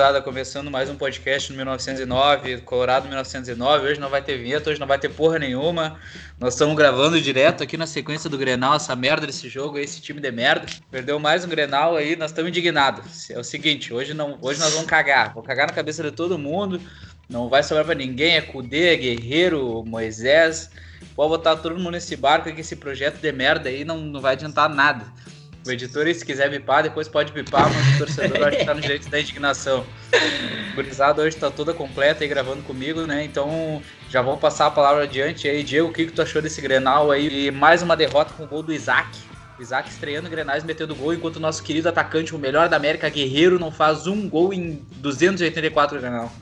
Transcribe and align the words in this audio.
gurizada, 0.00 0.22
começando 0.22 0.70
mais 0.70 0.88
um 0.88 0.96
podcast 0.96 1.50
no 1.50 1.56
1909, 1.56 2.62
Colorado 2.62 3.06
1909. 3.06 3.86
Hoje 3.86 4.00
não 4.00 4.08
vai 4.08 4.22
ter 4.22 4.38
vinheta, 4.38 4.70
hoje 4.70 4.80
não 4.80 4.86
vai 4.86 4.98
ter 4.98 5.10
porra 5.10 5.38
nenhuma. 5.38 6.00
Nós 6.38 6.54
estamos 6.54 6.74
gravando 6.74 7.20
direto 7.20 7.62
aqui 7.62 7.76
na 7.76 7.86
sequência 7.86 8.30
do 8.30 8.38
Grenal, 8.38 8.76
essa 8.76 8.96
merda 8.96 9.26
desse 9.26 9.46
jogo, 9.46 9.78
esse 9.78 10.00
time 10.00 10.18
de 10.18 10.32
merda. 10.32 10.64
Perdeu 10.90 11.18
mais 11.18 11.44
um 11.44 11.48
Grenal 11.50 11.96
aí, 11.96 12.16
nós 12.16 12.30
estamos 12.30 12.48
indignados. 12.48 13.28
É 13.28 13.38
o 13.38 13.44
seguinte, 13.44 13.92
hoje, 13.92 14.14
não, 14.14 14.38
hoje 14.40 14.58
nós 14.58 14.72
vamos 14.72 14.86
cagar. 14.86 15.34
Vou 15.34 15.42
cagar 15.42 15.66
na 15.66 15.74
cabeça 15.74 16.02
de 16.02 16.12
todo 16.12 16.38
mundo. 16.38 16.80
Não 17.28 17.50
vai 17.50 17.62
sobrar 17.62 17.84
pra 17.84 17.94
ninguém, 17.94 18.36
é 18.36 18.40
Cudê, 18.40 18.94
é 18.94 18.96
Guerreiro, 18.96 19.84
Moisés. 19.84 20.70
Pode 21.14 21.28
botar 21.28 21.56
todo 21.56 21.76
mundo 21.76 21.90
nesse 21.90 22.16
barco 22.16 22.50
que 22.50 22.62
esse 22.62 22.76
projeto 22.76 23.20
de 23.20 23.32
merda 23.32 23.68
aí 23.68 23.84
não, 23.84 23.98
não 23.98 24.20
vai 24.22 24.32
adiantar 24.32 24.66
nada. 24.66 25.04
O 25.66 25.70
editor, 25.70 26.12
se 26.14 26.24
quiser 26.24 26.48
bipar, 26.48 26.82
depois 26.82 27.06
pode 27.06 27.32
bipar, 27.32 27.70
mas 27.72 27.94
o 27.94 27.98
torcedor 27.98 28.48
acho 28.48 28.58
que 28.58 28.64
tá 28.64 28.74
no 28.74 28.80
direito 28.80 29.10
da 29.10 29.20
indignação. 29.20 29.84
O 30.72 30.74
gurizada 30.74 31.20
hoje 31.20 31.36
tá 31.36 31.50
toda 31.50 31.74
completa 31.74 32.24
aí 32.24 32.28
gravando 32.28 32.62
comigo, 32.62 33.02
né? 33.02 33.24
Então 33.24 33.82
já 34.08 34.22
vamos 34.22 34.40
passar 34.40 34.66
a 34.66 34.70
palavra 34.70 35.04
adiante 35.04 35.46
aí. 35.46 35.62
Diego, 35.62 35.88
o 35.88 35.92
que, 35.92 36.06
que 36.06 36.12
tu 36.12 36.22
achou 36.22 36.40
desse 36.40 36.62
Grenal 36.62 37.10
aí? 37.10 37.46
E 37.46 37.50
mais 37.50 37.82
uma 37.82 37.94
derrota 37.94 38.32
com 38.32 38.44
o 38.44 38.46
gol 38.46 38.62
do 38.62 38.72
Isaac. 38.72 39.18
Isaac 39.58 39.90
estreando 39.90 40.30
Grenais 40.30 40.64
metendo 40.64 40.94
gol, 40.94 41.12
enquanto 41.12 41.36
o 41.36 41.40
nosso 41.40 41.62
querido 41.62 41.90
atacante, 41.90 42.34
o 42.34 42.38
melhor 42.38 42.68
da 42.68 42.76
América, 42.76 43.10
Guerreiro, 43.10 43.58
não 43.58 43.70
faz 43.70 44.06
um 44.06 44.28
gol 44.28 44.54
em 44.54 44.82
284 44.96 46.00
Grenal. 46.00 46.32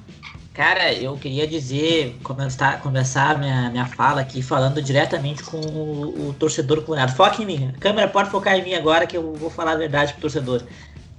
Cara, 0.59 0.93
eu 0.93 1.17
queria 1.17 1.47
dizer, 1.47 2.19
começar, 2.25 2.81
começar 2.81 3.39
minha, 3.39 3.71
minha 3.71 3.87
fala 3.87 4.23
aqui 4.23 4.43
falando 4.43 4.83
diretamente 4.83 5.45
com 5.45 5.61
o, 5.61 6.31
o 6.31 6.35
torcedor 6.35 6.83
colorado. 6.83 7.15
Foca 7.15 7.41
em 7.41 7.47
mim. 7.47 7.73
A 7.77 7.79
câmera 7.79 8.09
pode 8.09 8.29
focar 8.29 8.57
em 8.57 8.65
mim 8.65 8.75
agora 8.75 9.07
que 9.07 9.17
eu 9.17 9.35
vou 9.35 9.51
falar 9.51 9.75
a 9.75 9.77
verdade 9.77 10.15
pro 10.15 10.23
torcedor. 10.23 10.65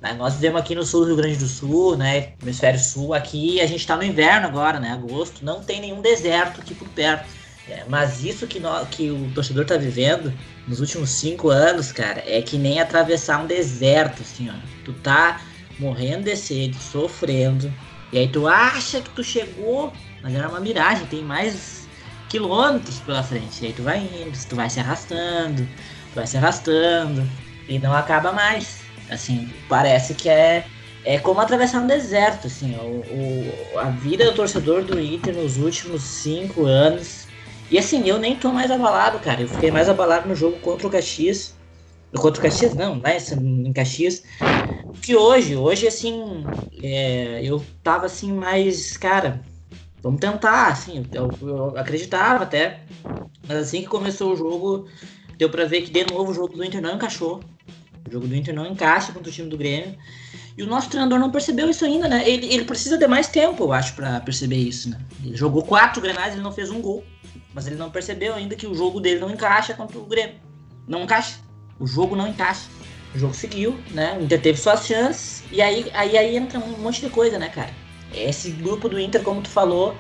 Né, 0.02 0.12
nós 0.12 0.34
vivemos 0.34 0.60
aqui 0.60 0.76
no 0.76 0.84
sul 0.84 1.04
do 1.04 1.08
Rio 1.08 1.16
Grande 1.16 1.38
do 1.38 1.48
Sul, 1.48 1.96
né? 1.96 2.34
Hemisfério 2.44 2.78
sul, 2.82 3.14
aqui 3.14 3.62
a 3.62 3.66
gente 3.66 3.88
tá 3.88 3.96
no 3.96 4.04
inverno 4.04 4.46
agora, 4.46 4.78
né? 4.78 4.92
Agosto, 4.92 5.46
não 5.46 5.64
tem 5.64 5.80
nenhum 5.80 6.02
deserto 6.02 6.60
aqui 6.60 6.76
por 6.76 6.90
perto. 6.90 7.26
É, 7.70 7.86
mas 7.88 8.26
isso 8.26 8.46
que, 8.46 8.60
nós, 8.60 8.90
que 8.90 9.10
o 9.10 9.32
torcedor 9.34 9.64
tá 9.64 9.78
vivendo 9.78 10.34
nos 10.68 10.82
últimos 10.82 11.12
cinco 11.12 11.48
anos, 11.48 11.94
cara, 11.94 12.22
é 12.28 12.42
que 12.42 12.58
nem 12.58 12.82
atravessar 12.82 13.42
um 13.42 13.48
deserto, 13.48 14.22
assim, 14.22 14.50
ó. 14.50 14.84
Tu 14.84 14.92
tá 14.96 15.40
morrendo 15.80 16.26
de 16.26 16.36
sede, 16.36 16.76
sofrendo, 16.78 17.74
e 18.12 18.18
aí 18.18 18.28
tu 18.28 18.48
acha 18.48 19.02
que 19.02 19.10
tu 19.12 19.24
chegou, 19.24 19.94
mas 20.24 20.34
era 20.34 20.50
uma 20.50 20.60
miragem, 20.60 21.06
tem 21.08 21.24
mais 21.24 21.88
quilômetros 22.30 23.00
pela 23.00 23.24
frente. 23.24 23.64
E 23.64 23.68
aí 23.68 23.74
tu 23.74 23.84
vai 23.84 24.00
indo, 24.00 24.38
tu 24.48 24.56
vai 24.56 24.70
se 24.70 24.80
arrastando, 24.80 25.68
tu 26.12 26.16
vai 26.16 26.28
se 26.28 26.38
arrastando 26.38 27.28
e 27.68 27.80
não 27.80 27.94
acaba 27.94 28.32
mais. 28.32 28.80
Assim, 29.10 29.50
parece 29.68 30.14
que 30.14 30.30
é 30.30 30.66
é 31.06 31.18
como 31.18 31.40
atravessar 31.40 31.82
um 31.82 31.88
deserto, 31.88 32.48
assim, 32.48 32.76
o, 32.76 33.02
o, 33.74 33.80
a 33.80 33.90
vida 33.90 34.26
do 34.26 34.36
torcedor 34.36 34.84
do 34.84 35.00
Inter 35.00 35.34
nos 35.34 35.58
últimos 35.58 36.04
cinco 36.04 36.66
anos. 36.66 37.28
E 37.72 37.78
assim, 37.78 38.08
eu 38.08 38.18
nem 38.18 38.36
tô 38.36 38.52
mais 38.52 38.70
abalado, 38.70 39.20
cara. 39.20 39.42
Eu 39.42 39.48
fiquei 39.48 39.72
mais 39.72 39.88
abalado 39.88 40.28
no 40.28 40.36
jogo 40.36 40.60
contra 40.60 40.88
o 40.88 40.90
Caxias. 40.90 41.56
Contra 42.18 42.40
o 42.40 42.44
Caxias, 42.44 42.76
não, 42.76 42.96
né? 42.98 43.18
Em 43.66 43.72
Caxias. 43.72 44.24
Que 45.02 45.16
hoje, 45.16 45.56
hoje, 45.56 45.88
assim, 45.88 46.44
é, 46.82 47.42
eu 47.44 47.64
tava 47.84 48.06
assim, 48.06 48.32
mais, 48.32 48.98
cara, 48.98 49.42
vamos 50.02 50.20
tentar, 50.20 50.68
assim, 50.68 51.06
eu, 51.12 51.30
eu, 51.42 51.78
acreditava 51.78 52.44
até. 52.44 52.82
Mas 53.48 53.58
assim 53.58 53.82
que 53.82 53.88
começou 53.88 54.34
o 54.34 54.36
jogo, 54.36 54.88
deu 55.38 55.50
pra 55.50 55.66
ver 55.66 55.82
que 55.82 55.92
de 55.92 56.12
novo 56.12 56.32
o 56.32 56.34
jogo 56.34 56.56
do 56.56 56.64
Inter 56.64 56.82
não 56.82 56.96
encaixou. 56.96 57.42
O 58.08 58.12
jogo 58.12 58.28
do 58.28 58.36
Inter 58.36 58.54
não 58.54 58.66
encaixa 58.66 59.12
contra 59.12 59.30
o 59.30 59.34
time 59.34 59.50
do 59.50 59.58
Grêmio. 59.58 59.98
E 60.58 60.64
o 60.64 60.68
nosso 60.68 60.90
treinador 60.90 61.20
não 61.20 61.32
percebeu 61.32 61.70
isso 61.70 61.86
ainda, 61.86 62.08
né? 62.08 62.28
Ele, 62.28 62.54
ele 62.54 62.66
precisa 62.66 62.98
de 62.98 63.08
mais 63.08 63.28
tempo, 63.28 63.64
eu 63.64 63.72
acho, 63.72 63.94
para 63.96 64.20
perceber 64.20 64.58
isso, 64.58 64.90
né? 64.90 65.00
Ele 65.24 65.38
jogou 65.38 65.64
quatro 65.64 66.02
grenais, 66.02 66.34
ele 66.34 66.44
não 66.44 66.52
fez 66.52 66.70
um 66.70 66.82
gol. 66.82 67.04
Mas 67.54 67.66
ele 67.66 67.78
não 67.78 67.90
percebeu 67.90 68.36
ainda 68.36 68.56
que 68.56 68.68
o 68.68 68.76
jogo 68.76 69.00
dele 69.00 69.20
não 69.20 69.30
encaixa 69.30 69.74
contra 69.74 69.98
o 69.98 70.06
Grêmio. 70.06 70.36
Não 70.88 71.04
encaixa. 71.04 71.38
O 71.80 71.88
jogo 71.88 72.16
não 72.16 72.28
encaixa. 72.28 72.68
O 73.14 73.20
jogo 73.20 73.34
seguiu, 73.34 73.80
né? 73.92 74.18
O 74.20 74.24
Inter 74.24 74.42
teve 74.42 74.60
suas 74.60 74.86
chances. 74.86 75.44
E 75.52 75.62
aí, 75.62 75.90
aí, 75.94 76.18
aí 76.18 76.36
entra 76.36 76.60
um 76.60 76.78
monte 76.78 77.02
de 77.02 77.10
coisa, 77.10 77.40
né, 77.40 77.50
cara? 77.50 77.72
Esse 78.14 78.52
grupo 78.52 78.88
do 78.88 79.00
Inter, 79.00 79.22
como 79.24 79.42
tu 79.42 79.50
falou, 79.50 79.96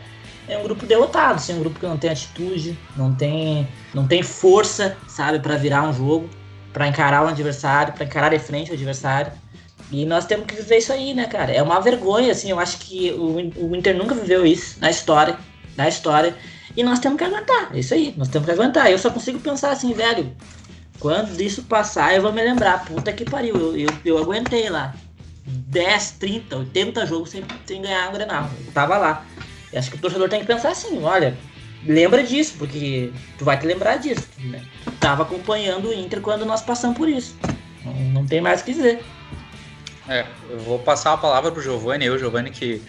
é 0.47 0.57
um 0.57 0.63
grupo 0.63 0.85
derrotado, 0.85 1.35
assim, 1.35 1.53
um 1.53 1.59
grupo 1.59 1.79
que 1.79 1.85
não 1.85 1.97
tem 1.97 2.09
atitude, 2.09 2.77
não 2.97 3.13
tem, 3.13 3.67
não 3.93 4.07
tem 4.07 4.23
força, 4.23 4.97
sabe, 5.07 5.39
para 5.39 5.55
virar 5.55 5.83
um 5.83 5.93
jogo, 5.93 6.29
para 6.73 6.87
encarar 6.87 7.23
o 7.23 7.27
adversário, 7.27 7.93
para 7.93 8.05
encarar 8.05 8.29
de 8.29 8.39
frente 8.39 8.71
o 8.71 8.73
adversário. 8.73 9.31
E 9.91 10.05
nós 10.05 10.25
temos 10.25 10.45
que 10.45 10.55
viver 10.55 10.77
isso 10.77 10.91
aí, 10.91 11.13
né, 11.13 11.25
cara? 11.25 11.51
É 11.51 11.61
uma 11.61 11.79
vergonha, 11.79 12.31
assim, 12.31 12.49
eu 12.49 12.59
acho 12.59 12.77
que 12.79 13.11
o, 13.11 13.69
o 13.69 13.75
Inter 13.75 13.95
nunca 13.95 14.13
viveu 14.13 14.45
isso 14.45 14.79
na 14.79 14.89
história, 14.89 15.37
na 15.77 15.87
história. 15.87 16.35
E 16.75 16.83
nós 16.83 16.99
temos 16.99 17.17
que 17.17 17.23
aguentar, 17.23 17.69
é 17.73 17.79
isso 17.79 17.93
aí, 17.93 18.13
nós 18.17 18.27
temos 18.27 18.45
que 18.45 18.51
aguentar. 18.51 18.91
Eu 18.91 18.97
só 18.97 19.09
consigo 19.09 19.39
pensar 19.39 19.71
assim, 19.71 19.93
velho, 19.93 20.31
quando 20.99 21.39
isso 21.41 21.63
passar, 21.63 22.13
eu 22.15 22.21
vou 22.21 22.33
me 22.33 22.41
lembrar. 22.41 22.85
Puta 22.85 23.13
que 23.13 23.23
pariu, 23.23 23.55
eu, 23.55 23.77
eu, 23.77 23.89
eu 24.05 24.17
aguentei 24.17 24.69
lá. 24.69 24.93
10, 25.45 26.11
30, 26.11 26.57
80 26.57 27.05
jogos 27.05 27.29
sem, 27.29 27.43
sem 27.65 27.81
ganhar 27.81 28.09
um 28.09 28.13
Grenal. 28.13 28.49
Eu 28.65 28.71
tava 28.71 28.97
lá. 28.97 29.25
Acho 29.73 29.91
que 29.91 29.97
o 29.97 29.99
torcedor 29.99 30.29
tem 30.29 30.41
que 30.41 30.47
pensar 30.47 30.69
assim, 30.69 31.01
olha, 31.03 31.37
lembra 31.85 32.23
disso, 32.23 32.55
porque 32.57 33.11
tu 33.37 33.45
vai 33.45 33.57
te 33.57 33.65
lembrar 33.65 33.97
disso. 33.97 34.27
Né? 34.39 34.61
Tava 34.99 35.23
acompanhando 35.23 35.89
o 35.89 35.93
Inter 35.93 36.21
quando 36.21 36.45
nós 36.45 36.61
passamos 36.61 36.97
por 36.97 37.07
isso. 37.07 37.35
Não, 37.85 37.93
não 37.93 38.25
tem 38.25 38.41
mais 38.41 38.61
o 38.61 38.65
que 38.65 38.73
dizer. 38.73 39.03
É, 40.07 40.25
eu 40.49 40.59
vou 40.59 40.79
passar 40.79 41.13
a 41.13 41.17
palavra 41.17 41.51
pro 41.51 41.61
Giovanni, 41.61 42.05
eu, 42.05 42.17
Giovanni, 42.17 42.49
que 42.49 42.81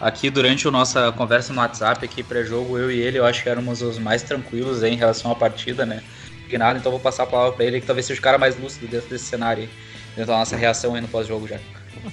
aqui 0.00 0.30
durante 0.30 0.66
a 0.66 0.70
nossa 0.70 1.10
conversa 1.12 1.52
no 1.52 1.60
WhatsApp, 1.60 2.04
aqui 2.04 2.22
pré-jogo, 2.22 2.78
eu 2.78 2.90
e 2.90 3.00
ele, 3.00 3.18
eu 3.18 3.26
acho 3.26 3.42
que 3.42 3.48
éramos 3.48 3.82
os 3.82 3.98
mais 3.98 4.22
tranquilos 4.22 4.82
em 4.84 4.96
relação 4.96 5.32
à 5.32 5.34
partida, 5.34 5.84
né? 5.84 6.02
Indignado, 6.50 6.78
então 6.78 6.90
vou 6.90 7.00
passar 7.00 7.22
a 7.22 7.26
palavra 7.26 7.52
para 7.52 7.64
ele, 7.64 7.80
que 7.80 7.86
talvez 7.86 8.06
seja 8.06 8.20
o 8.20 8.22
cara 8.22 8.36
mais 8.36 8.58
lúcido 8.58 8.86
dentro 8.88 9.08
desse 9.08 9.24
cenário, 9.24 9.68
dentro 10.16 10.32
da 10.32 10.38
nossa 10.38 10.56
reação 10.56 10.94
aí 10.94 11.00
no 11.00 11.08
pós-jogo 11.08 11.46
já. 11.46 11.58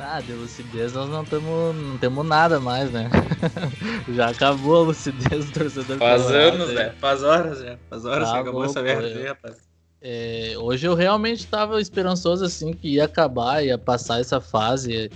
Ah, 0.00 0.20
de 0.20 0.32
lucidez 0.32 0.92
nós 0.92 1.10
não 1.10 1.24
temos 1.24 1.74
não 1.74 1.98
temos 1.98 2.24
nada 2.24 2.60
mais, 2.60 2.88
né? 2.90 3.10
já 4.14 4.30
acabou 4.30 4.76
a 4.76 4.80
lucidez 4.86 5.46
do 5.46 5.52
torcedor. 5.52 5.98
Faz 5.98 6.30
anos, 6.30 6.72
né? 6.72 6.94
Faz 7.00 7.24
horas 7.24 7.58
já. 7.58 7.76
Faz 7.90 8.04
horas 8.04 8.28
tá 8.28 8.34
que 8.34 8.40
acabou 8.40 8.64
essa 8.64 8.80
merda 8.80 9.06
aí, 9.08 9.26
rapaz. 9.26 9.56
É, 10.00 10.54
hoje 10.56 10.86
eu 10.86 10.94
realmente 10.94 11.40
estava 11.40 11.80
esperançoso 11.80 12.44
assim 12.44 12.72
que 12.72 12.94
ia 12.94 13.06
acabar, 13.06 13.64
ia 13.64 13.76
passar 13.76 14.20
essa 14.20 14.40
fase 14.40 15.10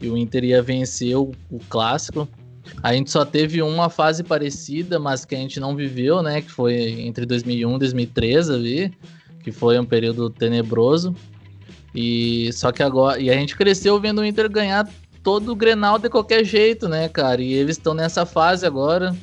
e 0.00 0.08
o 0.10 0.18
Inter 0.18 0.42
ia 0.42 0.60
vencer 0.60 1.16
o, 1.16 1.30
o 1.48 1.60
clássico. 1.68 2.28
A 2.82 2.92
gente 2.92 3.10
só 3.10 3.24
teve 3.24 3.62
uma 3.62 3.88
fase 3.88 4.22
parecida, 4.22 4.98
mas 4.98 5.24
que 5.24 5.34
a 5.34 5.38
gente 5.38 5.58
não 5.60 5.74
viveu, 5.74 6.22
né? 6.22 6.40
Que 6.40 6.50
foi 6.50 6.74
entre 7.00 7.26
2001 7.26 7.76
e 7.76 7.78
2013 7.78 8.52
ali, 8.52 8.92
que 9.42 9.52
foi 9.52 9.78
um 9.78 9.84
período 9.84 10.30
tenebroso. 10.30 11.14
E 11.94 12.52
só 12.52 12.72
que 12.72 12.82
agora, 12.82 13.20
e 13.20 13.30
a 13.30 13.34
gente 13.34 13.56
cresceu 13.56 14.00
vendo 14.00 14.20
o 14.20 14.24
Inter 14.24 14.50
ganhar 14.50 14.88
todo 15.22 15.52
o 15.52 15.56
Grenal 15.56 15.98
de 15.98 16.10
qualquer 16.10 16.44
jeito, 16.44 16.88
né, 16.88 17.08
cara? 17.08 17.40
E 17.40 17.52
eles 17.52 17.76
estão 17.76 17.94
nessa 17.94 18.26
fase 18.26 18.66
agora. 18.66 19.16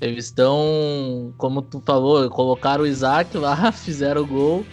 Eles 0.00 0.26
estão, 0.26 1.32
como 1.38 1.62
tu 1.62 1.82
falou, 1.84 2.28
colocaram 2.28 2.84
o 2.84 2.86
Isaac 2.86 3.36
lá, 3.36 3.70
fizeram 3.72 4.22
o 4.22 4.26
gol, 4.26 4.66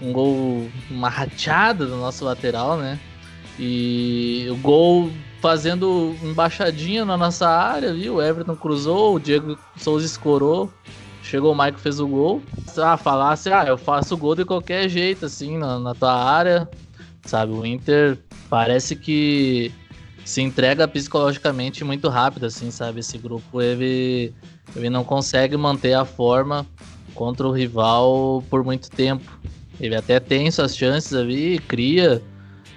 um 0.00 0.12
gol, 0.12 0.68
uma 0.90 1.08
rateada 1.08 1.86
do 1.86 1.96
nosso 1.96 2.24
lateral, 2.24 2.76
né? 2.76 2.98
E 3.58 4.46
o 4.50 4.56
gol 4.56 5.10
fazendo 5.40 6.16
embaixadinha 6.22 7.04
na 7.04 7.16
nossa 7.16 7.48
área, 7.48 7.92
viu? 7.94 8.16
O 8.16 8.22
Everton 8.22 8.56
cruzou, 8.56 9.16
o 9.16 9.20
Diego 9.20 9.58
Souza 9.76 10.06
escorou. 10.06 10.72
Chegou 11.22 11.52
o 11.52 11.54
Michael 11.54 11.78
fez 11.78 12.00
o 12.00 12.08
gol. 12.08 12.42
Ah, 12.76 12.96
falasse, 12.96 13.52
ah, 13.52 13.64
eu 13.66 13.76
faço 13.76 14.16
gol 14.16 14.34
de 14.34 14.44
qualquer 14.44 14.88
jeito, 14.88 15.26
assim, 15.26 15.58
na, 15.58 15.78
na 15.78 15.94
tua 15.94 16.14
área. 16.14 16.68
Sabe, 17.24 17.52
o 17.52 17.66
Inter 17.66 18.18
parece 18.48 18.96
que 18.96 19.70
se 20.24 20.40
entrega 20.40 20.88
psicologicamente 20.88 21.84
muito 21.84 22.08
rápido, 22.08 22.46
assim, 22.46 22.70
sabe? 22.70 23.00
Esse 23.00 23.18
grupo, 23.18 23.60
ele, 23.60 24.32
ele 24.74 24.88
não 24.88 25.04
consegue 25.04 25.56
manter 25.56 25.94
a 25.94 26.04
forma 26.04 26.66
contra 27.14 27.46
o 27.46 27.52
rival 27.52 28.42
por 28.48 28.64
muito 28.64 28.90
tempo. 28.90 29.38
Ele 29.80 29.94
até 29.94 30.18
tem 30.18 30.50
suas 30.50 30.76
chances 30.76 31.12
ali, 31.14 31.58
cria, 31.58 32.22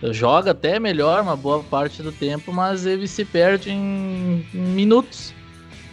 joga 0.04 0.52
até 0.52 0.80
melhor 0.80 1.22
uma 1.22 1.36
boa 1.36 1.64
parte 1.64 2.02
do 2.02 2.12
tempo, 2.12 2.52
mas 2.52 2.86
ele 2.86 3.08
se 3.08 3.24
perde 3.24 3.70
em, 3.70 4.46
minutos. 4.54 5.34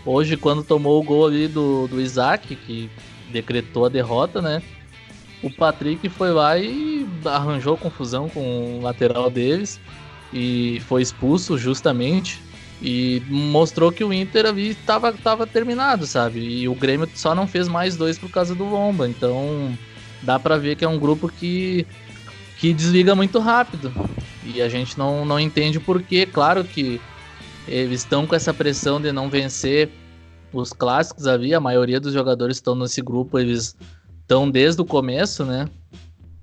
Hoje, 0.07 0.37
quando 0.37 0.65
tomou 0.65 1.01
o 1.01 1.05
gol 1.05 1.27
ali 1.27 1.49
do, 1.49 1.87
do 1.89 2.01
Isaac, 2.01 2.57
que 2.57 2.91
decretou 3.31 3.85
a 3.85 3.89
derrota, 3.89 4.41
né? 4.41 4.63
O 5.43 5.51
Patrick 5.51 6.09
foi 6.09 6.33
lá 6.33 6.59
e 6.59 7.07
arranjou 7.25 7.77
confusão 7.77 8.29
com 8.29 8.79
o 8.79 8.83
lateral 8.83 9.31
deles 9.31 9.79
e 10.33 10.81
foi 10.89 11.03
expulso 11.03 11.59
justamente. 11.59 12.41
E 12.81 13.23
mostrou 13.29 13.91
que 13.91 14.05
o 14.05 14.13
Inter 14.13 14.47
ali 14.47 14.71
estava 14.71 15.13
tava 15.13 15.47
terminado, 15.47 16.07
sabe? 16.07 16.39
E 16.39 16.69
o 16.69 16.75
Grêmio 16.75 17.09
só 17.15 17.35
não 17.35 17.47
fez 17.47 17.67
mais 17.67 17.97
dois 17.97 18.17
por 18.17 18.31
causa 18.31 18.55
do 18.55 18.65
Lomba. 18.65 19.09
Então 19.09 19.77
dá 20.23 20.39
para 20.39 20.57
ver 20.57 20.77
que 20.77 20.85
é 20.85 20.89
um 20.89 20.99
grupo 20.99 21.29
que 21.29 21.87
que 22.59 22.75
desliga 22.75 23.15
muito 23.15 23.39
rápido. 23.39 23.93
E 24.45 24.61
a 24.61 24.69
gente 24.69 24.99
não, 24.99 25.25
não 25.25 25.39
entende 25.39 25.79
por 25.79 26.03
quê. 26.03 26.27
Claro 26.27 26.65
que 26.65 27.01
eles 27.67 28.01
estão 28.01 28.27
com 28.27 28.35
essa 28.35 28.53
pressão 28.53 29.01
de 29.01 29.13
não 29.13 29.31
vencer 29.31 29.89
os 30.53 30.73
clássicos 30.73 31.27
ali. 31.27 31.55
A 31.55 31.61
maioria 31.61 32.01
dos 32.01 32.13
jogadores 32.13 32.57
estão 32.57 32.75
nesse 32.75 33.01
grupo, 33.01 33.39
eles 33.39 33.77
estão 34.21 34.51
desde 34.51 34.83
o 34.83 34.85
começo, 34.85 35.45
né? 35.45 35.69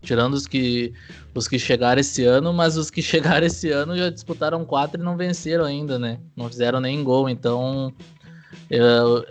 Tirando 0.01 0.35
os 0.35 0.47
que, 0.47 0.93
os 1.33 1.47
que 1.47 1.59
chegaram 1.59 1.99
esse 1.99 2.23
ano, 2.23 2.53
mas 2.53 2.77
os 2.77 2.89
que 2.89 3.01
chegaram 3.03 3.45
esse 3.45 3.69
ano 3.71 3.97
já 3.97 4.09
disputaram 4.09 4.63
quatro 4.63 5.01
e 5.01 5.03
não 5.03 5.17
venceram 5.17 5.65
ainda, 5.65 5.99
né? 5.99 6.19
Não 6.35 6.47
fizeram 6.47 6.79
nem 6.79 7.03
gol, 7.03 7.27
então 7.27 7.93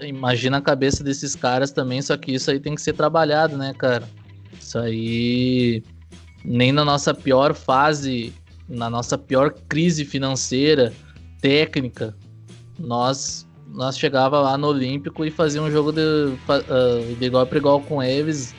imagina 0.03 0.59
a 0.59 0.61
cabeça 0.61 1.03
desses 1.03 1.35
caras 1.35 1.73
também, 1.73 2.01
só 2.03 2.17
que 2.17 2.33
isso 2.33 2.51
aí 2.51 2.61
tem 2.61 2.75
que 2.75 2.83
ser 2.83 2.93
trabalhado, 2.93 3.57
né, 3.57 3.73
cara? 3.73 4.07
Isso 4.61 4.79
aí 4.79 5.83
nem 6.45 6.71
na 6.73 6.85
nossa 6.85 7.15
pior 7.15 7.55
fase, 7.55 8.33
na 8.69 8.91
nossa 8.91 9.17
pior 9.17 9.55
crise 9.69 10.05
financeira, 10.05 10.93
técnica, 11.41 12.15
nós 12.79 13.47
nós 13.75 13.99
chegava 13.99 14.39
lá 14.41 14.57
no 14.57 14.69
Olímpico 14.69 15.25
e 15.25 15.31
fazia 15.33 15.61
um 15.61 15.69
jogo 15.69 15.91
de, 15.91 16.01
uh, 16.01 17.15
de 17.19 17.25
igual 17.25 17.45
para 17.45 17.59
igual 17.59 17.81
com 17.81 18.01
eles. 18.01 18.55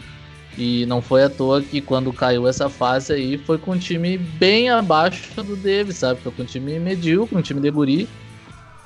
E 0.58 0.86
não 0.86 1.02
foi 1.02 1.24
à 1.24 1.30
toa 1.30 1.62
que 1.62 1.80
quando 1.80 2.12
caiu 2.12 2.48
essa 2.48 2.70
fase 2.70 3.14
aí 3.14 3.38
foi 3.38 3.58
com 3.58 3.72
um 3.72 3.78
time 3.78 4.18
bem 4.18 4.70
abaixo 4.70 5.42
do 5.42 5.56
Davis, 5.56 5.98
sabe? 5.98 6.20
Foi 6.22 6.32
com 6.34 6.44
um 6.44 6.46
time 6.46 6.78
medíocre, 6.80 7.38
um 7.38 7.42
time 7.42 7.62
de 7.62 7.72
guri. 7.72 8.10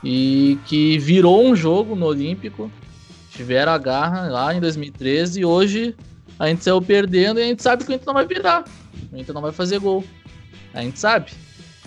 E 0.03 0.57
que 0.65 0.99
virou 0.99 1.43
um 1.45 1.55
jogo 1.55 1.95
no 1.95 2.05
Olímpico. 2.05 2.71
Tiveram 3.31 3.71
a 3.71 3.77
garra 3.77 4.27
lá 4.27 4.53
em 4.53 4.59
2013 4.59 5.41
e 5.41 5.45
hoje 5.45 5.95
a 6.39 6.47
gente 6.47 6.63
saiu 6.63 6.81
perdendo 6.81 7.39
e 7.39 7.43
a 7.43 7.45
gente 7.47 7.61
sabe 7.61 7.83
que 7.83 7.91
o 7.91 7.93
Inter 7.93 8.07
não 8.07 8.13
vai 8.13 8.25
virar. 8.25 8.63
O 9.11 9.17
Inter 9.17 9.35
não 9.35 9.41
vai 9.41 9.51
fazer 9.51 9.77
gol. 9.79 10.03
A 10.73 10.81
gente 10.81 10.97
sabe. 10.97 11.31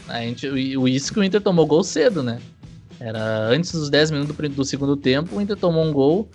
A 0.06 0.20
gente, 0.20 0.46
o 0.46 0.86
isso 0.86 1.12
que 1.12 1.18
o 1.18 1.24
Inter 1.24 1.40
tomou 1.40 1.66
gol 1.66 1.82
cedo, 1.82 2.22
né? 2.22 2.38
Era 3.00 3.48
antes 3.48 3.72
dos 3.72 3.88
10 3.88 4.10
minutos 4.10 4.36
do 4.36 4.64
segundo 4.64 4.96
tempo, 4.96 5.36
o 5.36 5.40
Inter 5.40 5.56
tomou 5.56 5.82
um 5.82 5.92
gol 5.92 6.28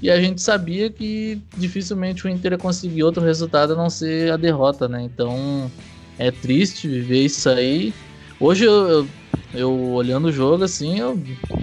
e 0.00 0.10
a 0.10 0.20
gente 0.20 0.40
sabia 0.40 0.88
que 0.88 1.42
dificilmente 1.56 2.24
o 2.24 2.30
Inter 2.30 2.52
ia 2.52 2.58
conseguir 2.58 3.02
outro 3.02 3.22
resultado 3.22 3.72
a 3.72 3.76
não 3.76 3.90
ser 3.90 4.32
a 4.32 4.36
derrota, 4.36 4.88
né? 4.88 5.02
Então 5.02 5.70
é 6.18 6.30
triste 6.30 6.86
viver 6.86 7.24
isso 7.24 7.48
aí. 7.48 7.92
Hoje 8.38 8.64
eu, 8.64 8.88
eu, 8.88 9.08
eu 9.52 9.72
olhando 9.90 10.28
o 10.28 10.32
jogo 10.32 10.62
assim, 10.62 11.00
eu 11.00 11.20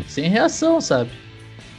sem 0.07 0.29
reação, 0.29 0.81
sabe? 0.81 1.09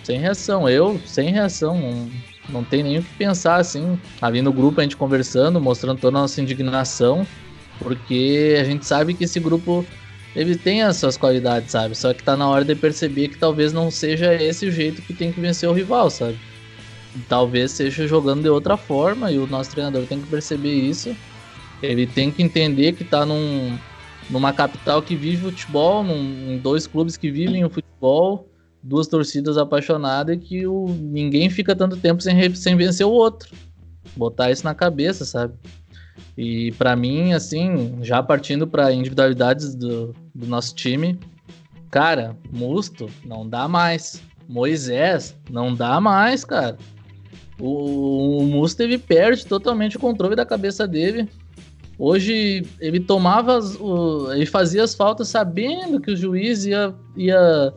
Sem 0.02 0.18
reação, 0.18 0.68
eu 0.68 0.98
sem 1.04 1.30
reação, 1.30 2.08
não 2.48 2.62
tem 2.64 2.82
nem 2.82 2.98
o 2.98 3.02
que 3.02 3.14
pensar 3.14 3.56
assim. 3.56 3.98
Ali 4.20 4.43
no 4.43 4.52
grupo 4.52 4.81
a 4.81 4.82
gente 4.82 4.96
conversando, 4.96 5.60
mostrando 5.60 6.00
toda 6.00 6.19
a 6.19 6.22
nossa 6.22 6.40
indignação, 6.40 7.26
porque 7.78 8.56
a 8.60 8.64
gente 8.64 8.87
sabe 8.87 9.14
que 9.14 9.25
esse 9.25 9.40
grupo 9.40 9.84
ele 10.34 10.54
tem 10.54 10.82
as 10.82 10.98
suas 10.98 11.16
qualidades, 11.16 11.70
sabe? 11.70 11.96
Só 11.96 12.12
que 12.12 12.22
tá 12.22 12.37
na 12.37 12.48
hora 12.48 12.64
de 12.64 12.75
perceber 12.75 13.28
que 13.28 13.38
talvez 13.38 13.72
não 13.72 13.90
seja 13.90 14.34
esse 14.34 14.66
o 14.66 14.70
jeito 14.70 15.00
que 15.00 15.14
tem 15.14 15.32
que 15.32 15.40
vencer 15.40 15.69
o 15.69 15.72
rival, 15.72 16.10
sabe? 16.10 16.38
Talvez 17.26 17.72
seja 17.72 18.06
jogando 18.06 18.43
de 18.43 18.49
outra 18.50 18.76
forma 18.76 19.32
e 19.32 19.38
o 19.38 19.46
nosso 19.46 19.70
treinador 19.70 20.04
tem 20.04 20.20
que 20.20 20.26
perceber 20.26 20.75
isso. 20.75 21.16
Ele 21.82 22.06
tem 22.06 22.31
que 22.31 22.42
entender 22.42 22.92
que 22.92 23.02
tá 23.02 23.25
num, 23.25 23.78
numa 24.28 24.52
capital 24.52 25.00
que 25.00 25.16
vive 25.16 25.50
futebol, 25.50 26.04
num, 26.04 26.52
em 26.52 26.58
dois 26.58 26.87
clubes 26.87 27.16
que 27.16 27.31
vivem 27.31 27.64
o 27.64 27.70
futebol, 27.70 28.46
duas 28.86 29.08
torcidas 29.08 29.58
apaixonadas 29.58 30.36
e 30.36 30.38
que 30.38 30.66
o, 30.66 30.86
ninguém 30.88 31.50
fica 31.50 31.74
tanto 31.74 31.96
tempo 31.96 32.22
sem, 32.22 32.54
sem 32.54 32.76
vencer 32.76 33.04
o 33.06 33.10
outro. 33.10 33.52
Botar 34.16 34.50
isso 34.50 34.64
na 34.64 34.74
cabeça, 34.74 35.24
sabe? 35.24 35.54
E 36.38 36.72
para 36.72 36.94
mim, 36.94 37.32
assim, 37.32 37.98
já 38.02 38.22
partindo 38.22 38.66
para 38.66 38.92
individualidades 38.92 39.74
do, 39.74 40.14
do 40.34 40.46
nosso 40.46 40.74
time, 40.74 41.18
cara, 41.90 42.36
Musto 42.52 43.08
não 43.24 43.48
dá 43.48 43.66
mais. 43.66 44.22
Moisés 44.48 45.36
não 45.50 45.74
dá 45.74 46.00
mais, 46.00 46.44
cara. 46.44 46.78
O, 47.58 48.38
o 48.38 48.42
Musto 48.44 48.80
ele 48.80 48.98
perde 48.98 49.44
totalmente 49.46 49.96
o 49.96 50.00
controle 50.00 50.36
da 50.36 50.46
cabeça 50.46 50.86
dele. 50.86 51.28
Hoje 51.98 52.64
ele 52.78 53.00
tomava, 53.00 53.58
o, 53.58 54.30
ele 54.32 54.46
fazia 54.46 54.84
as 54.84 54.94
faltas 54.94 55.28
sabendo 55.28 56.00
que 56.00 56.12
o 56.12 56.16
juiz 56.16 56.64
ia, 56.66 56.94
ia, 57.16 57.72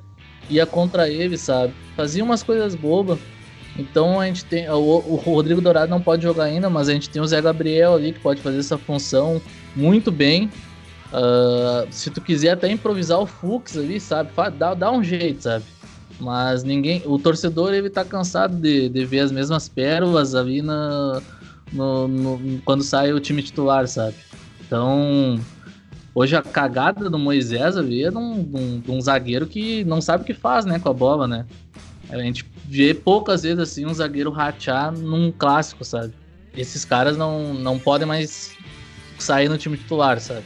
ia 0.50 0.66
contra 0.66 1.10
ele, 1.10 1.38
sabe? 1.38 1.74
Fazia 1.96 2.24
umas 2.24 2.44
coisas 2.44 2.75
bobas. 2.75 3.19
Então 3.78 4.19
a 4.19 4.25
gente 4.25 4.46
tem. 4.46 4.69
O, 4.69 4.78
o, 4.78 5.16
Rodrigo 5.16 5.62
Dourado 5.62 5.90
não 5.90 6.01
pode 6.01 6.24
jogar 6.24 6.46
ainda, 6.46 6.69
mas 6.69 6.90
a 6.90 6.94
gente 6.94 7.10
tem 7.10 7.22
o 7.22 7.28
Zé 7.28 7.42
Gabriel 7.42 7.96
ali 7.96 8.12
que 8.12 8.19
pode 8.19 8.42
fazer 8.42 8.60
essa 8.60 8.78
função 8.78 9.42
muito 9.75 10.12
bem. 10.12 10.50
Uh, 11.12 11.88
se 11.90 12.12
tu 12.12 12.22
quiser 12.22 12.51
até 12.51 12.69
improvisar 12.69 13.19
o 13.19 13.25
Fux 13.25 13.78
ali, 13.78 14.00
sabe? 14.00 14.30
Dá, 14.57 14.74
dá 14.74 14.92
um 14.92 15.04
jeito, 15.04 15.44
sabe? 15.44 15.66
Mas 16.19 16.63
ninguém. 16.63 17.01
O 17.06 17.18
torcedor 17.18 17.74
ele 17.74 17.90
tá 17.90 18.04
cansado 18.04 18.56
de, 18.57 18.90
de 18.90 19.06
ver 19.06 19.22
as 19.22 19.31
mesmas 19.31 19.69
pérolas 19.69 20.36
ali 20.36 20.62
na, 20.62 21.22
no, 21.72 22.07
no, 22.07 22.62
quando 22.66 22.84
sai 22.84 23.13
o 23.13 23.19
time 23.19 23.42
titular, 23.42 23.88
sabe? 23.88 24.16
Então. 24.66 25.40
Hoje 26.19 26.36
a 26.36 26.42
cagada 26.42 27.10
do 27.10 27.18
Moisés 27.18 27.77
ali 27.77 28.04
é 28.04 28.12
de 28.12 28.18
um, 28.18 28.81
de 28.81 28.92
um, 28.92 29.00
zagueiro 29.00 29.48
que 29.48 29.86
não 29.86 30.01
sabe 30.01 30.24
o 30.24 30.25
que 30.25 30.33
faz, 30.33 30.66
né, 30.66 30.77
com 30.77 30.89
a 30.89 30.94
bola, 30.94 31.25
né? 31.25 31.45
A 32.10 32.18
gente 32.18 32.45
vê 32.66 32.94
poucas 32.94 33.44
vezes 33.44 33.60
assim 33.60 33.86
um 33.86 33.94
zagueiro 33.94 34.30
ratear 34.30 34.92
num 34.92 35.31
clássico, 35.31 35.86
sabe? 35.86 36.13
Esses 36.54 36.83
caras 36.83 37.16
não, 37.16 37.54
não 37.54 37.80
podem 37.80 38.06
mais 38.06 38.51
sair 39.18 39.48
no 39.48 39.57
time 39.57 39.77
titular, 39.77 40.19
sabe? 40.19 40.44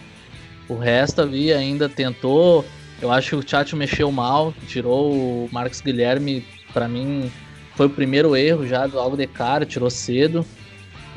O 0.70 0.76
resto 0.76 1.24
ali 1.24 1.52
ainda 1.52 1.90
tentou. 1.90 2.64
Eu 3.02 3.12
acho 3.12 3.30
que 3.30 3.36
o 3.38 3.44
Tchatcho 3.44 3.76
mexeu 3.76 4.12
mal, 4.12 4.54
tirou 4.68 5.12
o 5.12 5.50
Marcos 5.52 5.82
Guilherme, 5.82 6.46
para 6.72 6.88
mim 6.88 7.32
foi 7.76 7.88
o 7.88 7.90
primeiro 7.90 8.36
erro 8.36 8.68
já 8.68 8.86
do 8.86 9.00
algo 9.00 9.18
de 9.18 9.26
cara, 9.26 9.66
tirou 9.66 9.90
cedo. 9.90 10.46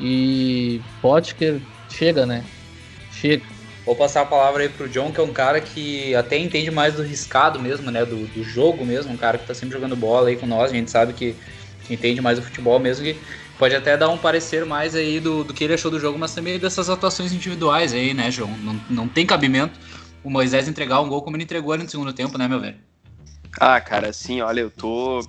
E 0.01 0.81
Potker 0.99 1.61
chega, 1.91 2.25
né? 2.25 2.43
Chega. 3.11 3.56
Vou 3.87 3.95
passar 3.95 4.23
a 4.23 4.25
palavra 4.25 4.63
aí 4.63 4.67
pro 4.67 4.89
John, 4.89 5.13
que 5.13 5.19
é 5.21 5.23
um 5.23 5.31
cara 5.31 5.61
que 5.61 6.13
até 6.13 6.37
entende 6.37 6.69
mais 6.69 6.95
do 6.95 7.01
riscado 7.01 7.57
mesmo, 7.57 7.89
né? 7.89 8.03
Do, 8.03 8.27
do 8.27 8.43
jogo 8.43 8.85
mesmo, 8.85 9.13
um 9.13 9.17
cara 9.17 9.37
que 9.37 9.47
tá 9.47 9.53
sempre 9.53 9.75
jogando 9.75 9.95
bola 9.95 10.27
aí 10.27 10.35
com 10.35 10.45
nós, 10.45 10.71
a 10.71 10.75
gente 10.75 10.91
sabe 10.91 11.13
que, 11.13 11.37
entende 11.89 12.19
mais 12.19 12.37
do 12.37 12.43
futebol 12.43 12.77
mesmo, 12.81 13.05
que 13.05 13.15
pode 13.57 13.73
até 13.73 13.95
dar 13.95 14.09
um 14.09 14.17
parecer 14.17 14.65
mais 14.65 14.93
aí 14.93 15.21
do, 15.21 15.41
do 15.45 15.53
que 15.53 15.63
ele 15.63 15.73
achou 15.73 15.89
do 15.89 16.01
jogo, 16.01 16.19
mas 16.19 16.35
também 16.35 16.59
dessas 16.59 16.89
atuações 16.89 17.31
individuais 17.31 17.93
aí, 17.93 18.13
né, 18.13 18.29
João? 18.29 18.49
Não, 18.57 18.81
não 18.89 19.07
tem 19.07 19.25
cabimento 19.25 19.79
o 20.21 20.29
Moisés 20.29 20.67
entregar 20.67 20.99
um 20.99 21.07
gol 21.07 21.21
como 21.21 21.37
ele 21.37 21.45
entregou 21.45 21.71
ali 21.71 21.83
no 21.83 21.89
segundo 21.89 22.11
tempo, 22.11 22.37
né, 22.37 22.45
meu 22.45 22.59
velho? 22.59 22.75
Ah, 23.57 23.79
cara, 23.79 24.09
assim, 24.09 24.41
olha, 24.41 24.59
eu 24.59 24.69
tô, 24.69 25.25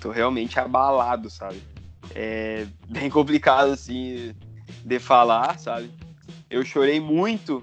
tô 0.00 0.10
realmente 0.10 0.58
abalado, 0.58 1.30
sabe? 1.30 1.62
É 2.12 2.66
bem 2.88 3.08
complicado, 3.08 3.70
assim, 3.70 4.34
de 4.84 4.98
falar, 4.98 5.60
sabe? 5.60 5.92
Eu 6.50 6.64
chorei 6.64 6.98
muito 6.98 7.62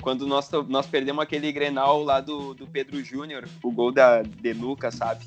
quando 0.00 0.26
nós, 0.26 0.50
nós 0.68 0.86
perdemos 0.86 1.22
aquele 1.22 1.52
Grenal 1.52 2.02
lá 2.02 2.20
do, 2.20 2.54
do 2.54 2.66
Pedro 2.66 3.02
Júnior, 3.04 3.48
o 3.62 3.70
gol 3.70 3.92
da 3.92 4.22
Denuca, 4.22 4.90
sabe? 4.90 5.24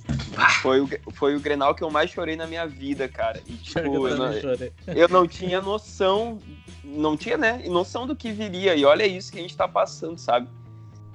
Foi 0.61 0.81
o, 0.81 0.89
foi 1.13 1.35
o 1.35 1.39
Grenal 1.39 1.75
que 1.75 1.83
eu 1.83 1.91
mais 1.91 2.09
chorei 2.09 2.35
na 2.35 2.47
minha 2.47 2.65
vida, 2.65 3.07
cara. 3.07 3.41
E, 3.47 3.53
tipo, 3.53 4.07
eu, 4.07 4.17
não, 4.17 4.31
eu 4.95 5.07
não 5.07 5.27
tinha 5.27 5.61
noção, 5.61 6.39
não 6.83 7.15
tinha, 7.15 7.37
né, 7.37 7.63
noção 7.67 8.07
do 8.07 8.15
que 8.15 8.31
viria. 8.31 8.75
E 8.75 8.83
olha 8.83 9.05
isso 9.05 9.31
que 9.31 9.39
a 9.39 9.41
gente 9.41 9.55
tá 9.55 9.67
passando, 9.67 10.17
sabe? 10.17 10.47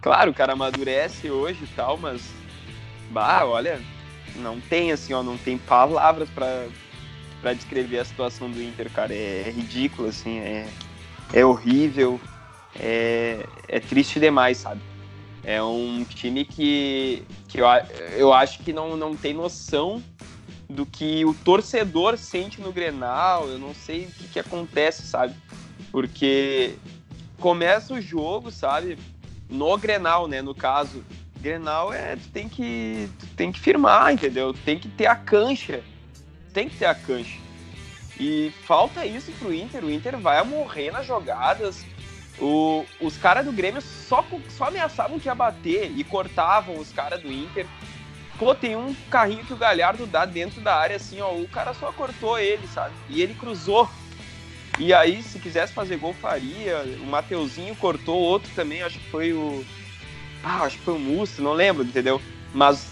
Claro, 0.01 0.31
o 0.31 0.35
cara 0.35 0.53
amadurece 0.53 1.31
hoje 1.31 1.65
e 1.65 1.75
tal, 1.75 1.99
mas, 1.99 2.23
bah, 3.11 3.45
olha, 3.45 3.81
não 4.37 4.61
tem, 4.61 4.93
assim, 4.93 5.13
ó, 5.13 5.23
não 5.23 5.37
tem 5.37 5.59
palavras 5.59 6.29
para 6.31 7.55
descrever 7.55 7.99
a 7.99 8.05
situação 8.05 8.49
do 8.49 8.63
Inter, 8.63 8.89
cara. 8.93 9.13
É, 9.13 9.45
é 9.47 9.51
ridículo, 9.51 10.09
assim, 10.09 10.39
é, 10.39 10.69
é 11.33 11.45
horrível 11.45 12.21
é, 12.81 13.47
é 13.69 13.81
triste 13.81 14.21
demais, 14.21 14.59
sabe? 14.59 14.81
É 15.45 15.63
um 15.63 16.05
time 16.05 16.45
que, 16.45 17.23
que 17.49 17.59
eu, 17.59 17.67
eu 18.17 18.33
acho 18.33 18.59
que 18.61 18.73
não, 18.73 18.97
não 18.97 19.17
tem 19.17 19.33
noção 19.33 20.03
do 20.69 20.85
que 20.85 21.25
o 21.25 21.33
torcedor 21.33 22.19
sente 22.19 22.61
no 22.61 22.73
Grenal. 22.73 23.49
Eu 23.49 23.59
não 23.59 23.75
sei 23.75 24.05
o 24.05 24.11
que, 24.11 24.29
que 24.29 24.39
acontece, 24.39 25.07
sabe? 25.07 25.35
Porque 25.91 26.75
começa 27.41 27.95
o 27.95 28.01
jogo, 28.01 28.51
sabe? 28.51 28.99
No 29.49 29.77
Grenal, 29.79 30.29
né? 30.29 30.43
No 30.43 30.55
caso, 30.55 31.03
Grenal 31.41 31.93
é 31.93 32.17
tu 32.17 32.29
tem 32.29 32.49
que 32.49 33.09
tu 33.19 33.27
tem 33.29 33.51
que 33.51 33.61
firmar, 33.61 34.13
entendeu? 34.13 34.53
Tem 34.53 34.79
que 34.79 34.89
ter 34.89 35.07
a 35.07 35.17
cancha. 35.17 35.83
Tem 36.53 36.69
que 36.69 36.77
ter 36.77 36.87
a 36.87 36.95
cancha. 36.95 37.39
E 38.21 38.53
falta 38.65 39.07
isso 39.07 39.31
pro 39.39 39.55
Inter. 39.55 39.85
O 39.85 39.91
Inter 39.91 40.19
vai 40.19 40.43
morrer 40.45 40.91
nas 40.91 41.07
jogadas. 41.07 41.87
O, 42.41 42.85
os 43.01 43.17
caras 43.17 43.45
do 43.45 43.53
Grêmio 43.53 43.81
só, 43.81 44.25
só 44.49 44.65
ameaçavam 44.67 45.19
que 45.19 45.27
ia 45.27 45.35
bater 45.35 45.93
e 45.97 46.05
cortavam 46.05 46.79
os 46.79 46.93
caras 46.93 47.21
do 47.21 47.31
Inter. 47.33 47.67
Pô, 48.39 48.55
tem 48.55 48.77
um 48.77 48.95
carrinho 49.11 49.45
que 49.45 49.53
o 49.53 49.57
Galhardo 49.57 50.07
dá 50.07 50.25
dentro 50.25 50.61
da 50.61 50.77
área, 50.77 50.97
assim, 50.97 51.21
ó. 51.21 51.33
O 51.33 51.49
cara 51.49 51.75
só 51.75 51.93
cortou 51.93 52.39
ele, 52.39 52.67
sabe? 52.69 52.95
E 53.09 53.21
ele 53.21 53.35
cruzou. 53.35 53.91
E 54.79 54.95
aí, 54.95 55.21
se 55.25 55.41
quisesse 55.41 55.73
fazer 55.73 55.97
gol, 55.97 56.15
faria. 56.15 56.85
O 57.01 57.07
Mateuzinho 57.07 57.75
cortou, 57.75 58.17
outro 58.17 58.49
também, 58.55 58.83
acho 58.83 58.99
que 58.99 59.11
foi 59.11 59.33
o. 59.33 59.65
Ah, 60.45 60.63
acho 60.63 60.79
que 60.79 60.85
foi 60.85 60.95
o 60.95 61.01
Musto, 61.01 61.43
não 61.43 61.53
lembro, 61.53 61.83
entendeu? 61.83 62.23
Mas 62.55 62.89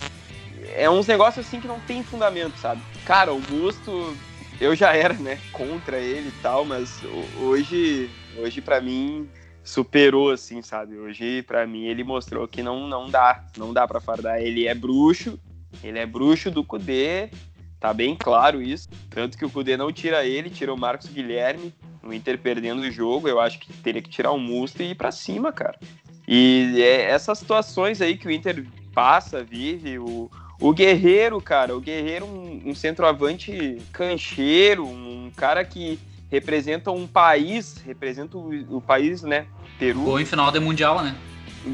é 0.75 0.91
uns 0.91 1.07
negócios 1.07 1.47
assim 1.47 1.61
que 1.61 1.69
não 1.69 1.79
tem 1.81 2.03
fundamento, 2.03 2.59
sabe? 2.59 2.83
Cara, 3.05 3.33
o 3.33 3.41
Musto, 3.41 4.17
eu 4.61 4.75
já 4.75 4.95
era, 4.95 5.15
né, 5.15 5.39
contra 5.53 5.99
ele 5.99 6.29
e 6.29 6.43
tal, 6.43 6.65
mas 6.65 7.03
hoje, 7.35 8.11
hoje 8.37 8.61
para 8.61 8.81
mim, 8.81 9.29
superou, 9.67 10.31
assim, 10.31 10.63
sabe? 10.63 10.97
Hoje, 10.97 11.43
para 11.43 11.67
mim, 11.67 11.85
ele 11.85 12.05
mostrou 12.05 12.47
que 12.47 12.63
não, 12.63 12.87
não 12.87 13.11
dá, 13.11 13.45
não 13.57 13.73
dá 13.73 13.87
para 13.87 14.01
fardar. 14.01 14.41
Ele 14.41 14.67
é 14.67 14.75
bruxo, 14.75 15.39
ele 15.83 15.99
é 15.99 16.07
bruxo 16.07 16.51
do 16.51 16.65
Cudê, 16.65 17.31
tá 17.81 17.93
bem 17.93 18.15
claro 18.17 18.63
isso. 18.63 18.89
Tanto 19.11 19.37
que 19.37 19.45
o 19.45 19.51
Cudê 19.51 19.77
não 19.77 19.93
tira 19.93 20.25
ele, 20.25 20.49
tira 20.49 20.73
o 20.73 20.79
Marcos 20.79 21.09
Guilherme, 21.09 21.75
o 22.03 22.13
Inter 22.13 22.39
perdendo 22.39 22.83
o 22.83 22.91
jogo, 22.91 23.29
eu 23.29 23.41
acho 23.41 23.59
que 23.59 23.73
teria 23.73 24.01
que 24.01 24.09
tirar 24.09 24.31
o 24.31 24.39
Musto 24.39 24.83
e 24.83 24.93
ir 24.93 24.95
pra 24.95 25.11
cima, 25.11 25.53
cara. 25.53 25.79
E 26.29 26.81
é 26.81 27.11
essas 27.11 27.39
situações 27.39 28.01
aí 28.01 28.17
que 28.17 28.29
o 28.29 28.31
Inter 28.31 28.65
passa, 28.95 29.43
vive, 29.43 29.99
o, 29.99 30.31
o 30.59 30.73
Guerreiro, 30.73 31.41
cara, 31.41 31.77
o 31.77 31.81
Guerreiro, 31.81 32.25
um, 32.25 32.63
um 32.67 32.75
centroavante 32.75 33.79
cancheiro, 33.93 34.87
um 34.87 35.31
cara 35.37 35.65
que 35.65 35.99
representa 36.31 36.91
um 36.91 37.07
país, 37.07 37.77
representa 37.85 38.37
o, 38.37 38.77
o 38.77 38.81
país, 38.81 39.23
né? 39.23 39.47
Peru. 39.79 40.01
Gol 40.01 40.21
em 40.21 40.25
final 40.25 40.51
de 40.51 40.59
Mundial, 40.59 41.03
né? 41.03 41.15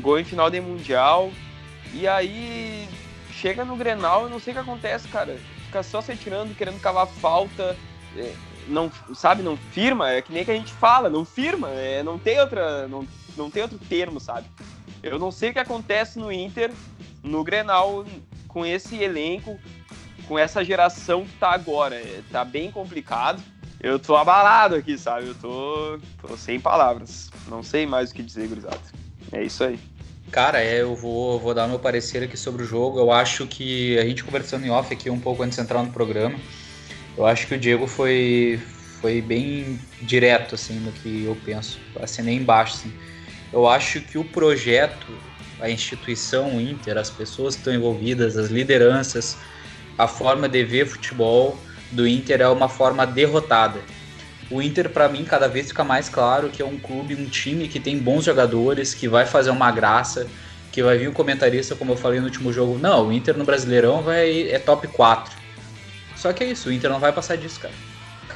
Gol 0.00 0.18
em 0.18 0.24
final 0.24 0.50
de 0.50 0.60
Mundial. 0.60 1.30
E 1.94 2.08
aí 2.08 2.88
chega 3.30 3.64
no 3.64 3.76
Grenal, 3.76 4.24
eu 4.24 4.30
não 4.30 4.40
sei 4.40 4.52
o 4.52 4.56
que 4.56 4.62
acontece, 4.62 5.08
cara. 5.08 5.38
Fica 5.66 5.82
só 5.82 6.00
se 6.00 6.16
tirando, 6.16 6.56
querendo 6.56 6.80
cavar 6.80 7.06
falta. 7.06 7.76
É, 8.16 8.32
não, 8.68 8.90
sabe, 9.14 9.42
não 9.42 9.56
firma, 9.56 10.10
é 10.10 10.22
que 10.22 10.32
nem 10.32 10.44
que 10.44 10.50
a 10.50 10.54
gente 10.54 10.72
fala, 10.72 11.08
não 11.08 11.24
firma, 11.24 11.70
é, 11.70 12.02
não 12.02 12.18
tem 12.18 12.40
outra, 12.40 12.86
não, 12.86 13.06
não 13.36 13.50
tem 13.50 13.62
outro 13.62 13.78
termo, 13.78 14.20
sabe? 14.20 14.46
Eu 15.02 15.18
não 15.18 15.30
sei 15.30 15.50
o 15.50 15.52
que 15.52 15.58
acontece 15.58 16.18
no 16.18 16.30
Inter, 16.30 16.70
no 17.22 17.42
Grenal, 17.42 18.04
com 18.52 18.64
esse 18.66 18.96
elenco, 18.96 19.58
com 20.28 20.38
essa 20.38 20.64
geração 20.64 21.24
que 21.24 21.36
tá 21.38 21.52
agora. 21.52 21.96
É, 21.96 22.22
tá 22.30 22.44
bem 22.44 22.70
complicado 22.70 23.42
eu 23.82 23.98
tô 23.98 24.14
abalado 24.14 24.76
aqui, 24.76 24.96
sabe? 24.96 25.26
Eu 25.26 25.34
tô, 25.34 25.98
tô 26.20 26.36
sem 26.36 26.60
palavras. 26.60 27.30
Não 27.48 27.64
sei 27.64 27.84
mais 27.84 28.10
o 28.10 28.14
que 28.14 28.22
dizer, 28.22 28.46
gurizada. 28.46 28.78
É 29.32 29.42
isso 29.42 29.64
aí. 29.64 29.78
Cara, 30.30 30.62
é, 30.62 30.82
eu 30.82 30.94
vou, 30.94 31.38
vou 31.40 31.52
dar 31.52 31.66
meu 31.66 31.80
parecer 31.80 32.22
aqui 32.22 32.36
sobre 32.36 32.62
o 32.62 32.64
jogo. 32.66 32.98
Eu 33.00 33.10
acho 33.10 33.44
que 33.48 33.98
a 33.98 34.04
gente 34.04 34.22
conversando 34.22 34.64
em 34.64 34.70
off 34.70 34.94
aqui 34.94 35.10
um 35.10 35.18
pouco 35.18 35.42
antes 35.42 35.56
de 35.56 35.64
entrar 35.64 35.82
no 35.82 35.90
programa, 35.90 36.38
eu 37.18 37.26
acho 37.26 37.48
que 37.48 37.54
o 37.54 37.58
Diego 37.58 37.88
foi, 37.88 38.60
foi 39.00 39.20
bem 39.20 39.80
direto, 40.00 40.54
assim, 40.54 40.74
no 40.74 40.92
que 40.92 41.24
eu 41.24 41.36
penso. 41.44 41.80
Assinei 42.00 42.36
embaixo, 42.36 42.76
assim. 42.76 42.92
Eu 43.52 43.68
acho 43.68 44.00
que 44.00 44.16
o 44.16 44.24
projeto, 44.24 45.12
a 45.62 45.70
instituição, 45.70 46.60
Inter, 46.60 46.98
as 46.98 47.08
pessoas 47.08 47.54
que 47.54 47.60
estão 47.60 47.72
envolvidas, 47.72 48.36
as 48.36 48.50
lideranças, 48.50 49.38
a 49.96 50.08
forma 50.08 50.48
de 50.48 50.64
ver 50.64 50.86
futebol 50.86 51.56
do 51.92 52.06
Inter 52.06 52.40
é 52.40 52.48
uma 52.48 52.68
forma 52.68 53.06
derrotada. 53.06 53.80
O 54.50 54.60
Inter, 54.60 54.90
para 54.90 55.08
mim, 55.08 55.24
cada 55.24 55.46
vez 55.46 55.68
fica 55.68 55.84
mais 55.84 56.08
claro 56.08 56.50
que 56.50 56.60
é 56.60 56.64
um 56.64 56.78
clube, 56.78 57.14
um 57.14 57.26
time 57.26 57.68
que 57.68 57.78
tem 57.78 57.96
bons 57.96 58.24
jogadores, 58.24 58.92
que 58.92 59.06
vai 59.06 59.24
fazer 59.24 59.50
uma 59.50 59.70
graça, 59.70 60.26
que 60.72 60.82
vai 60.82 60.98
vir 60.98 61.08
um 61.08 61.12
comentarista, 61.12 61.76
como 61.76 61.92
eu 61.92 61.96
falei 61.96 62.18
no 62.18 62.26
último 62.26 62.52
jogo. 62.52 62.76
Não, 62.76 63.08
o 63.08 63.12
Inter 63.12 63.38
no 63.38 63.44
Brasileirão 63.44 64.02
vai, 64.02 64.50
é 64.50 64.58
top 64.58 64.88
4. 64.88 65.32
Só 66.16 66.32
que 66.32 66.42
é 66.42 66.48
isso, 66.48 66.68
o 66.70 66.72
Inter 66.72 66.90
não 66.90 66.98
vai 66.98 67.12
passar 67.12 67.36
disso, 67.36 67.60
cara. 67.60 67.74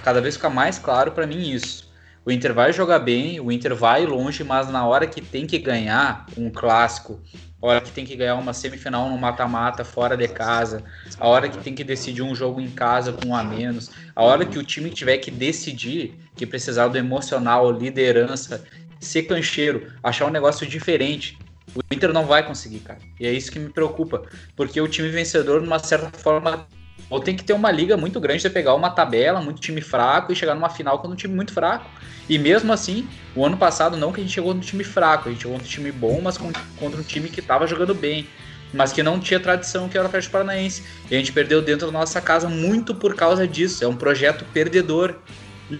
Cada 0.04 0.20
vez 0.20 0.36
fica 0.36 0.48
mais 0.48 0.78
claro 0.78 1.10
para 1.10 1.26
mim 1.26 1.50
isso. 1.50 1.85
O 2.26 2.32
Inter 2.32 2.52
vai 2.52 2.72
jogar 2.72 2.98
bem, 2.98 3.38
o 3.38 3.52
Inter 3.52 3.72
vai 3.72 4.04
longe, 4.04 4.42
mas 4.42 4.68
na 4.68 4.84
hora 4.84 5.06
que 5.06 5.20
tem 5.20 5.46
que 5.46 5.60
ganhar 5.60 6.26
um 6.36 6.50
clássico, 6.50 7.20
a 7.62 7.66
hora 7.66 7.80
que 7.80 7.92
tem 7.92 8.04
que 8.04 8.16
ganhar 8.16 8.34
uma 8.34 8.52
semifinal 8.52 9.08
no 9.08 9.16
mata-mata 9.16 9.84
fora 9.84 10.16
de 10.16 10.26
casa, 10.26 10.82
a 11.20 11.28
hora 11.28 11.48
que 11.48 11.58
tem 11.58 11.72
que 11.72 11.84
decidir 11.84 12.22
um 12.22 12.34
jogo 12.34 12.60
em 12.60 12.68
casa 12.68 13.12
com 13.12 13.28
um 13.28 13.36
a 13.36 13.44
menos, 13.44 13.92
a 14.12 14.24
hora 14.24 14.44
que 14.44 14.58
o 14.58 14.64
time 14.64 14.90
tiver 14.90 15.18
que 15.18 15.30
decidir, 15.30 16.18
que 16.34 16.44
precisar 16.44 16.88
do 16.88 16.98
emocional, 16.98 17.70
liderança, 17.70 18.64
ser 18.98 19.22
cancheiro, 19.22 19.92
achar 20.02 20.26
um 20.26 20.30
negócio 20.30 20.66
diferente, 20.66 21.38
o 21.76 21.94
Inter 21.94 22.12
não 22.12 22.26
vai 22.26 22.44
conseguir, 22.44 22.80
cara. 22.80 22.98
E 23.20 23.26
é 23.26 23.32
isso 23.32 23.52
que 23.52 23.58
me 23.60 23.68
preocupa, 23.68 24.24
porque 24.56 24.80
o 24.80 24.88
time 24.88 25.10
vencedor, 25.10 25.60
de 25.60 25.66
uma 25.68 25.78
certa 25.78 26.10
forma, 26.18 26.66
ou 27.08 27.20
tem 27.20 27.36
que 27.36 27.44
ter 27.44 27.52
uma 27.52 27.70
liga 27.70 27.96
muito 27.96 28.18
grande 28.20 28.42
de 28.42 28.50
pegar 28.50 28.74
uma 28.74 28.90
tabela, 28.90 29.40
muito 29.40 29.60
time 29.60 29.80
fraco 29.80 30.32
e 30.32 30.36
chegar 30.36 30.54
numa 30.54 30.68
final 30.68 30.98
com 30.98 31.08
um 31.08 31.14
time 31.14 31.34
muito 31.34 31.52
fraco. 31.52 31.90
E 32.28 32.38
mesmo 32.38 32.72
assim, 32.72 33.08
o 33.34 33.44
ano 33.44 33.56
passado 33.56 33.96
não 33.96 34.12
que 34.12 34.20
a 34.20 34.24
gente 34.24 34.32
chegou 34.32 34.52
no 34.52 34.60
time 34.60 34.82
fraco, 34.82 35.28
a 35.28 35.32
gente 35.32 35.42
chegou 35.42 35.56
no 35.56 35.64
time 35.64 35.92
bom, 35.92 36.20
mas 36.20 36.36
contra 36.36 37.00
um 37.00 37.04
time 37.04 37.28
que 37.28 37.40
estava 37.40 37.66
jogando 37.66 37.94
bem, 37.94 38.26
mas 38.72 38.92
que 38.92 39.02
não 39.02 39.20
tinha 39.20 39.38
tradição, 39.38 39.88
que 39.88 39.96
era 39.96 40.04
o 40.04 40.08
Atlético 40.08 40.32
Paranaense. 40.32 40.82
E 41.08 41.14
a 41.14 41.18
gente 41.18 41.32
perdeu 41.32 41.62
dentro 41.62 41.86
da 41.86 41.92
nossa 41.92 42.20
casa 42.20 42.48
muito 42.48 42.94
por 42.94 43.14
causa 43.14 43.46
disso. 43.46 43.84
É 43.84 43.86
um 43.86 43.96
projeto 43.96 44.44
perdedor. 44.52 45.14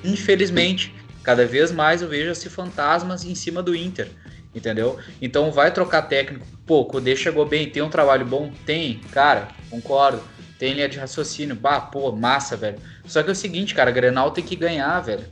Infelizmente, 0.05 0.95
cada 1.25 1.45
vez 1.45 1.73
mais 1.73 2.03
eu 2.03 2.09
vejo 2.09 2.31
esse 2.31 2.49
fantasmas 2.49 3.25
em 3.25 3.35
cima 3.35 3.63
do 3.63 3.75
Inter. 3.75 4.09
Entendeu? 4.55 4.97
Então 5.21 5.51
vai 5.51 5.73
trocar 5.73 6.03
técnico. 6.03 6.47
Pô, 6.65 6.81
o 6.81 6.85
Codê 6.85 7.17
chegou 7.17 7.45
bem, 7.45 7.69
tem 7.69 7.83
um 7.83 7.91
trabalho 7.91 8.25
bom? 8.25 8.53
Tem, 8.65 9.01
cara, 9.11 9.49
concordo 9.69 10.36
tem 10.59 10.73
linha 10.75 10.89
de 10.89 10.99
raciocínio. 10.99 11.55
Bah, 11.55 11.81
pô, 11.81 12.13
massa, 12.13 12.57
velho. 12.57 12.79
Só 13.07 13.23
que 13.23 13.29
é 13.29 13.33
o 13.33 13.37
seguinte, 13.37 13.75
cara, 13.75 13.91
Grenal 13.91 14.31
tem 14.31 14.45
que 14.45 14.57
ganhar, 14.57 15.01
velho. 15.01 15.25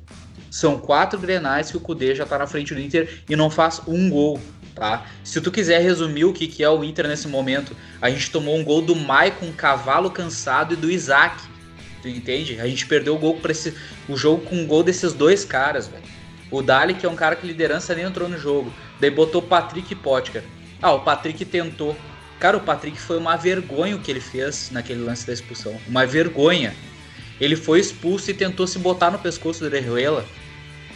São 0.51 0.79
quatro 0.79 1.19
Grenais 1.19 1.71
que 1.71 1.77
o 1.77 1.81
Cudê 1.81 2.15
já 2.15 2.25
tá 2.25 2.39
na 2.39 2.47
frente 2.47 2.75
do 2.75 2.81
Inter 2.81 3.23
e 3.29 3.35
não 3.35 3.51
faz 3.51 3.81
um 3.89 4.09
gol, 4.09 4.41
tá? 4.75 5.05
Se 5.25 5.41
tu 5.41 5.51
quiser 5.51 5.81
resumir 5.81 6.25
o 6.25 6.33
que, 6.33 6.47
que 6.47 6.63
é 6.63 6.71
o 6.71 6.85
Inter 6.85 7.09
nesse 7.09 7.27
momento, 7.27 7.77
a 8.01 8.09
gente 8.09 8.31
tomou 8.31 8.57
um 8.57 8.63
gol 8.63 8.81
do 8.81 8.95
Maicon, 8.95 9.53
cavalo 9.53 10.11
cansado 10.11 10.75
e 10.75 10.77
do 10.77 10.91
Isaac. 10.91 11.43
Tu 12.03 12.09
entende? 12.09 12.61
A 12.61 12.67
gente 12.69 12.87
perdeu 12.87 13.17
o 13.17 13.19
gol 13.19 13.39
para 13.39 13.51
esse 13.51 13.75
o 14.09 14.17
jogo 14.17 14.45
com 14.45 14.63
o 14.63 14.67
gol 14.67 14.83
desses 14.83 15.13
dois 15.13 15.45
caras, 15.45 15.89
velho. 15.89 16.05
O 16.51 16.63
Dali, 16.63 16.95
que 16.95 17.07
é 17.07 17.09
um 17.09 17.17
cara 17.17 17.35
que 17.35 17.47
liderança 17.47 17.95
nem 17.95 18.05
entrou 18.05 18.29
no 18.29 18.39
jogo. 18.39 18.73
Daí 19.01 19.11
botou 19.11 19.43
Patrick 19.43 19.93
e 19.93 19.97
Potker. 19.97 20.45
Ah, 20.81 20.93
o 20.93 21.01
Patrick 21.01 21.45
tentou. 21.47 21.97
Cara, 22.39 22.57
o 22.57 22.61
Patrick 22.61 23.01
foi 23.01 23.17
uma 23.17 23.37
vergonha 23.37 23.97
o 23.97 24.01
que 24.01 24.11
ele 24.11 24.21
fez 24.21 24.71
naquele 24.71 25.01
lance 25.01 25.27
da 25.27 25.33
expulsão. 25.33 25.81
Uma 25.87 26.07
vergonha. 26.07 26.75
Ele 27.41 27.57
foi 27.57 27.81
expulso 27.81 28.31
e 28.31 28.35
tentou 28.35 28.67
se 28.67 28.79
botar 28.79 29.11
no 29.11 29.19
pescoço 29.19 29.61
do 29.61 29.67
Orejuela. 29.67 30.25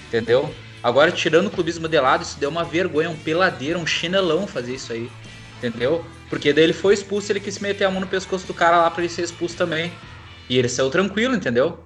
Entendeu? 0.08 0.52
Agora, 0.82 1.10
tirando 1.10 1.48
o 1.48 1.50
clubismo 1.50 1.88
de 1.88 2.00
lado, 2.00 2.22
isso 2.22 2.38
deu 2.38 2.48
uma 2.48 2.64
vergonha, 2.64 3.10
um 3.10 3.16
peladeiro, 3.16 3.78
um 3.78 3.86
chinelão 3.86 4.46
fazer 4.46 4.74
isso 4.74 4.92
aí. 4.92 5.10
Entendeu? 5.58 6.04
Porque 6.30 6.52
daí 6.52 6.64
ele 6.64 6.72
foi 6.72 6.94
expulso 6.94 7.30
e 7.30 7.32
ele 7.32 7.40
quis 7.40 7.58
meter 7.58 7.84
a 7.84 7.90
mão 7.90 8.00
no 8.00 8.06
pescoço 8.06 8.46
do 8.46 8.54
cara 8.54 8.78
lá 8.78 8.90
pra 8.90 9.02
ele 9.02 9.12
ser 9.12 9.22
expulso 9.22 9.56
também. 9.56 9.92
E 10.48 10.56
ele 10.56 10.68
saiu 10.68 10.90
tranquilo, 10.90 11.34
entendeu? 11.34 11.84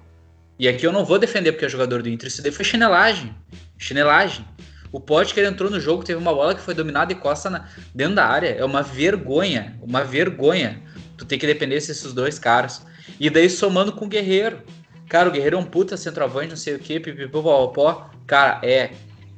E 0.59 0.67
aqui 0.67 0.85
eu 0.85 0.91
não 0.91 1.03
vou 1.03 1.17
defender 1.17 1.51
porque 1.51 1.65
é 1.65 1.69
jogador 1.69 2.03
do 2.03 2.09
Inter. 2.09 2.27
Isso 2.27 2.41
daí 2.41 2.51
foi 2.51 2.63
chinelagem. 2.63 3.35
Chinelagem. 3.77 4.45
O 4.93 4.99
Potker 4.99 5.43
entrou 5.43 5.71
no 5.71 5.79
jogo, 5.79 6.03
teve 6.03 6.19
uma 6.19 6.31
bola 6.31 6.53
que 6.53 6.61
foi 6.61 6.75
dominada 6.75 7.11
e 7.11 7.15
costa 7.15 7.49
na, 7.49 7.67
dentro 7.95 8.13
da 8.13 8.27
área. 8.27 8.49
É 8.49 8.63
uma 8.63 8.83
vergonha, 8.83 9.75
uma 9.81 10.03
vergonha. 10.03 10.83
Tu 11.17 11.25
tem 11.25 11.39
que 11.39 11.47
depender 11.47 11.73
desses 11.73 12.13
dois 12.13 12.37
caras. 12.37 12.85
E 13.19 13.27
daí 13.27 13.49
somando 13.49 13.91
com 13.91 14.05
o 14.05 14.07
Guerreiro. 14.07 14.61
Cara, 15.09 15.27
o 15.27 15.31
Guerreiro 15.31 15.57
é 15.57 15.59
um 15.59 15.65
puta 15.65 15.97
centroavante, 15.97 16.49
não 16.49 16.55
sei 16.55 16.75
o 16.75 16.79
que, 16.79 16.99
pipipopopó. 16.99 18.07
Cara, 18.27 18.59
é. 18.63 18.91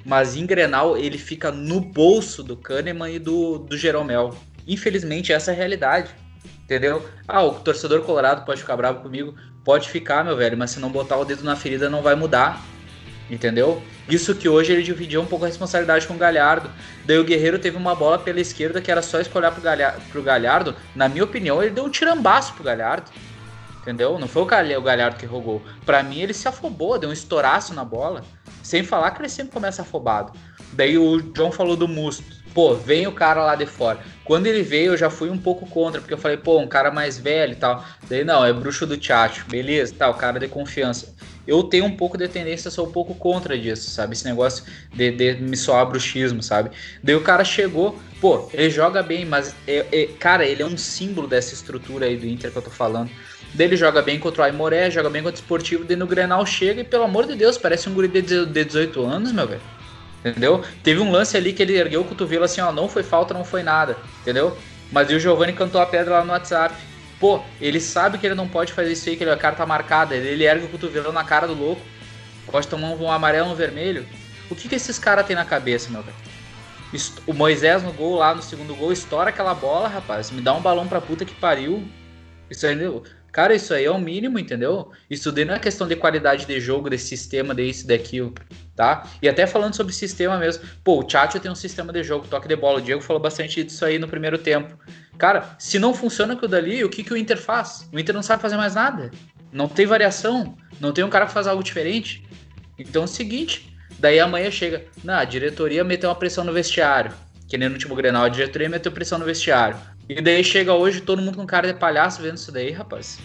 Mas 0.04 0.36
em 0.36 0.46
Grenal 0.46 0.98
ele 0.98 1.18
fica 1.18 1.54
no 1.54 1.80
bolso 1.80 2.44
do 2.44 2.58
Kahneman 2.58 3.14
e 3.14 3.18
do, 3.18 3.58
do 3.60 3.78
Jeromel. 3.78 4.38
Infelizmente, 4.68 5.32
essa 5.32 5.52
é 5.52 5.54
a 5.54 5.58
realidade. 5.58 6.10
Entendeu? 6.66 7.08
Ah, 7.26 7.42
o 7.42 7.54
torcedor 7.54 8.02
colorado 8.02 8.46
pode 8.46 8.60
ficar 8.60 8.76
bravo 8.76 9.00
comigo. 9.00 9.34
Pode 9.64 9.90
ficar, 9.90 10.26
meu 10.26 10.36
velho, 10.36 10.58
mas 10.58 10.72
se 10.72 10.82
não 10.82 10.90
botar 10.90 11.18
o 11.18 11.24
dedo 11.24 11.46
na 11.46 11.56
ferida 11.56 11.90
não 11.90 12.02
vai 12.02 12.14
mudar. 12.14 12.62
Entendeu? 13.30 13.82
Isso 14.08 14.36
que 14.36 14.48
hoje 14.48 14.72
ele 14.72 14.84
dividiu 14.84 15.22
um 15.22 15.26
pouco 15.26 15.46
a 15.46 15.48
responsabilidade 15.48 16.06
com 16.06 16.14
o 16.14 16.18
Galhardo. 16.18 16.70
Daí 17.06 17.18
o 17.18 17.24
Guerreiro 17.24 17.58
teve 17.58 17.76
uma 17.76 17.96
bola 17.96 18.20
pela 18.20 18.40
esquerda 18.40 18.82
que 18.82 18.92
era 18.92 19.02
só 19.02 19.20
escolher 19.20 19.52
pro 19.52 19.62
Galhardo. 19.62 20.02
Pro 20.12 20.22
Galhardo. 20.22 20.76
Na 20.96 21.10
minha 21.10 21.24
opinião, 21.24 21.62
ele 21.62 21.72
deu 21.72 21.86
um 21.86 21.90
tirambaço 21.90 22.54
pro 22.54 22.64
Galhardo. 22.64 23.10
Entendeu? 23.82 24.18
Não 24.20 24.28
foi 24.28 24.44
o 24.44 24.46
Galhardo 24.46 25.18
que 25.18 25.26
rogou. 25.26 25.62
Para 25.86 26.04
mim, 26.04 26.20
ele 26.20 26.34
se 26.34 26.48
afobou, 26.48 27.00
deu 27.00 27.10
um 27.10 27.14
estouraço 27.14 27.74
na 27.74 27.84
bola. 27.84 28.24
Sem 28.62 28.84
falar 28.84 29.12
que 29.12 29.22
ele 29.22 29.30
sempre 29.30 29.54
começa 29.54 29.82
afobado. 29.82 30.34
Daí 30.74 30.98
o 30.98 31.22
John 31.34 31.52
falou 31.52 31.76
do 31.76 31.88
Musto. 31.88 32.24
Pô, 32.54 32.74
vem 32.74 33.06
o 33.06 33.12
cara 33.12 33.44
lá 33.44 33.56
de 33.56 33.66
fora. 33.66 34.00
Quando 34.24 34.48
ele 34.48 34.64
veio, 34.64 34.94
eu 34.94 34.98
já 34.98 35.10
fui 35.10 35.30
um 35.30 35.38
pouco 35.38 35.68
contra, 35.68 36.00
porque 36.00 36.14
eu 36.14 36.18
falei, 36.18 36.38
pô, 36.38 36.60
um 36.60 36.68
cara 36.68 36.90
mais 36.90 37.18
velho 37.18 37.52
e 37.52 37.56
tal. 37.56 37.84
Daí, 38.10 38.24
não, 38.24 38.46
é 38.46 38.54
bruxo 38.54 38.88
do 38.88 38.98
Tchatcho, 38.98 39.46
beleza, 39.50 39.94
tá, 39.94 40.12
cara 40.14 40.40
de 40.40 40.48
confiança 40.48 41.15
eu 41.48 41.64
tenho 41.64 41.86
um 41.86 41.96
pouco 41.96 42.18
de 42.18 42.28
tendência, 42.28 42.72
sou 42.72 42.88
um 42.88 42.92
pouco 42.92 43.14
contra 43.16 43.58
disso, 43.58 43.90
sabe? 43.90 44.14
Esse 44.14 44.26
negócio 44.26 44.64
de, 44.94 45.12
de 45.12 45.36
me 45.36 45.56
soar 45.56 45.86
bruxismo, 45.86 46.42
sabe? 46.42 46.72
Daí 47.04 47.16
o 47.16 47.22
cara 47.22 47.44
chegou, 47.44 47.98
pô, 48.20 48.50
ele 48.54 48.70
joga 48.70 49.04
bem, 49.04 49.26
mas, 49.26 49.56
é, 49.68 49.86
é, 49.92 50.06
cara, 50.20 50.46
ele 50.46 50.62
é 50.62 50.66
um 50.66 50.78
símbolo 50.78 51.28
dessa 51.28 51.54
estrutura 51.54 52.06
aí 52.06 52.18
do 52.18 52.26
Inter 52.26 52.52
que 52.52 52.58
eu 52.58 52.62
tô 52.62 52.72
falando. 52.72 53.10
Dele 53.54 53.78
joga 53.78 54.02
bem 54.02 54.20
contra 54.20 54.42
o 54.42 54.46
Aimoré, 54.46 54.92
joga 54.92 55.10
bem 55.10 55.24
contra 55.24 55.40
o 55.40 55.42
Esportivo, 55.42 55.86
daí 55.86 55.96
no 55.96 56.08
Grenal 56.08 56.46
chega 56.46 56.82
e, 56.82 56.84
pelo 56.84 57.04
amor 57.04 57.26
de 57.26 57.36
Deus, 57.36 57.58
parece 57.58 57.88
um 57.88 57.94
guri 57.94 58.08
de 58.08 58.46
18 58.46 59.04
anos, 59.06 59.32
meu 59.32 59.48
velho. 59.48 59.62
Entendeu? 60.26 60.64
Teve 60.84 61.00
um 61.00 61.12
lance 61.12 61.38
ali 61.38 61.54
que 61.54 61.62
ele 61.62 61.78
ergueu 61.78 62.02
o 62.02 62.04
cotovelo 62.04 62.44
assim, 62.44 62.60
ó, 62.60 62.72
não 62.72 62.90
foi 62.90 63.04
falta, 63.04 63.34
não 63.34 63.46
foi 63.46 63.62
nada, 63.62 63.96
entendeu? 64.22 64.58
Mas 64.92 65.10
e 65.10 65.16
o 65.16 65.20
Giovanni 65.20 65.54
cantou 65.54 65.80
a 65.80 65.86
pedra 65.86 66.16
lá 66.16 66.26
no 66.26 66.32
WhatsApp. 66.32 66.76
Pô, 67.20 67.42
ele 67.62 67.80
sabe 67.80 68.18
que 68.18 68.26
ele 68.26 68.36
não 68.36 68.48
pode 68.48 68.74
fazer 68.74 68.92
isso 68.92 69.10
aí, 69.10 69.16
que 69.16 69.24
a 69.24 69.38
cara 69.38 69.56
tá 69.56 69.66
marcada. 69.66 70.16
Ele 70.16 70.44
ergue 70.44 70.66
o 70.66 70.70
cotovelo 70.70 71.12
na 71.12 71.24
cara 71.24 71.48
do 71.48 71.54
louco. 71.54 71.82
Pode 72.52 72.68
tomar 72.68 72.90
um, 72.90 73.04
um 73.04 73.12
amarelo, 73.12 73.50
um 73.50 73.56
vermelho. 73.56 74.06
O 74.50 74.56
que 74.56 74.70
que 74.70 74.76
esses 74.76 75.00
caras 75.00 75.26
têm 75.26 75.36
na 75.36 75.46
cabeça, 75.46 75.90
meu 75.90 76.04
velho? 76.04 76.18
O 77.26 77.34
Moisés 77.34 77.84
no 77.84 77.92
gol 77.92 78.16
lá, 78.16 78.34
no 78.34 78.42
segundo 78.42 78.76
gol, 78.76 78.92
estoura 78.92 79.30
aquela 79.30 79.54
bola, 79.54 79.88
rapaz. 79.88 80.32
Me 80.32 80.42
dá 80.42 80.54
um 80.54 80.62
balão 80.62 80.88
pra 80.88 81.02
puta 81.02 81.26
que 81.26 81.34
pariu. 81.34 81.84
Isso 82.50 82.66
aí, 82.68 82.78
cara, 83.32 83.56
isso 83.56 83.74
aí 83.74 83.86
é 83.86 83.92
o 83.92 84.00
mínimo, 84.00 84.38
entendeu? 84.38 84.92
Isso 85.10 85.32
daí 85.32 85.44
não 85.44 85.56
é 85.56 85.60
questão 85.60 85.88
de 85.88 85.96
qualidade 85.96 86.46
de 86.46 86.60
jogo, 86.60 86.90
desse 86.90 87.08
sistema, 87.08 87.54
desse, 87.56 87.88
daquilo, 87.88 88.34
tá? 88.76 89.08
E 89.22 89.28
até 89.28 89.48
falando 89.48 89.76
sobre 89.76 89.92
sistema 89.94 90.38
mesmo. 90.38 90.64
Pô, 90.84 91.00
o 91.00 91.04
Tchatcho 91.04 91.40
tem 91.40 91.52
um 91.52 91.56
sistema 91.56 91.92
de 91.92 92.04
jogo, 92.04 92.28
toque 92.28 92.48
de 92.48 92.56
bola. 92.56 92.78
O 92.78 92.82
Diego 92.82 93.02
falou 93.02 93.22
bastante 93.22 93.64
disso 93.64 93.84
aí 93.84 93.98
no 93.98 94.08
primeiro 94.08 94.38
tempo. 94.38 94.78
Cara, 95.18 95.56
se 95.58 95.80
não 95.80 95.94
funciona 95.94 96.36
com 96.36 96.46
o 96.46 96.50
dali, 96.50 96.84
o 96.84 96.90
que, 96.90 97.04
que 97.04 97.14
o 97.14 97.18
Inter 97.18 97.38
faz? 97.38 97.90
O 97.92 98.00
Inter 98.00 98.14
não 98.14 98.24
sabe 98.24 98.42
fazer 98.42 98.58
mais 98.58 98.76
nada. 98.76 99.12
Não 99.52 99.68
tem 99.68 99.86
variação. 99.86 100.58
Não 100.80 100.92
tem 100.92 101.04
um 101.04 101.10
cara 101.10 101.26
que 101.26 101.34
faz 101.34 101.48
algo 101.48 101.64
diferente. 101.64 102.28
Então 102.78 103.04
é 103.04 103.06
o 103.06 103.08
seguinte, 103.08 103.76
Daí 104.00 104.20
amanhã 104.20 104.52
chega, 104.52 104.86
não, 105.04 105.14
a 105.14 105.24
diretoria 105.24 105.84
meteu 105.84 106.10
uma 106.10 106.16
pressão 106.16 106.44
no 106.44 106.54
vestiário. 106.54 107.14
Que 107.48 107.58
nem 107.58 107.70
no 107.70 107.76
último 107.76 107.96
Grenal, 107.96 108.24
a 108.24 108.30
diretoria 108.30 108.70
meteu 108.70 108.92
pressão 108.92 109.18
no 109.18 109.26
vestiário. 109.26 109.78
E 110.10 110.22
daí 110.22 110.44
chega 110.44 110.74
hoje 110.74 111.02
todo 111.02 111.22
mundo 111.22 111.38
com 111.38 111.46
cara 111.46 111.72
de 111.72 111.80
palhaço 111.80 112.22
vendo 112.22 112.36
isso 112.36 112.52
daí, 112.52 112.72
rapaz. 112.72 113.20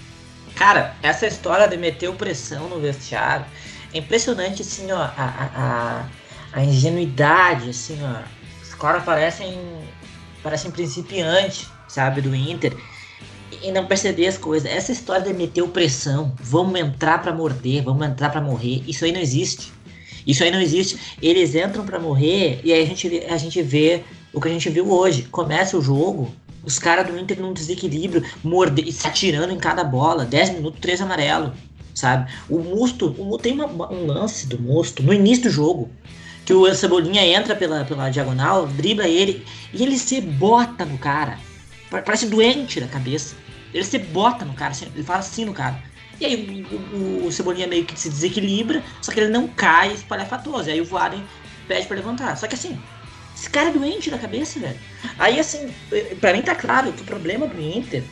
Cara, 0.55 0.95
essa 1.03 1.27
história 1.27 1.67
de 1.67 1.77
meter 1.77 2.13
pressão 2.13 2.69
no 2.69 2.81
vestiário 2.81 3.45
é 3.93 3.99
impressionante, 3.99 4.63
assim, 4.63 4.91
ó, 4.93 4.99
a, 4.99 5.51
a, 5.57 6.07
a 6.53 6.65
ingenuidade, 6.65 7.71
assim, 7.71 7.99
ó. 8.03 8.23
Os 8.63 8.75
caras 8.75 9.03
parecem, 9.05 9.59
parecem 10.43 10.71
principiante, 10.71 11.67
sabe, 11.89 12.21
do 12.21 12.35
Inter. 12.35 12.77
E 13.63 13.71
não 13.73 13.87
perceber 13.87 14.27
as 14.27 14.39
coisas. 14.39 14.71
Essa 14.71 14.93
história 14.93 15.23
de 15.23 15.35
meter 15.35 15.67
pressão, 15.69 16.33
vamos 16.41 16.79
entrar 16.79 17.21
para 17.21 17.33
morder, 17.33 17.83
vamos 17.83 18.07
entrar 18.07 18.31
para 18.31 18.41
morrer, 18.41 18.83
isso 18.87 19.05
aí 19.05 19.13
não 19.13 19.21
existe. 19.21 19.73
Isso 20.27 20.45
aí 20.45 20.51
não 20.51 20.61
existe. 20.61 20.99
Eles 21.21 21.55
entram 21.55 21.85
para 21.85 21.99
morrer 21.99 22.61
e 22.63 22.73
aí 22.73 22.83
a 22.83 22.87
gente, 22.87 23.25
a 23.29 23.37
gente 23.37 23.63
vê 23.63 24.05
o 24.33 24.41
que 24.41 24.49
a 24.49 24.51
gente 24.51 24.69
viu 24.71 24.91
hoje. 24.91 25.23
Começa 25.25 25.77
o 25.77 25.83
jogo, 25.83 26.33
os 26.63 26.79
caras 26.79 27.07
do 27.07 27.19
Inter 27.19 27.41
num 27.41 27.53
desequilíbrio, 27.53 28.25
morde, 28.43 28.91
se 28.93 29.07
atirando 29.07 29.53
em 29.53 29.59
cada 29.59 29.83
bola. 29.83 30.25
10 30.25 30.51
minutos, 30.51 30.81
3 30.81 31.01
amarelo. 31.03 31.53
Sabe? 31.95 32.31
O 32.49 32.59
Musto, 32.59 33.15
o, 33.19 33.37
tem 33.39 33.53
uma, 33.53 33.93
um 33.93 34.07
lance 34.07 34.47
do 34.47 34.59
Musto 34.61 35.03
no 35.03 35.13
início 35.13 35.45
do 35.45 35.51
jogo. 35.51 35.91
Que 36.45 36.53
o 36.53 36.75
Cebolinha 36.75 37.25
entra 37.25 37.55
pela, 37.55 37.85
pela 37.85 38.11
diagonal, 38.11 38.67
dribla 38.67 39.07
ele 39.07 39.45
e 39.73 39.83
ele 39.83 39.99
se 39.99 40.21
bota 40.21 40.85
no 40.85 40.99
cara. 40.99 41.39
Parece 41.91 42.27
doente 42.27 42.81
da 42.81 42.87
cabeça. 42.87 43.37
Ele 43.73 43.85
se 43.85 43.99
bota 43.99 44.45
no 44.45 44.55
cara, 44.55 44.73
assim, 44.73 44.87
ele 44.95 45.05
fala 45.05 45.21
assim 45.21 45.45
no 45.45 45.53
cara. 45.53 45.83
E 46.21 46.27
aí 46.27 46.67
o, 46.71 46.97
o, 46.97 47.27
o, 47.27 47.33
Cebolinha 47.33 47.67
meio 47.67 47.85
que 47.85 47.99
se 47.99 48.11
desequilibra, 48.11 48.83
só 49.01 49.11
que 49.11 49.21
ele 49.21 49.31
não 49.31 49.49
cai 49.49 49.93
espalhafatoso. 49.93 50.69
E 50.69 50.73
aí 50.73 50.81
o 50.81 50.85
Voaden 50.85 51.25
pede 51.67 51.87
pra 51.87 51.97
levantar. 51.97 52.37
Só 52.37 52.47
que 52.47 52.55
assim, 52.55 52.79
esse 53.35 53.49
cara 53.49 53.71
é 53.71 53.73
doente 53.73 54.11
da 54.11 54.19
cabeça, 54.19 54.61
velho. 54.61 54.79
Aí 55.19 55.41
assim, 55.41 55.73
pra 56.21 56.33
mim 56.33 56.43
tá 56.43 56.55
claro 56.55 56.93
que 56.93 57.03
o 57.03 57.07
problema 57.07 57.47
do 57.47 57.61
Inter 57.61 58.03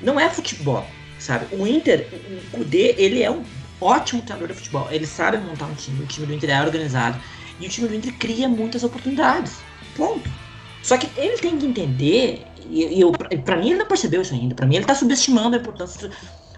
não 0.00 0.20
é 0.20 0.28
futebol, 0.28 0.86
sabe? 1.18 1.46
O 1.52 1.66
Inter, 1.66 2.06
o 2.12 2.58
Kudê, 2.58 2.94
ele 2.96 3.22
é 3.22 3.30
um 3.30 3.42
ótimo 3.80 4.22
treinador 4.22 4.48
de 4.48 4.54
futebol. 4.54 4.86
Ele 4.90 5.06
sabe 5.06 5.38
montar 5.38 5.66
um 5.66 5.74
time, 5.74 6.02
o 6.02 6.06
time 6.06 6.26
do 6.26 6.34
Inter 6.34 6.50
é 6.50 6.62
organizado. 6.62 7.20
E 7.60 7.66
o 7.66 7.68
time 7.68 7.88
do 7.88 8.12
cria 8.14 8.48
muitas 8.48 8.84
oportunidades. 8.84 9.56
Ponto. 9.96 10.30
Só 10.82 10.96
que 10.96 11.08
ele 11.20 11.36
tem 11.38 11.58
que 11.58 11.66
entender, 11.66 12.46
e, 12.68 12.84
e 12.84 13.00
eu, 13.00 13.12
pra 13.12 13.56
mim 13.56 13.70
ele 13.70 13.78
não 13.78 13.86
percebeu 13.86 14.22
isso 14.22 14.34
ainda. 14.34 14.54
Pra 14.54 14.66
mim 14.66 14.76
ele 14.76 14.84
tá 14.84 14.94
subestimando 14.94 15.56
a 15.56 15.58
importância 15.58 16.10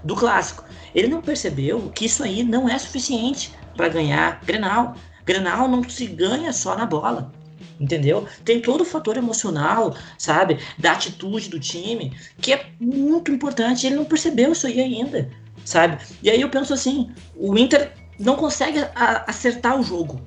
do 0.04 0.14
clássico. 0.14 0.64
Ele 0.94 1.08
não 1.08 1.22
percebeu 1.22 1.90
que 1.94 2.04
isso 2.04 2.22
aí 2.22 2.42
não 2.42 2.68
é 2.68 2.78
suficiente 2.78 3.52
para 3.76 3.88
ganhar 3.88 4.40
Grenal. 4.44 4.94
Grenal 5.24 5.68
não 5.68 5.88
se 5.88 6.06
ganha 6.06 6.52
só 6.52 6.76
na 6.76 6.86
bola. 6.86 7.32
Entendeu? 7.78 8.26
Tem 8.44 8.60
todo 8.60 8.82
o 8.82 8.84
fator 8.84 9.16
emocional, 9.16 9.96
sabe? 10.18 10.58
Da 10.78 10.92
atitude 10.92 11.48
do 11.48 11.58
time, 11.58 12.14
que 12.38 12.52
é 12.52 12.66
muito 12.78 13.32
importante. 13.32 13.86
Ele 13.86 13.96
não 13.96 14.04
percebeu 14.04 14.52
isso 14.52 14.66
aí 14.66 14.78
ainda, 14.80 15.30
sabe? 15.64 15.96
E 16.22 16.28
aí 16.28 16.42
eu 16.42 16.50
penso 16.50 16.74
assim: 16.74 17.10
o 17.34 17.56
Inter 17.56 17.90
não 18.18 18.36
consegue 18.36 18.80
acertar 19.26 19.80
o 19.80 19.82
jogo 19.82 20.20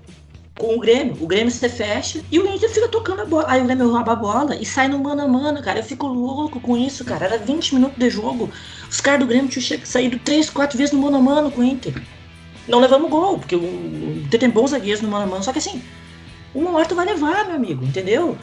com 0.57 0.75
o 0.75 0.79
Grêmio. 0.79 1.17
O 1.19 1.27
Grêmio 1.27 1.51
se 1.51 1.67
fecha 1.67 2.23
e 2.31 2.39
o 2.39 2.47
Inter 2.47 2.69
fica 2.69 2.87
tocando 2.87 3.21
a 3.21 3.25
bola. 3.25 3.45
Aí 3.47 3.61
o 3.61 3.65
Grêmio 3.65 3.91
rouba 3.91 4.13
a 4.13 4.15
bola 4.15 4.55
e 4.55 4.65
sai 4.65 4.87
no 4.87 4.99
mano 4.99 5.23
a 5.23 5.27
mano, 5.27 5.61
cara. 5.61 5.79
Eu 5.79 5.83
fico 5.83 6.07
louco 6.07 6.59
com 6.59 6.77
isso, 6.77 7.03
cara. 7.03 7.25
Era 7.25 7.37
20 7.37 7.75
minutos 7.75 7.97
de 7.97 8.09
jogo. 8.09 8.49
Os 8.89 9.01
caras 9.01 9.19
do 9.19 9.25
Grêmio 9.25 9.49
tinham 9.49 9.85
saído 9.85 10.19
3, 10.19 10.49
4 10.49 10.77
vezes 10.77 10.93
no 10.93 11.01
mano 11.01 11.17
a 11.17 11.21
mano 11.21 11.51
com 11.51 11.61
o 11.61 11.63
Inter. 11.63 11.93
Não 12.67 12.79
levamos 12.79 13.09
gol, 13.09 13.39
porque 13.39 13.55
o 13.55 14.23
Inter 14.25 14.39
tem 14.39 14.49
bons 14.49 14.71
zagueiros 14.71 15.01
no 15.01 15.09
mano 15.09 15.23
a 15.23 15.27
mano. 15.27 15.43
Só 15.43 15.51
que 15.51 15.59
assim, 15.59 15.81
uma 16.53 16.71
hora 16.71 16.85
tu 16.85 16.95
vai 16.95 17.05
levar, 17.05 17.45
meu 17.45 17.55
amigo, 17.55 17.83
entendeu? 17.83 18.37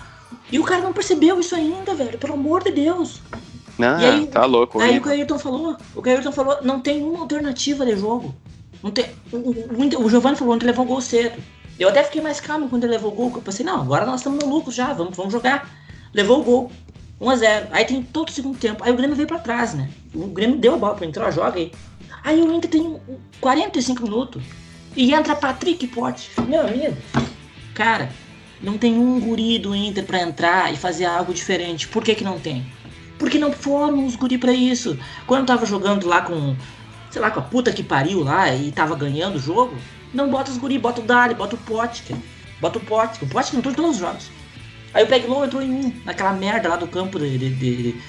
E 0.51 0.59
o 0.59 0.65
cara 0.65 0.83
não 0.83 0.93
percebeu 0.93 1.39
isso 1.39 1.55
ainda, 1.55 1.95
velho. 1.95 2.19
Pelo 2.19 2.35
amor 2.35 2.63
de 2.65 2.73
Deus. 2.73 3.21
Não, 3.79 3.97
aí, 3.97 4.27
tá 4.27 4.45
louco. 4.45 4.79
Aí 4.81 4.99
o 4.99 5.03
que 5.03 5.09
o 5.09 5.13
Ayrton 5.13 5.39
falou, 5.39 5.77
o 5.95 6.03
que 6.03 6.09
o 6.09 6.13
Ayrton 6.13 6.33
falou, 6.33 6.59
não 6.63 6.81
tem 6.81 7.03
uma 7.03 7.21
alternativa 7.21 7.87
de 7.87 7.97
jogo. 7.97 8.35
Não 8.83 8.91
tem, 8.91 9.07
o, 9.33 9.37
o, 9.37 10.05
o 10.05 10.11
Giovanni 10.11 10.37
falou, 10.37 10.55
ontem 10.55 10.67
levou 10.67 10.85
gol 10.85 11.01
cedo. 11.01 11.41
Eu 11.81 11.89
até 11.89 12.05
fiquei 12.05 12.21
mais 12.21 12.39
calmo 12.41 12.69
quando 12.69 12.85
ele 12.85 12.93
levou 12.93 13.11
o 13.11 13.15
gol, 13.15 13.33
eu 13.35 13.41
pensei, 13.41 13.65
não, 13.65 13.81
agora 13.81 14.05
nós 14.05 14.21
estamos 14.21 14.45
no 14.45 14.51
lucro 14.51 14.71
já, 14.71 14.93
vamos, 14.93 15.17
vamos 15.17 15.33
jogar. 15.33 15.67
Levou 16.13 16.41
o 16.41 16.45
gol. 16.45 16.73
1x0. 17.19 17.69
Aí 17.71 17.87
tem 17.87 18.03
todo 18.03 18.29
o 18.29 18.33
segundo 18.33 18.59
tempo. 18.59 18.85
Aí 18.85 18.93
o 18.93 18.97
Grêmio 18.97 19.17
veio 19.17 19.27
pra 19.27 19.39
trás, 19.39 19.73
né? 19.73 19.89
O 20.15 20.27
Grêmio 20.27 20.59
deu 20.59 20.75
a 20.75 20.77
bola 20.77 20.95
pra 20.95 21.07
entrar, 21.07 21.31
joga 21.31 21.59
aí. 21.59 21.73
Aí 22.23 22.39
o 22.39 22.53
Inter 22.53 22.71
tem 22.71 23.01
45 23.41 24.03
minutos. 24.03 24.43
E 24.95 25.15
entra 25.15 25.35
Patrick 25.35 25.87
Pote. 25.87 26.31
Meu 26.47 26.61
amigo. 26.61 26.97
Cara, 27.75 28.11
não 28.61 28.77
tem 28.77 28.99
um 28.99 29.19
guri 29.19 29.59
do 29.59 29.75
Inter 29.75 30.05
pra 30.05 30.21
entrar 30.21 30.73
e 30.73 30.77
fazer 30.77 31.07
algo 31.07 31.33
diferente. 31.33 31.89
Por 31.89 32.05
que 32.05 32.15
que 32.15 32.25
não 32.25 32.39
tem? 32.39 32.71
Porque 33.19 33.39
não 33.39 33.53
foram 33.53 34.05
os 34.05 34.17
guri 34.17 34.37
pra 34.37 34.53
isso. 34.53 34.99
Quando 35.27 35.41
eu 35.41 35.47
tava 35.47 35.65
jogando 35.65 36.07
lá 36.07 36.21
com, 36.21 36.55
sei 37.11 37.23
lá, 37.23 37.31
com 37.31 37.41
a 37.41 37.43
puta 37.43 37.73
que 37.73 37.83
pariu 37.83 38.23
lá 38.23 38.55
e 38.55 38.71
tava 38.71 38.95
ganhando 38.95 39.37
o 39.37 39.41
jogo, 39.41 39.75
não 40.13 40.29
bota 40.29 40.51
os 40.51 40.57
guri, 40.57 40.79
bota 40.79 41.01
o 41.01 41.05
Dali, 41.05 41.35
bota 41.35 41.55
o 41.55 41.59
Potker. 41.59 42.17
Bota 42.61 42.79
o 42.79 42.81
Potker. 42.81 43.25
O 43.25 43.31
Potker 43.31 43.59
entrou 43.59 43.73
em 43.73 43.77
todos 43.77 43.91
os 43.93 43.99
jogos. 43.99 44.31
Aí 44.93 45.05
o 45.05 45.07
Peglow 45.07 45.45
entrou 45.45 45.63
em 45.63 45.73
um, 45.73 46.03
naquela 46.05 46.33
merda 46.33 46.69
lá 46.69 46.77
do 46.77 46.87
campo 46.87 47.19
de, 47.19 47.39
de, 47.39 47.51
de, 47.51 47.93
de 47.93 48.03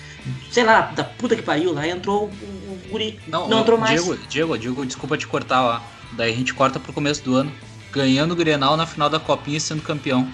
sei 0.51 0.63
lá, 0.63 0.81
da 0.81 1.03
puta 1.03 1.35
que 1.35 1.41
pariu 1.41 1.73
lá, 1.73 1.87
entrou 1.87 2.25
o, 2.25 2.25
o, 2.25 2.81
guri. 2.89 3.19
Não, 3.27 3.47
não 3.47 3.59
entrou 3.61 3.77
mais. 3.77 4.03
Diego, 4.03 4.17
Diego, 4.27 4.57
Diego, 4.57 4.85
desculpa 4.85 5.17
te 5.17 5.27
cortar 5.27 5.61
lá. 5.61 5.83
Daí 6.13 6.33
a 6.33 6.35
gente 6.35 6.53
corta 6.53 6.79
pro 6.79 6.91
começo 6.91 7.23
do 7.23 7.35
ano. 7.35 7.51
Ganhando 7.91 8.31
o 8.31 8.35
Grenal 8.35 8.77
na 8.77 8.85
final 8.85 9.09
da 9.09 9.19
Copinha 9.19 9.57
e 9.57 9.61
sendo 9.61 9.81
campeão. 9.81 10.27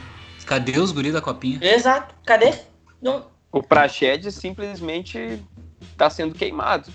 Cadê 0.45 0.79
os 0.79 0.93
guri 0.93 1.11
da 1.11 1.19
Copinha? 1.21 1.59
Exato, 1.61 2.15
cadê? 2.25 2.53
Não. 3.01 3.25
O 3.51 3.61
Praxedes 3.61 4.35
simplesmente 4.35 5.41
tá 5.97 6.09
sendo 6.09 6.33
queimado. 6.33 6.89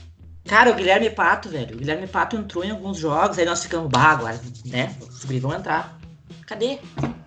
Cara, 0.47 0.71
o 0.71 0.75
Guilherme 0.75 1.09
Pato, 1.11 1.49
velho. 1.49 1.77
O 1.77 1.79
Guilherme 1.79 2.07
Pato 2.07 2.37
entrou 2.37 2.65
em 2.65 2.71
alguns 2.71 2.99
jogos, 2.99 3.39
aí 3.39 3.45
nós 3.45 3.63
ficamos, 3.63 3.89
bah, 3.89 4.11
agora, 4.11 4.41
né? 4.67 4.95
Os 5.01 5.25
vão 5.41 5.55
entrar. 5.55 5.99
Cadê? 6.47 6.79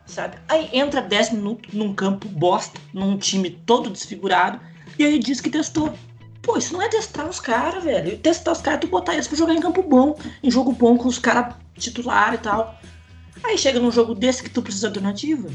Sabe? 0.05 0.37
Aí 0.47 0.69
entra 0.73 1.01
10 1.01 1.31
minutos 1.31 1.73
num 1.73 1.93
campo 1.93 2.27
bosta, 2.27 2.79
num 2.93 3.17
time 3.17 3.49
todo 3.49 3.89
desfigurado, 3.89 4.59
e 4.99 5.05
aí 5.05 5.17
diz 5.17 5.41
que 5.41 5.49
testou. 5.49 5.93
Pô, 6.41 6.57
isso 6.57 6.73
não 6.73 6.81
é 6.81 6.87
testar 6.87 7.27
os 7.27 7.39
caras, 7.39 7.83
velho. 7.83 8.17
Testar 8.19 8.51
os 8.51 8.61
caras, 8.61 8.81
tu 8.81 8.87
botar 8.87 9.13
eles 9.13 9.27
pra 9.27 9.37
jogar 9.37 9.55
em 9.55 9.61
campo 9.61 9.81
bom, 9.81 10.15
em 10.43 10.51
jogo 10.51 10.71
bom 10.71 10.95
com 10.97 11.07
os 11.07 11.17
caras 11.17 11.55
titular 11.75 12.35
e 12.35 12.37
tal. 12.37 12.79
Aí 13.43 13.57
chega 13.57 13.79
num 13.79 13.91
jogo 13.91 14.13
desse 14.13 14.43
que 14.43 14.49
tu 14.49 14.61
precisa 14.61 14.89
de 14.89 14.99
alternativa, 14.99 15.49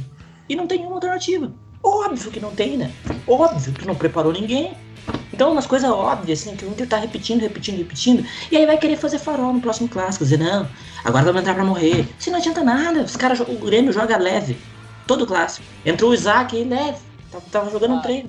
e 0.49 0.57
não 0.57 0.67
tem 0.67 0.79
nenhuma 0.79 0.97
alternativa. 0.97 1.53
Óbvio 1.83 2.31
que 2.31 2.41
não 2.41 2.51
tem, 2.51 2.77
né? 2.77 2.93
Óbvio 3.27 3.73
que 3.73 3.87
não 3.87 3.95
preparou 3.95 4.33
ninguém. 4.33 4.75
Então, 5.33 5.53
umas 5.53 5.67
coisas 5.67 5.91
óbvias, 5.91 6.41
assim, 6.41 6.55
que 6.55 6.65
o 6.65 6.69
Inter 6.69 6.89
tá 6.89 6.99
repetindo, 6.99 7.41
repetindo, 7.41 7.79
repetindo. 7.79 8.27
E 8.51 8.57
aí 8.57 8.67
vai 8.67 8.77
querer 8.77 8.97
fazer 8.97 9.19
farol 9.19 9.53
no 9.53 9.61
próximo 9.61 9.89
clássico. 9.89 10.25
Dizer, 10.25 10.39
não, 10.39 10.69
agora 11.05 11.25
vamos 11.25 11.41
entrar 11.41 11.55
pra 11.55 11.65
morrer. 11.65 12.07
Se 12.19 12.31
não 12.31 12.39
adianta 12.39 12.63
nada, 12.63 13.03
os 13.03 13.17
caras, 13.17 13.41
o 13.41 13.59
Grêmio 13.59 13.93
joga 13.93 14.19
leve. 14.19 14.59
Todo 15.07 15.27
clássico. 15.27 15.67
Entrou 15.85 16.11
o 16.11 16.15
Isaac 16.15 16.55
aí 16.55 16.65
leve. 16.65 16.99
Tava 17.51 17.71
jogando 17.71 17.95
ah, 17.95 17.97
um 17.97 18.03
treino. 18.03 18.29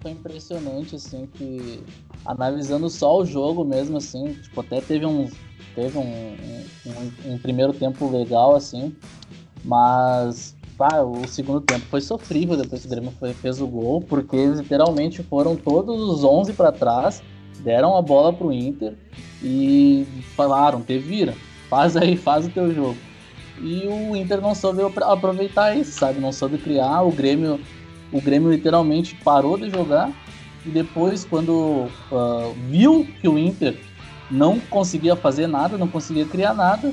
Foi 0.00 0.10
impressionante, 0.10 0.96
assim, 0.96 1.28
que 1.34 1.82
analisando 2.24 2.90
só 2.90 3.18
o 3.18 3.24
jogo 3.24 3.64
mesmo, 3.64 3.98
assim, 3.98 4.34
tipo, 4.34 4.60
até 4.60 4.80
teve 4.80 5.06
um. 5.06 5.30
Teve 5.74 5.96
um, 5.96 6.56
um, 6.86 7.32
um 7.32 7.38
primeiro 7.38 7.72
tempo 7.72 8.10
legal, 8.10 8.56
assim. 8.56 8.94
Mas 9.64 10.56
o 11.04 11.28
segundo 11.28 11.60
tempo 11.60 11.84
foi 11.90 12.00
sofrível 12.00 12.56
depois 12.56 12.82
que 12.82 12.86
o 12.86 12.90
Grêmio 12.90 13.12
foi, 13.18 13.32
fez 13.32 13.60
o 13.60 13.66
gol, 13.66 14.00
porque 14.00 14.36
literalmente 14.46 15.22
foram 15.22 15.56
todos 15.56 16.00
os 16.00 16.24
11 16.24 16.52
para 16.54 16.72
trás 16.72 17.22
Deram 17.62 17.96
a 17.96 18.02
bola 18.02 18.32
pro 18.32 18.52
Inter 18.52 18.94
e 19.42 20.06
falaram, 20.34 20.80
te 20.80 20.98
vira, 20.98 21.34
faz 21.68 21.96
aí, 21.96 22.16
faz 22.16 22.46
o 22.46 22.50
teu 22.50 22.74
jogo. 22.74 22.96
E 23.60 23.86
o 23.86 24.16
Inter 24.16 24.40
não 24.40 24.54
soube 24.54 24.80
aproveitar 25.02 25.76
isso, 25.76 25.92
sabe? 25.92 26.18
Não 26.18 26.32
soube 26.32 26.56
criar. 26.56 27.02
O 27.02 27.12
Grêmio, 27.12 27.60
o 28.10 28.20
Grêmio 28.20 28.50
literalmente 28.50 29.14
parou 29.16 29.58
de 29.58 29.68
jogar. 29.68 30.10
E 30.64 30.70
depois, 30.70 31.24
quando 31.24 31.88
uh, 32.10 32.54
viu 32.68 33.06
que 33.20 33.28
o 33.28 33.38
Inter 33.38 33.78
não 34.30 34.58
conseguia 34.58 35.14
fazer 35.14 35.46
nada, 35.46 35.76
não 35.76 35.88
conseguia 35.88 36.24
criar 36.24 36.54
nada, 36.54 36.92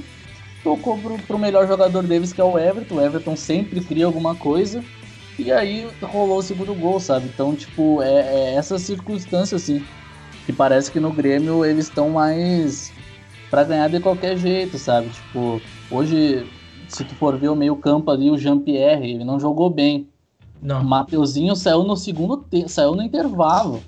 tocou 0.63 0.97
pro, 0.97 1.17
pro 1.19 1.39
melhor 1.39 1.67
jogador 1.67 2.03
deles, 2.03 2.33
que 2.33 2.41
é 2.41 2.43
o 2.43 2.57
Everton. 2.57 2.95
O 2.95 3.01
Everton 3.01 3.35
sempre 3.35 3.81
cria 3.81 4.05
alguma 4.05 4.35
coisa. 4.35 4.83
E 5.39 5.51
aí 5.51 5.87
rolou 6.01 6.39
o 6.39 6.43
segundo 6.43 6.73
gol, 6.73 6.99
sabe? 6.99 7.27
Então, 7.27 7.55
tipo, 7.55 8.01
é, 8.01 8.21
é 8.21 8.53
essa 8.55 8.79
circunstância, 8.79 9.55
assim. 9.55 9.83
Que 10.45 10.53
parece 10.53 10.91
que 10.91 10.99
no 10.99 11.11
Grêmio 11.11 11.63
eles 11.63 11.85
estão 11.85 12.09
mais 12.09 12.91
para 13.49 13.63
ganhar 13.63 13.89
de 13.89 13.99
qualquer 13.99 14.37
jeito, 14.37 14.77
sabe? 14.77 15.09
Tipo, 15.09 15.61
hoje, 15.91 16.45
se 16.87 17.03
tu 17.03 17.13
for 17.15 17.37
ver 17.37 17.49
o 17.49 17.55
meio-campo 17.55 18.09
ali, 18.09 18.31
o 18.31 18.37
Jean-Pierre, 18.37 19.11
ele 19.11 19.23
não 19.23 19.39
jogou 19.39 19.69
bem. 19.69 20.07
Não. 20.61 20.81
O 20.81 20.85
Mateuzinho 20.85 21.55
saiu 21.55 21.83
no 21.83 21.95
segundo 21.95 22.37
tempo, 22.37 22.67
saiu 22.67 22.95
no 22.95 23.03
intervalo. 23.03 23.81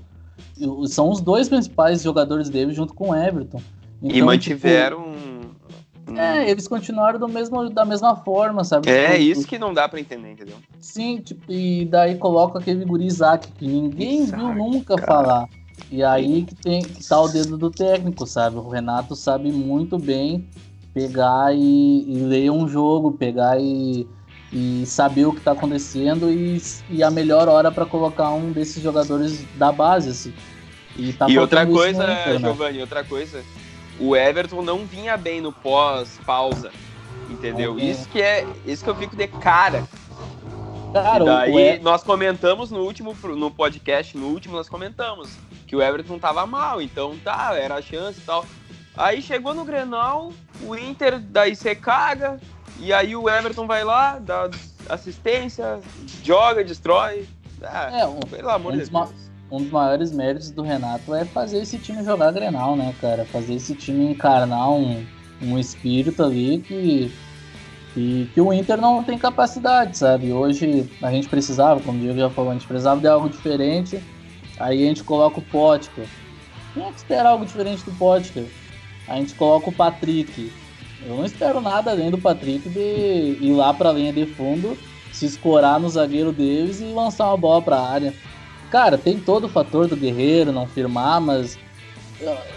São 0.87 1.09
os 1.09 1.19
dois 1.19 1.49
principais 1.49 2.03
jogadores 2.03 2.49
dele 2.49 2.73
junto 2.73 2.93
com 2.93 3.09
o 3.09 3.15
Everton. 3.15 3.61
Então, 4.01 4.17
e 4.17 4.21
mantiveram. 4.21 5.13
Tipo, 5.13 5.28
é, 6.17 6.49
eles 6.49 6.67
continuaram 6.67 7.19
do 7.19 7.27
mesmo, 7.27 7.69
da 7.69 7.85
mesma 7.85 8.15
forma, 8.15 8.63
sabe? 8.63 8.89
É 8.89 9.11
tipo, 9.11 9.21
isso 9.21 9.47
que 9.47 9.59
não 9.59 9.73
dá 9.73 9.87
para 9.87 9.99
entender, 9.99 10.31
entendeu? 10.31 10.55
Sim, 10.79 11.17
tipo, 11.17 11.51
e 11.51 11.85
daí 11.85 12.17
coloca 12.17 12.59
aquele 12.59 12.85
guri 12.85 13.05
Isaac, 13.05 13.47
que 13.51 13.67
ninguém 13.67 14.23
Isaac, 14.23 14.41
viu 14.41 14.53
nunca 14.55 14.95
cara. 14.95 15.07
falar. 15.07 15.49
E 15.91 16.03
aí 16.03 16.43
que 16.43 16.55
tem 16.55 16.81
que 16.81 17.07
tá 17.07 17.19
o 17.19 17.27
dedo 17.27 17.57
do 17.57 17.71
técnico, 17.71 18.25
sabe? 18.25 18.57
O 18.57 18.69
Renato 18.69 19.15
sabe 19.15 19.51
muito 19.51 19.97
bem 19.97 20.47
pegar 20.93 21.53
e, 21.53 22.05
e 22.07 22.19
ler 22.23 22.51
um 22.51 22.67
jogo, 22.67 23.11
pegar 23.11 23.59
e, 23.59 24.07
e 24.51 24.83
saber 24.85 25.25
o 25.25 25.31
que 25.31 25.39
está 25.39 25.51
acontecendo 25.51 26.29
e, 26.29 26.61
e, 26.89 27.03
a 27.03 27.09
melhor 27.09 27.47
hora 27.47 27.71
para 27.71 27.85
colocar 27.85 28.31
um 28.31 28.51
desses 28.51 28.81
jogadores 28.81 29.43
da 29.55 29.71
base. 29.71 30.09
Assim. 30.09 30.33
E, 30.97 31.13
tá 31.13 31.29
e 31.29 31.37
outra 31.37 31.65
coisa, 31.65 32.05
né? 32.05 32.37
Giovanni, 32.37 32.81
outra 32.81 33.03
coisa, 33.03 33.41
o 33.99 34.15
Everton 34.15 34.61
não 34.61 34.85
vinha 34.85 35.17
bem 35.17 35.41
no 35.41 35.51
pós-pausa, 35.51 36.71
entendeu? 37.29 37.77
É. 37.77 37.83
Isso 37.83 38.07
que 38.09 38.21
é, 38.21 38.47
isso 38.65 38.83
que 38.83 38.89
eu 38.89 38.95
fico 38.95 39.15
de 39.15 39.27
cara. 39.27 39.83
Cara, 40.93 41.23
e 41.23 41.25
daí 41.25 41.79
nós 41.79 42.03
comentamos 42.03 42.71
no 42.71 42.79
último 42.79 43.15
no 43.35 43.51
podcast, 43.51 44.17
no 44.17 44.27
último 44.27 44.55
nós 44.55 44.67
comentamos 44.67 45.29
que 45.67 45.75
o 45.75 45.81
Everton 45.81 46.17
tava 46.17 46.47
mal, 46.47 46.81
então 46.81 47.15
tá, 47.23 47.55
era 47.55 47.75
a 47.75 47.81
chance 47.81 48.19
e 48.19 48.23
tal. 48.23 48.45
Aí 48.97 49.21
chegou 49.21 49.53
no 49.53 49.63
Grenal, 49.63 50.31
o 50.63 50.75
Inter 50.75 51.19
daí 51.19 51.55
você 51.55 51.75
caga, 51.75 52.39
e 52.79 52.91
aí 52.91 53.15
o 53.15 53.29
Everton 53.29 53.67
vai 53.67 53.83
lá, 53.83 54.17
dá 54.17 54.49
assistência, 54.89 55.79
joga, 56.23 56.63
destrói. 56.63 57.27
Ah, 57.61 57.99
é, 57.99 58.05
um, 58.07 58.19
pelo 58.21 58.49
amor 58.49 58.71
de 58.71 58.89
Deus. 58.89 59.28
Um 59.51 59.57
dos 59.57 59.71
maiores 59.71 60.11
méritos 60.11 60.51
do 60.51 60.61
Renato 60.61 61.13
é 61.13 61.25
fazer 61.25 61.59
esse 61.59 61.79
time 61.79 62.03
jogar 62.03 62.31
Grenal, 62.31 62.75
né, 62.75 62.93
cara? 63.01 63.25
Fazer 63.25 63.55
esse 63.55 63.73
time 63.73 64.11
encarnar 64.11 64.71
um, 64.71 65.03
um 65.41 65.57
espírito 65.57 66.23
ali 66.23 66.59
que, 66.59 67.11
que, 67.93 68.29
que 68.31 68.41
o 68.41 68.53
Inter 68.53 68.79
não 68.79 69.03
tem 69.03 69.17
capacidade, 69.17 69.97
sabe? 69.97 70.31
Hoje 70.31 70.87
a 71.01 71.09
gente 71.11 71.27
precisava, 71.27 71.79
como 71.79 71.97
o 71.97 72.01
Diego 72.01 72.19
já 72.19 72.29
falou, 72.29 72.51
a 72.51 72.53
gente 72.53 72.67
precisava 72.67 73.01
de 73.01 73.07
algo 73.07 73.27
diferente. 73.27 73.99
Aí 74.59 74.83
a 74.83 74.87
gente 74.87 75.03
coloca 75.03 75.39
o 75.39 75.43
Potker. 75.43 76.05
Quem 76.73 76.83
é 76.83 76.91
que 76.91 76.97
espera 76.97 77.29
algo 77.29 77.45
diferente 77.45 77.83
do 77.83 77.91
Potker? 77.93 78.45
A 79.07 79.15
gente 79.15 79.33
coloca 79.33 79.69
o 79.69 79.73
Patrick. 79.73 80.51
Eu 81.07 81.15
não 81.15 81.25
espero 81.25 81.59
nada 81.59 81.89
além 81.89 82.11
do 82.11 82.17
Patrick 82.19 82.69
de 82.69 83.37
ir 83.41 83.53
lá 83.53 83.73
para 83.73 83.89
a 83.89 83.93
linha 83.93 84.13
de 84.13 84.27
fundo, 84.27 84.77
se 85.11 85.25
escorar 85.25 85.79
no 85.79 85.89
zagueiro 85.89 86.31
deles 86.31 86.81
e 86.81 86.83
lançar 86.83 87.27
uma 87.27 87.37
bola 87.37 87.61
para 87.61 87.77
a 87.77 87.89
área. 87.89 88.13
Cara, 88.71 88.97
tem 88.97 89.19
todo 89.19 89.45
o 89.45 89.49
fator 89.49 89.87
do 89.87 89.95
Guerreiro 89.95 90.51
não 90.51 90.67
firmar, 90.67 91.19
mas 91.19 91.57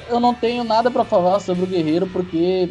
eu 0.08 0.20
não 0.20 0.34
tenho 0.34 0.62
nada 0.64 0.90
para 0.90 1.04
falar 1.04 1.40
sobre 1.40 1.64
o 1.64 1.66
Guerreiro 1.66 2.06
porque 2.08 2.70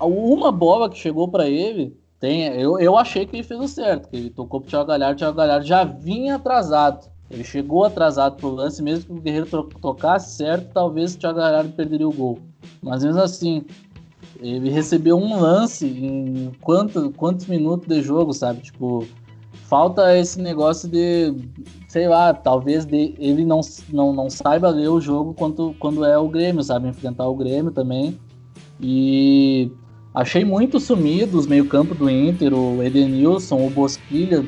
uma 0.00 0.52
bola 0.52 0.90
que 0.90 0.98
chegou 0.98 1.26
para 1.28 1.48
ele, 1.48 1.96
tem, 2.20 2.44
eu, 2.60 2.78
eu 2.78 2.96
achei 2.96 3.26
que 3.26 3.36
ele 3.36 3.42
fez 3.42 3.60
o 3.60 3.68
certo, 3.68 4.08
que 4.08 4.16
ele 4.16 4.30
tocou 4.30 4.60
pro 4.60 4.70
Thiago 4.70 4.86
Galhardo, 4.86 5.14
o 5.14 5.18
Thiago 5.18 5.36
Galhardo 5.36 5.66
já 5.66 5.84
vinha 5.84 6.36
atrasado. 6.36 7.10
Ele 7.28 7.42
chegou 7.42 7.84
atrasado 7.84 8.36
pro 8.36 8.50
lance, 8.50 8.80
mesmo 8.80 9.06
que 9.06 9.12
o 9.12 9.20
Guerreiro 9.20 9.64
tocasse 9.80 10.36
certo, 10.36 10.70
talvez 10.72 11.14
o 11.14 11.18
Thiago 11.18 11.38
Galhardo 11.38 11.72
perderia 11.72 12.06
o 12.06 12.12
gol. 12.12 12.38
Mas 12.80 13.02
mesmo 13.02 13.20
assim, 13.20 13.64
ele 14.40 14.70
recebeu 14.70 15.16
um 15.16 15.40
lance 15.40 15.86
em 15.86 16.52
quanto, 16.60 17.10
quantos 17.16 17.46
minutos 17.46 17.88
de 17.88 18.00
jogo, 18.00 18.32
sabe? 18.32 18.60
Tipo, 18.62 19.06
falta 19.68 20.16
esse 20.16 20.40
negócio 20.40 20.88
de, 20.88 21.34
sei 21.88 22.08
lá, 22.08 22.32
talvez 22.32 22.84
de, 22.84 23.14
ele 23.18 23.44
não, 23.44 23.60
não, 23.92 24.12
não 24.12 24.30
saiba 24.30 24.68
ler 24.70 24.88
o 24.88 25.00
jogo 25.00 25.34
quando, 25.34 25.74
quando 25.78 26.04
é 26.04 26.16
o 26.16 26.28
Grêmio, 26.28 26.62
sabe? 26.62 26.88
Enfrentar 26.88 27.26
o 27.26 27.34
Grêmio 27.34 27.70
também. 27.70 28.18
E 28.80 29.70
achei 30.14 30.44
muito 30.44 30.78
sumido 30.78 31.38
os 31.38 31.46
meio-campo 31.46 31.94
do 31.94 32.08
Inter, 32.08 32.54
o 32.54 32.82
Edenilson, 32.82 33.66
o 33.66 33.70
Bosquilha, 33.70 34.44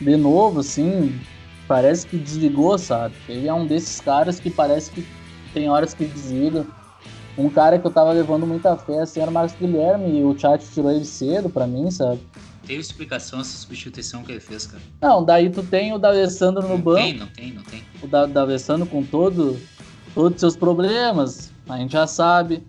de 0.00 0.16
novo, 0.16 0.60
assim, 0.60 1.18
parece 1.66 2.06
que 2.06 2.16
desligou, 2.16 2.78
sabe? 2.78 3.14
Ele 3.28 3.48
é 3.48 3.54
um 3.54 3.66
desses 3.66 4.00
caras 4.00 4.38
que 4.38 4.50
parece 4.50 4.90
que 4.90 5.04
tem 5.52 5.68
horas 5.68 5.94
que 5.94 6.04
desliga. 6.04 6.64
Um 7.36 7.48
cara 7.48 7.78
que 7.78 7.86
eu 7.86 7.90
tava 7.90 8.12
levando 8.12 8.46
muita 8.46 8.76
fé 8.76 9.00
assim 9.00 9.20
era 9.20 9.30
o 9.30 9.34
Marcos 9.34 9.56
Guilherme 9.58 10.20
e 10.20 10.24
o 10.24 10.38
chat 10.38 10.62
tirou 10.70 10.90
ele 10.90 11.04
cedo 11.04 11.48
pra 11.48 11.66
mim, 11.66 11.90
sabe? 11.90 12.20
Tem 12.72 12.80
explicação 12.80 13.38
essa 13.38 13.54
substituição 13.54 14.22
que 14.22 14.32
ele 14.32 14.40
fez, 14.40 14.66
cara? 14.66 14.82
Não, 14.98 15.22
daí 15.22 15.50
tu 15.50 15.62
tem 15.62 15.92
o 15.92 15.98
D'Alessandro 15.98 16.62
no 16.62 16.70
não 16.70 16.78
banco. 16.78 17.02
Tem, 17.02 17.12
não 17.12 17.26
tem, 17.26 17.52
não 17.52 17.62
tem. 17.62 17.84
O 18.02 18.06
D'Alessandro 18.06 18.86
com 18.86 19.02
todo, 19.02 19.60
todos 20.14 20.36
os 20.36 20.40
seus 20.40 20.56
problemas, 20.56 21.52
a 21.68 21.76
gente 21.76 21.92
já 21.92 22.06
sabe. 22.06 22.62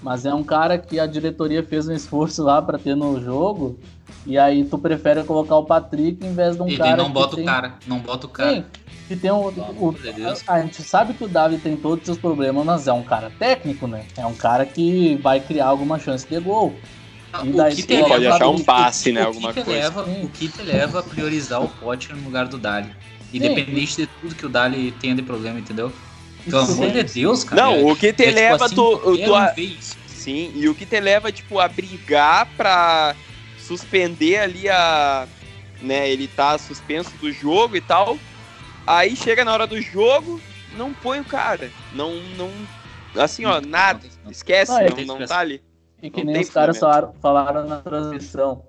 Mas 0.00 0.24
é 0.24 0.32
um 0.32 0.44
cara 0.44 0.78
que 0.78 1.00
a 1.00 1.06
diretoria 1.06 1.60
fez 1.60 1.88
um 1.88 1.92
esforço 1.92 2.40
lá 2.44 2.62
para 2.62 2.78
ter 2.78 2.94
no 2.94 3.20
jogo. 3.20 3.80
E 4.24 4.38
aí 4.38 4.64
tu 4.64 4.78
prefere 4.78 5.24
colocar 5.24 5.56
o 5.56 5.64
Patrick 5.64 6.24
em 6.24 6.32
vez 6.32 6.54
de 6.54 6.62
um 6.62 6.68
e 6.68 6.76
cara. 6.76 6.90
E 6.90 6.96
não 6.96 7.10
bota 7.10 7.34
o 7.34 7.44
cara, 7.44 7.74
não 7.84 7.98
bota 7.98 8.26
o 8.26 8.30
cara. 8.30 8.52
Sim, 8.52 8.64
que 9.08 9.16
tem 9.16 9.32
um, 9.32 9.40
o, 9.40 9.96
a, 10.46 10.54
a, 10.54 10.62
gente 10.62 10.82
sabe 10.84 11.14
que 11.14 11.24
o 11.24 11.28
Davi 11.28 11.58
tem 11.58 11.76
todos 11.76 12.02
os 12.02 12.04
seus 12.04 12.18
problemas, 12.18 12.64
mas 12.64 12.86
é 12.86 12.92
um 12.92 13.02
cara 13.02 13.32
técnico, 13.40 13.88
né? 13.88 14.04
É 14.16 14.24
um 14.24 14.34
cara 14.34 14.64
que 14.64 15.16
vai 15.16 15.40
criar 15.40 15.66
alguma 15.66 15.98
chance 15.98 16.28
de 16.28 16.38
gol. 16.38 16.74
E 17.44 17.50
daí, 17.50 17.74
o 17.74 17.76
que 17.76 17.98
pode 18.04 18.26
achar 18.26 18.48
um 18.48 18.62
passe, 18.62 19.12
né? 19.12 19.22
Alguma 19.22 19.52
que 19.52 19.62
coisa. 19.62 19.80
Leva, 19.80 20.02
o 20.02 20.28
que 20.28 20.48
te 20.48 20.62
leva 20.62 21.00
a 21.00 21.02
priorizar 21.02 21.62
o 21.62 21.68
pote 21.68 22.12
no 22.12 22.22
lugar 22.22 22.48
do 22.48 22.58
Dali. 22.58 22.90
Independente 23.32 23.92
Sim. 23.92 24.02
de 24.02 24.08
tudo 24.20 24.34
que 24.34 24.46
o 24.46 24.48
Dali 24.48 24.92
tenha 24.92 25.14
de 25.14 25.22
problema, 25.22 25.58
entendeu? 25.58 25.92
Pelo 26.44 26.62
amor 26.62 26.90
de 26.90 27.02
Deus, 27.02 27.44
cara. 27.44 27.62
Não, 27.62 27.86
o 27.86 27.94
que 27.94 28.12
te 28.12 28.22
é, 28.22 28.26
tipo 28.26 28.40
leva 28.40 28.68
tipo 28.68 28.94
assim, 28.94 29.02
tu, 29.02 29.24
tu 29.24 29.34
a... 29.34 29.54
Sim, 30.06 30.52
e 30.54 30.68
o 30.68 30.74
que 30.74 30.86
te 30.86 30.98
leva, 30.98 31.30
tipo, 31.30 31.58
a 31.58 31.68
brigar 31.68 32.46
pra 32.56 33.14
suspender 33.58 34.38
ali 34.38 34.68
a. 34.68 35.26
Né, 35.80 36.10
ele 36.10 36.26
tá 36.26 36.58
suspenso 36.58 37.10
do 37.20 37.30
jogo 37.32 37.76
e 37.76 37.80
tal. 37.80 38.18
Aí 38.86 39.14
chega 39.14 39.44
na 39.44 39.52
hora 39.52 39.66
do 39.66 39.80
jogo, 39.80 40.40
não 40.76 40.92
põe 40.92 41.20
o 41.20 41.24
cara. 41.24 41.70
Não. 41.92 42.14
não 42.36 42.50
assim, 43.16 43.44
ó, 43.44 43.60
nada. 43.60 44.00
Esquece, 44.30 44.72
ah, 44.72 45.04
não, 45.04 45.18
não 45.18 45.26
tá 45.26 45.38
ali. 45.38 45.62
E 46.02 46.10
que 46.10 46.24
não 46.24 46.32
nem 46.32 46.42
os 46.42 46.50
caras 46.50 46.78
falaram, 46.78 47.12
falaram 47.20 47.66
na 47.66 47.78
transmissão. 47.78 48.62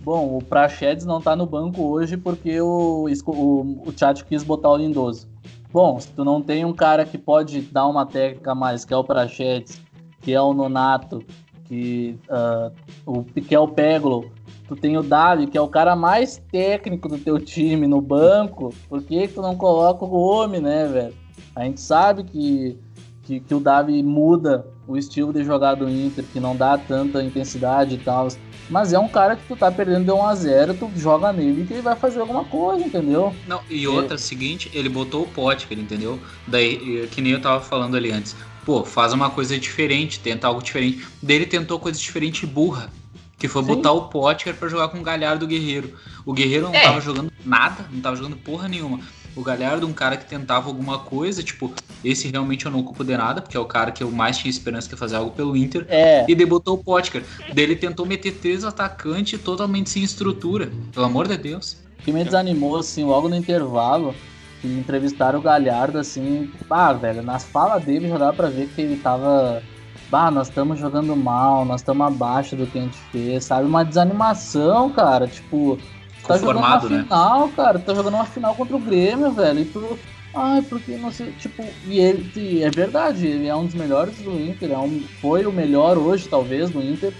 Bom, 0.00 0.36
o 0.36 0.44
Prachedes 0.44 1.04
não 1.04 1.20
tá 1.20 1.34
no 1.34 1.46
banco 1.46 1.82
hoje 1.82 2.16
porque 2.16 2.60
o, 2.60 3.08
o, 3.26 3.88
o 3.88 3.92
Tchatcho 3.92 4.24
quis 4.24 4.44
botar 4.44 4.70
o 4.70 4.76
Lindoso. 4.76 5.28
Bom, 5.72 5.98
se 5.98 6.08
tu 6.12 6.24
não 6.24 6.40
tem 6.40 6.64
um 6.64 6.72
cara 6.72 7.04
que 7.04 7.18
pode 7.18 7.60
dar 7.60 7.86
uma 7.86 8.06
técnica 8.06 8.52
a 8.52 8.54
mais, 8.54 8.84
que 8.84 8.94
é 8.94 8.96
o 8.96 9.02
Prachedes, 9.02 9.82
que 10.22 10.32
é 10.32 10.40
o 10.40 10.54
Nonato, 10.54 11.24
que, 11.64 12.18
uh, 12.30 12.72
o, 13.04 13.24
que 13.24 13.54
é 13.54 13.58
o 13.58 13.68
Peglo, 13.68 14.30
tu 14.68 14.76
tem 14.76 14.96
o 14.96 15.02
Davi, 15.02 15.46
que 15.46 15.58
é 15.58 15.60
o 15.60 15.68
cara 15.68 15.94
mais 15.94 16.38
técnico 16.50 17.08
do 17.08 17.18
teu 17.18 17.38
time 17.38 17.86
no 17.86 18.00
banco, 18.00 18.72
por 18.88 19.02
que 19.02 19.28
tu 19.28 19.42
não 19.42 19.56
coloca 19.56 20.04
o 20.04 20.14
homem, 20.14 20.60
né, 20.60 20.86
velho? 20.86 21.14
A 21.54 21.64
gente 21.64 21.80
sabe 21.80 22.24
que, 22.24 22.78
que, 23.22 23.40
que, 23.40 23.54
o 23.54 23.60
Davi 23.60 24.02
muda 24.02 24.66
o 24.86 24.96
estilo 24.96 25.32
de 25.32 25.44
jogar 25.44 25.74
do 25.74 25.88
Inter, 25.88 26.24
que 26.32 26.38
não 26.38 26.54
dá 26.54 26.78
tanta 26.78 27.22
intensidade 27.22 27.94
e 27.94 27.98
tal. 27.98 28.28
Mas 28.68 28.92
é 28.92 28.98
um 28.98 29.08
cara 29.08 29.36
que 29.36 29.46
tu 29.46 29.56
tá 29.56 29.70
perdendo 29.70 30.04
de 30.04 30.10
1x0, 30.10 30.78
tu 30.78 30.90
joga 30.96 31.32
nele 31.32 31.66
que 31.66 31.72
ele 31.72 31.82
vai 31.82 31.96
fazer 31.96 32.20
alguma 32.20 32.44
coisa, 32.44 32.84
entendeu? 32.84 33.34
Não, 33.46 33.60
e 33.70 33.86
outra, 33.86 34.14
é. 34.14 34.18
seguinte, 34.18 34.70
ele 34.74 34.88
botou 34.88 35.22
o 35.22 35.28
pote, 35.28 35.66
entendeu? 35.72 36.18
Daí, 36.46 37.08
que 37.10 37.20
nem 37.20 37.32
eu 37.32 37.40
tava 37.40 37.60
falando 37.60 37.96
ali 37.96 38.10
antes. 38.10 38.34
Pô, 38.64 38.84
faz 38.84 39.12
uma 39.12 39.30
coisa 39.30 39.58
diferente, 39.58 40.18
tenta 40.18 40.48
algo 40.48 40.62
diferente. 40.62 41.06
Daí 41.22 41.36
ele 41.36 41.46
tentou 41.46 41.78
coisa 41.78 41.98
diferente 41.98 42.46
burra. 42.46 42.90
Que 43.38 43.48
foi 43.48 43.62
Sim. 43.62 43.68
botar 43.68 43.92
o 43.92 44.08
Potker 44.08 44.54
para 44.54 44.66
jogar 44.66 44.88
com 44.88 44.98
o 44.98 45.02
Galhardo 45.02 45.46
Guerreiro. 45.46 45.92
O 46.24 46.32
Guerreiro 46.32 46.66
não 46.66 46.74
é. 46.74 46.82
tava 46.82 47.00
jogando 47.02 47.30
nada, 47.44 47.86
não 47.92 48.00
tava 48.00 48.16
jogando 48.16 48.36
porra 48.36 48.66
nenhuma. 48.66 48.98
O 49.36 49.42
Galhardo, 49.42 49.86
um 49.86 49.92
cara 49.92 50.16
que 50.16 50.24
tentava 50.24 50.66
alguma 50.68 50.98
coisa, 50.98 51.42
tipo, 51.42 51.70
esse 52.02 52.26
realmente 52.28 52.64
eu 52.64 52.72
não 52.72 52.82
culpo 52.82 53.04
de 53.04 53.14
nada, 53.14 53.42
porque 53.42 53.54
é 53.54 53.60
o 53.60 53.66
cara 53.66 53.90
que 53.90 54.02
eu 54.02 54.10
mais 54.10 54.38
tinha 54.38 54.50
esperança 54.50 54.88
que 54.88 54.94
ia 54.94 54.98
fazer 54.98 55.16
algo 55.16 55.30
pelo 55.30 55.54
Inter. 55.54 55.84
É. 55.90 56.24
E 56.26 56.34
debutou 56.34 56.74
o 56.74 56.82
Potker. 56.82 57.22
Dele 57.52 57.76
tentou 57.76 58.06
meter 58.06 58.32
três 58.32 58.64
atacantes 58.64 59.38
totalmente 59.38 59.90
sem 59.90 60.02
estrutura. 60.02 60.70
Pelo 60.90 61.04
amor 61.04 61.28
de 61.28 61.36
Deus. 61.36 61.76
O 62.00 62.02
que 62.02 62.12
me 62.12 62.24
desanimou, 62.24 62.78
assim, 62.78 63.04
logo 63.04 63.28
no 63.28 63.36
intervalo, 63.36 64.14
que 64.62 64.68
entrevistaram 64.68 65.38
o 65.38 65.42
Galhardo, 65.42 65.98
assim, 65.98 66.50
ah, 66.70 66.94
velho, 66.94 67.22
nas 67.22 67.44
falas 67.44 67.84
dele 67.84 68.08
já 68.08 68.16
dá 68.16 68.32
pra 68.32 68.48
ver 68.48 68.68
que 68.68 68.80
ele 68.80 68.96
tava. 68.96 69.62
Bah, 70.08 70.30
nós 70.30 70.48
estamos 70.48 70.78
jogando 70.78 71.14
mal, 71.14 71.64
nós 71.64 71.82
estamos 71.82 72.06
abaixo 72.06 72.56
do 72.56 72.66
que 72.66 72.78
a 72.78 72.82
gente 72.82 72.96
fez, 73.12 73.44
sabe? 73.44 73.66
Uma 73.66 73.84
desanimação, 73.84 74.88
cara. 74.90 75.26
Tipo, 75.26 75.78
tá 76.26 76.36
jogando 76.36 76.58
uma 76.58 76.80
né? 76.80 77.02
final, 77.02 77.48
cara. 77.50 77.78
Tá 77.78 77.94
jogando 77.94 78.14
uma 78.14 78.26
final 78.26 78.54
contra 78.54 78.76
o 78.76 78.80
Grêmio, 78.80 79.32
velho. 79.32 79.60
E 79.60 79.64
tu. 79.64 79.98
Ai, 80.34 80.62
porque 80.62 80.96
não 80.96 81.10
sei. 81.10 81.32
Tipo, 81.32 81.64
e 81.84 81.98
ele. 81.98 82.30
e 82.36 82.62
é 82.62 82.70
verdade, 82.70 83.26
ele 83.26 83.46
é 83.46 83.54
um 83.56 83.64
dos 83.64 83.74
melhores 83.74 84.20
do 84.22 84.38
Inter. 84.38 84.70
É 84.72 84.78
um, 84.78 85.02
foi 85.20 85.46
o 85.46 85.52
melhor 85.52 85.96
hoje, 85.98 86.28
talvez, 86.28 86.70
do 86.70 86.82
Inter. 86.82 87.12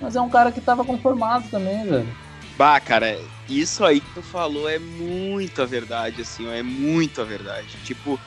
Mas 0.00 0.16
é 0.16 0.20
um 0.20 0.28
cara 0.28 0.50
que 0.52 0.60
tava 0.60 0.84
conformado 0.84 1.48
também, 1.50 1.84
velho. 1.84 2.08
Bah, 2.56 2.80
cara, 2.80 3.18
isso 3.48 3.84
aí 3.84 4.00
que 4.00 4.10
tu 4.14 4.22
falou 4.22 4.68
é 4.68 4.78
muito 4.78 5.60
a 5.62 5.66
verdade, 5.66 6.22
assim, 6.22 6.46
ó, 6.46 6.52
é 6.52 6.62
muito 6.62 7.20
a 7.20 7.24
verdade. 7.24 7.76
Tipo, 7.82 8.18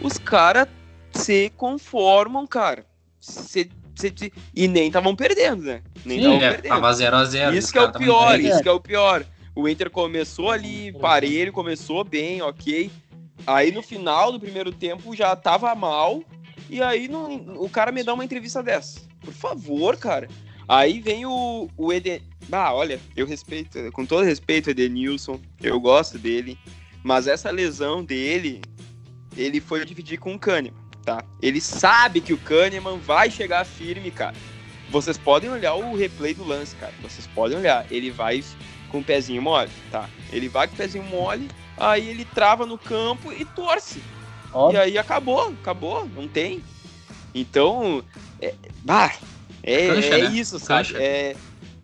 os 0.00 0.16
caras 0.18 0.66
se 1.12 1.50
conformam, 1.56 2.46
cara. 2.46 2.84
Se, 3.20 3.70
se- 3.94 4.32
e 4.54 4.66
nem 4.68 4.86
estavam 4.88 5.14
perdendo, 5.14 5.62
né? 5.62 5.82
Nem 6.04 6.18
Sim, 6.18 6.24
estavam 6.24 6.40
É, 6.40 6.50
perdendo. 6.52 6.72
tava 6.74 6.92
0x0. 6.92 7.54
Isso 7.54 7.72
que 7.72 7.78
é 7.78 7.82
o 7.82 7.92
pior, 7.92 8.40
isso 8.40 8.62
que 8.62 8.68
é 8.68 8.72
o 8.72 8.80
pior. 8.80 9.24
O 9.54 9.68
Inter 9.68 9.88
começou 9.90 10.50
ali 10.50 10.92
parelho, 10.92 11.52
começou 11.52 12.02
bem, 12.02 12.42
ok. 12.42 12.90
Aí 13.46 13.70
no 13.70 13.82
final 13.82 14.32
do 14.32 14.40
primeiro 14.40 14.72
tempo 14.72 15.14
já 15.14 15.34
tava 15.36 15.74
mal. 15.74 16.22
E 16.68 16.82
aí 16.82 17.08
o 17.56 17.68
cara 17.68 17.92
me 17.92 18.02
dá 18.02 18.14
uma 18.14 18.24
entrevista 18.24 18.62
dessa. 18.62 19.00
Por 19.20 19.32
favor, 19.32 19.96
cara. 19.96 20.28
Aí 20.68 21.00
vem 21.00 21.26
o, 21.26 21.68
o 21.76 21.92
Eden. 21.92 22.22
Ah, 22.50 22.74
olha, 22.74 23.00
eu 23.14 23.26
respeito, 23.26 23.78
com 23.92 24.04
todo 24.04 24.24
respeito, 24.24 24.70
Edenilson. 24.70 25.40
Eu 25.62 25.78
gosto 25.78 26.18
dele. 26.18 26.58
Mas 27.02 27.26
essa 27.26 27.50
lesão 27.50 28.02
dele, 28.02 28.62
ele 29.36 29.60
foi 29.60 29.84
dividir 29.84 30.18
com 30.18 30.34
o 30.34 30.38
Kahneman, 30.38 30.72
tá? 31.04 31.22
Ele 31.42 31.60
sabe 31.60 32.22
que 32.22 32.32
o 32.32 32.38
Kahneman 32.38 32.98
vai 32.98 33.30
chegar 33.30 33.64
firme, 33.66 34.10
cara. 34.10 34.34
Vocês 34.90 35.18
podem 35.18 35.50
olhar 35.50 35.74
o 35.74 35.94
replay 35.94 36.32
do 36.32 36.44
lance, 36.44 36.74
cara. 36.76 36.94
Vocês 37.02 37.26
podem 37.34 37.58
olhar. 37.58 37.86
Ele 37.90 38.10
vai 38.10 38.42
com 38.94 39.00
o 39.00 39.04
pezinho 39.04 39.42
mole, 39.42 39.72
tá? 39.90 40.08
Ele 40.32 40.48
vai 40.48 40.68
com 40.68 40.74
o 40.74 40.76
pezinho 40.76 41.02
mole, 41.02 41.50
aí 41.76 42.08
ele 42.08 42.24
trava 42.24 42.64
no 42.64 42.78
campo 42.78 43.32
e 43.32 43.44
torce. 43.44 43.98
E 43.98 44.02
Óbvio. 44.52 44.80
aí 44.80 44.96
acabou, 44.96 45.48
acabou, 45.48 46.08
não 46.14 46.28
tem. 46.28 46.62
Então, 47.34 48.04
é, 48.40 48.54
bah, 48.84 49.12
é, 49.64 49.88
Cancha, 49.88 50.14
é 50.14 50.22
né? 50.22 50.30
isso, 50.30 50.60
sabe? 50.60 50.92
Cancha. 50.92 51.02
É, 51.02 51.36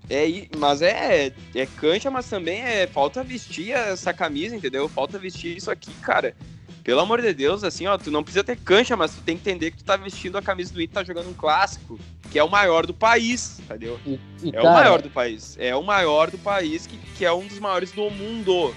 é, 0.08 0.48
mas 0.56 0.82
é, 0.82 1.32
é 1.52 1.66
cancha, 1.66 2.12
mas 2.12 2.30
também 2.30 2.60
é 2.60 2.86
falta 2.86 3.24
vestir 3.24 3.72
essa 3.72 4.12
camisa, 4.12 4.54
entendeu? 4.54 4.88
Falta 4.88 5.18
vestir 5.18 5.56
isso 5.56 5.68
aqui, 5.68 5.92
cara. 6.02 6.36
Pelo 6.84 7.00
amor 7.00 7.20
de 7.20 7.34
Deus, 7.34 7.64
assim, 7.64 7.88
ó, 7.88 7.98
tu 7.98 8.12
não 8.12 8.22
precisa 8.22 8.44
ter 8.44 8.56
cancha, 8.56 8.96
mas 8.96 9.16
tu 9.16 9.20
tem 9.22 9.36
que 9.36 9.50
entender 9.50 9.72
que 9.72 9.78
tu 9.78 9.84
tá 9.84 9.96
vestindo 9.96 10.38
a 10.38 10.42
camisa 10.42 10.72
do 10.72 10.80
Inter, 10.80 10.94
tá 10.94 11.02
jogando 11.04 11.28
um 11.28 11.34
clássico, 11.34 11.98
que 12.30 12.38
é 12.38 12.44
o 12.44 12.48
maior 12.50 12.86
do 12.86 12.94
país, 12.94 13.58
entendeu? 13.60 13.98
E, 14.06 14.18
e, 14.42 14.48
É 14.50 14.52
cara, 14.52 14.68
o 14.68 14.72
maior 14.72 15.02
do 15.02 15.10
país. 15.10 15.56
É 15.58 15.74
o 15.74 15.82
maior 15.82 16.30
do 16.30 16.38
país, 16.38 16.86
que, 16.86 16.96
que 17.16 17.24
é 17.24 17.32
um 17.32 17.46
dos 17.46 17.58
maiores 17.58 17.90
do 17.92 18.08
mundo. 18.10 18.74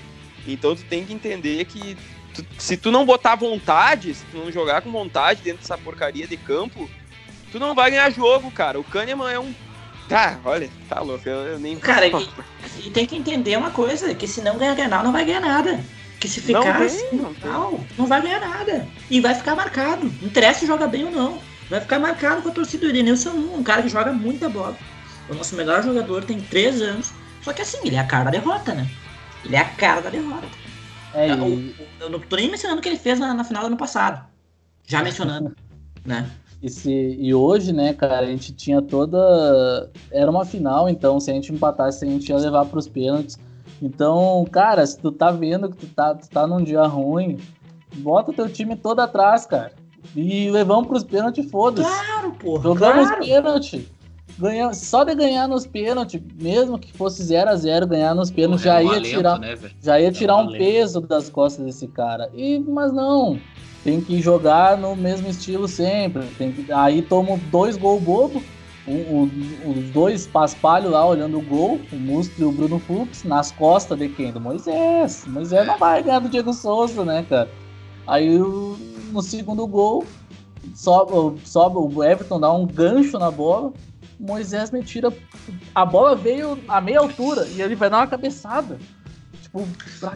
Então 0.48 0.76
tu 0.76 0.84
tem 0.86 1.06
que 1.06 1.14
entender 1.14 1.64
que 1.66 1.96
tu- 2.34 2.46
se 2.58 2.76
tu 2.76 2.92
não 2.92 3.06
botar 3.06 3.36
vontade, 3.36 4.14
se 4.14 4.26
tu 4.26 4.38
não 4.38 4.52
jogar 4.52 4.82
com 4.82 4.92
vontade 4.92 5.42
dentro 5.42 5.62
dessa 5.62 5.78
porcaria 5.78 6.28
de 6.28 6.36
campo, 6.36 6.90
tu 7.52 7.60
não 7.60 7.74
vai 7.76 7.92
ganhar 7.92 8.10
jogo, 8.10 8.50
cara. 8.52 8.80
O 8.80 8.84
Kahneman 8.84 9.32
é 9.32 9.40
um. 9.40 9.54
Tá, 10.10 10.38
olha, 10.44 10.70
tá 10.90 11.00
louco, 11.00 11.28
eu, 11.30 11.38
eu 11.40 11.60
nem. 11.60 11.78
Cara, 11.78 12.08
e, 12.08 12.30
e 12.86 12.90
tem 12.90 13.06
que 13.06 13.16
entender 13.16 13.56
uma 13.58 13.72
coisa, 13.72 14.14
que 14.14 14.28
se 14.28 14.42
não 14.42 14.58
ganhar 14.58 14.76
Grenal, 14.76 15.04
não 15.04 15.12
vai 15.14 15.24
ganhar 15.24 15.40
nada. 15.40 15.80
Que 16.20 16.28
se 16.28 16.40
Não 16.52 16.62
ficar 16.62 16.78
tem, 16.78 16.86
assim, 16.88 17.10
não 17.18 17.34
tem. 17.34 17.52
não, 17.52 17.86
não 17.98 18.06
vai 18.08 18.22
ganhar 18.22 18.40
nada. 18.40 18.88
E 19.10 19.20
vai 19.20 19.36
ficar 19.36 19.56
marcado. 19.56 20.06
Não 20.22 20.28
interessa 20.28 20.62
se 20.62 20.66
joga 20.68 20.88
bem 20.88 21.04
ou 21.06 21.12
não. 21.12 21.40
Vai 21.70 21.82
ficar 21.82 22.00
marcado 22.00 22.42
com 22.42 22.50
a 22.50 22.52
torcida 22.52 22.86
do 22.86 22.90
Edenilson, 22.90 23.32
um 23.32 23.64
cara 23.64 23.82
que 23.82 23.90
joga 23.90 24.12
muita 24.14 24.50
bola. 24.50 24.78
O 25.28 25.34
nosso 25.34 25.56
melhor 25.56 25.82
jogador 25.84 26.24
tem 26.24 26.40
três 26.40 26.82
anos. 26.82 27.14
Só 27.42 27.52
que 27.54 27.62
assim, 27.62 27.80
ele 27.86 27.96
é 27.96 28.00
a 28.00 28.06
cara 28.08 28.26
da 28.26 28.32
derrota, 28.32 28.74
né? 28.74 28.88
Ele 29.44 29.56
é 29.56 29.60
a 29.60 29.66
cara 29.70 30.02
da 30.02 30.10
derrota. 30.10 30.48
é, 31.14 31.30
É, 31.30 31.36
o- 31.42 31.48
e, 31.50 31.76
Eu 32.00 32.10
não 32.10 32.20
tô 32.20 32.36
nem 32.36 32.50
mencionando 32.50 32.80
o 32.80 32.82
que 32.84 32.90
ele 32.90 32.98
fez 32.98 33.20
na, 33.20 33.34
na 33.34 33.44
final 33.44 33.64
do 33.64 33.68
ano 33.68 33.78
passado. 33.78 34.26
Já 34.86 35.02
mencionando, 35.02 35.54
né? 36.06 36.30
e, 36.62 36.70
se- 36.70 37.18
e 37.20 37.34
hoje, 37.34 37.72
né, 37.74 37.94
cara, 37.94 38.20
a 38.20 38.26
gente 38.26 38.54
tinha 38.54 38.82
toda. 38.82 39.90
Era 40.12 40.30
uma 40.30 40.46
final, 40.46 40.88
então 40.90 41.20
se 41.20 41.32
a 41.32 41.34
gente 41.34 41.52
empatasse, 41.54 42.06
a 42.06 42.08
gente 42.08 42.28
ia 42.30 42.38
levar 42.38 42.66
pros 42.66 42.88
pênaltis. 42.88 43.38
Então, 43.82 44.46
cara, 44.52 44.86
se 44.86 44.98
tu 45.00 45.12
tá 45.12 45.32
vendo 45.32 45.70
que 45.70 45.78
tu 45.78 45.88
tá, 45.88 46.16
tu 46.16 46.30
tá 46.30 46.48
num 46.48 46.64
dia 46.64 46.84
ruim, 46.84 47.38
bota 47.96 48.32
teu 48.32 48.48
time 48.50 48.76
todo 48.78 49.00
atrás, 49.02 49.46
cara. 49.46 49.74
E 50.16 50.50
levamos 50.52 50.88
pros 50.88 51.04
pênaltis, 51.04 51.50
foda-se. 51.50 51.88
Claro, 51.90 52.32
porra. 52.34 52.64
Jogamos 52.64 53.08
claro. 53.08 53.26
pênalti. 53.26 53.88
Ganhamos, 54.40 54.78
só 54.78 55.04
de 55.04 55.14
ganhar 55.14 55.48
nos 55.48 55.68
pênaltis, 55.68 56.20
mesmo 56.42 56.80
que 56.80 56.92
fosse 56.92 57.22
0 57.22 57.52
a 57.52 57.56
0 57.56 57.86
ganhar 57.86 58.16
nos 58.16 58.32
pênaltis, 58.32 58.66
já 58.66 58.82
É 58.82 58.84
um 58.84 58.88
ia 58.88 58.98
alento, 58.98 59.16
tirar, 59.18 59.40
né, 59.40 59.58
já 59.80 60.00
ia 60.00 60.12
tirar 60.12 60.36
um 60.38 60.40
alento. 60.48 60.58
peso 60.58 61.02
das 61.02 61.30
costas 61.30 61.64
desse 61.64 61.88
cara. 61.88 62.30
E, 62.34 62.58
mas 62.60 62.92
não, 62.92 63.40
tem 63.84 64.02
que 64.02 64.20
jogar 64.20 64.76
no 64.76 64.96
mesmo 64.96 65.28
estilo 65.30 65.68
sempre. 65.68 66.24
Tem 66.38 66.52
que, 66.52 66.72
aí 66.72 67.04
toma 67.04 67.38
dois 67.52 67.78
gols 67.78 68.02
bobo, 68.02 68.42
um- 68.88 69.22
um- 69.24 69.72
os 69.72 69.92
dois 69.92 70.26
paspalhos 70.26 70.92
lá 70.92 71.06
olhando 71.06 71.38
o 71.38 71.42
gol, 71.42 71.80
o 71.92 71.96
Mustro 71.96 72.42
e 72.42 72.46
o 72.46 72.52
Bruno 72.52 72.80
Fux, 72.80 73.24
nas 73.24 73.52
costas 73.52 74.00
de 74.00 74.10
quem? 74.10 74.32
Do 74.32 74.42
Moisés. 74.42 75.26
Moisés 75.28 75.68
não 75.68 75.78
vai 75.78 76.02
ganhar 76.02 76.20
do 76.20 76.28
Diego 76.28 76.54
Souza, 76.54 77.06
né, 77.06 77.24
cara? 77.30 77.48
Aí 78.08 78.38
no 78.38 79.22
segundo 79.22 79.66
gol, 79.68 80.06
sobe, 80.76 81.40
sobe 81.46 81.78
o 81.78 82.04
Everton 82.04 82.40
dá 82.40 82.52
um 82.52 82.66
gancho 82.66 83.18
na 83.18 83.32
bola. 83.32 83.72
O 84.20 84.26
Moisés 84.26 84.72
me 84.72 84.84
tira. 84.84 85.12
A 85.74 85.86
bola 85.86 86.16
veio 86.16 86.60
a 86.68 86.80
meia 86.80 87.00
altura 87.00 87.48
e 87.48 87.62
ele 87.62 87.76
vai 87.76 87.90
dar 87.90 87.98
uma 87.98 88.08
cabeçada. 88.08 88.78
Tipo, 89.42 89.68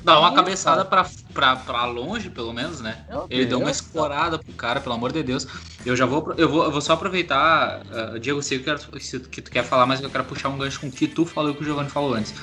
Dá 0.03 0.19
uma 0.19 0.33
cabeçada 0.33 0.83
pra, 0.83 1.05
pra, 1.31 1.55
pra 1.57 1.85
longe, 1.85 2.29
pelo 2.29 2.51
menos, 2.51 2.81
né? 2.81 3.05
Meu 3.07 3.27
Ele 3.29 3.45
deu 3.45 3.59
uma 3.59 3.65
Deus, 3.65 3.77
escorada 3.77 4.39
pro 4.39 4.51
cara, 4.53 4.79
pelo 4.79 4.95
amor 4.95 5.11
de 5.11 5.21
Deus. 5.21 5.45
Eu 5.85 5.95
já 5.95 6.07
vou. 6.07 6.33
Eu 6.37 6.49
vou, 6.49 6.63
eu 6.63 6.71
vou 6.71 6.81
só 6.81 6.93
aproveitar. 6.93 7.81
uh, 7.85 8.19
Diego, 8.19 8.39
eu 8.39 8.43
sei 8.43 8.59
que, 8.59 8.99
se 8.99 9.19
que 9.19 9.41
tu 9.41 9.51
quer 9.51 9.63
falar, 9.63 9.85
mas 9.85 10.01
eu 10.01 10.09
quero 10.09 10.23
puxar 10.23 10.49
um 10.49 10.57
gancho 10.57 10.79
com 10.79 10.87
o 10.87 10.91
que 10.91 11.07
tu 11.07 11.25
falou 11.25 11.51
e 11.51 11.53
o 11.53 11.55
que 11.55 11.61
o 11.61 11.65
Giovanni 11.65 11.89
falou 11.89 12.15
antes. 12.15 12.33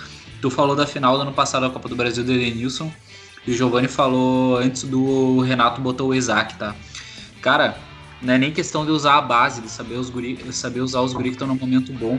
Tu 0.40 0.50
falou 0.50 0.76
da 0.76 0.86
final 0.86 1.16
do 1.16 1.22
ano 1.22 1.32
passado 1.32 1.62
da 1.66 1.70
Copa 1.70 1.88
do 1.88 1.96
Brasil 1.96 2.22
do 2.22 2.32
Edenilson. 2.32 2.92
E 3.46 3.50
o 3.50 3.54
Giovanni 3.54 3.88
falou 3.88 4.56
antes 4.56 4.84
do 4.84 5.40
Renato 5.40 5.80
botou 5.80 6.08
o 6.08 6.14
Isaac, 6.14 6.54
tá? 6.56 6.74
Cara, 7.42 7.76
não 8.22 8.32
é 8.32 8.38
nem 8.38 8.50
questão 8.50 8.86
de 8.86 8.90
usar 8.90 9.18
a 9.18 9.20
base, 9.20 9.60
de 9.60 9.68
saber, 9.68 9.96
os 9.96 10.08
guri, 10.08 10.38
saber 10.50 10.80
usar 10.80 11.02
os 11.02 11.12
guri 11.12 11.28
que 11.28 11.34
estão 11.34 11.46
num 11.46 11.56
momento 11.56 11.92
bom. 11.92 12.18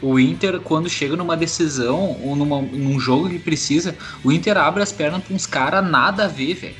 O 0.00 0.18
Inter, 0.18 0.58
quando 0.60 0.88
chega 0.88 1.14
numa 1.14 1.36
decisão 1.36 2.18
ou 2.22 2.34
numa, 2.34 2.62
num 2.62 2.98
jogo 2.98 3.28
que 3.28 3.38
precisa, 3.38 3.94
o 4.24 4.32
Inter 4.32 4.56
abre 4.56 4.82
as 4.82 4.90
pernas 4.90 5.22
pra 5.22 5.34
uns 5.34 5.46
caras 5.46 5.88
nada 5.88 6.24
a 6.24 6.28
ver, 6.28 6.54
velho. 6.54 6.76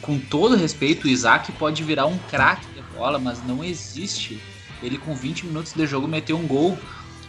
Com 0.00 0.18
todo 0.18 0.56
respeito, 0.56 1.06
o 1.06 1.10
Isaac 1.10 1.52
pode 1.52 1.82
virar 1.82 2.06
um 2.06 2.18
craque 2.30 2.66
de 2.74 2.82
bola, 2.96 3.18
mas 3.18 3.42
não 3.46 3.62
existe 3.62 4.40
ele 4.82 4.98
com 4.98 5.14
20 5.14 5.46
minutos 5.46 5.72
de 5.72 5.86
jogo 5.86 6.08
meter 6.08 6.32
um 6.32 6.46
gol. 6.46 6.78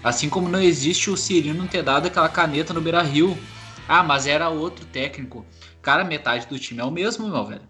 Assim 0.04 0.30
como 0.30 0.48
não 0.48 0.62
existe 0.62 1.10
o 1.10 1.18
Cirino 1.18 1.68
ter 1.68 1.84
dado 1.84 2.06
aquela 2.06 2.30
caneta 2.30 2.74
no 2.74 2.82
Beira 2.82 3.02
Rio. 3.02 3.38
Ah, 3.88 4.04
mas 4.04 4.28
era 4.28 4.50
outro 4.50 4.86
técnico. 4.86 5.46
Cara, 5.86 6.04
metade 6.04 6.48
do 6.48 6.58
time 6.58 6.82
é 6.82 6.84
o 6.84 6.90
mesmo, 6.90 7.28
meu 7.30 7.46
velho. 7.46 7.62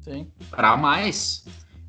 Sim. 0.00 0.28
Pra 0.50 0.76
mais. 0.76 1.44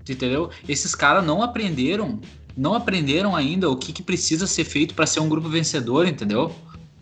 Entendeu? 0.10 0.50
Esses 0.68 0.96
caras 0.96 1.24
não 1.24 1.44
aprenderam, 1.44 2.20
não 2.58 2.74
aprenderam 2.74 3.36
ainda 3.36 3.70
o 3.70 3.76
que, 3.78 3.94
que 3.94 4.02
precisa 4.02 4.48
ser 4.48 4.64
feito 4.64 4.96
pra 4.96 5.06
ser 5.06 5.20
um 5.20 5.30
grupo 5.30 5.48
vencedor, 5.50 6.08
entendeu? 6.08 6.52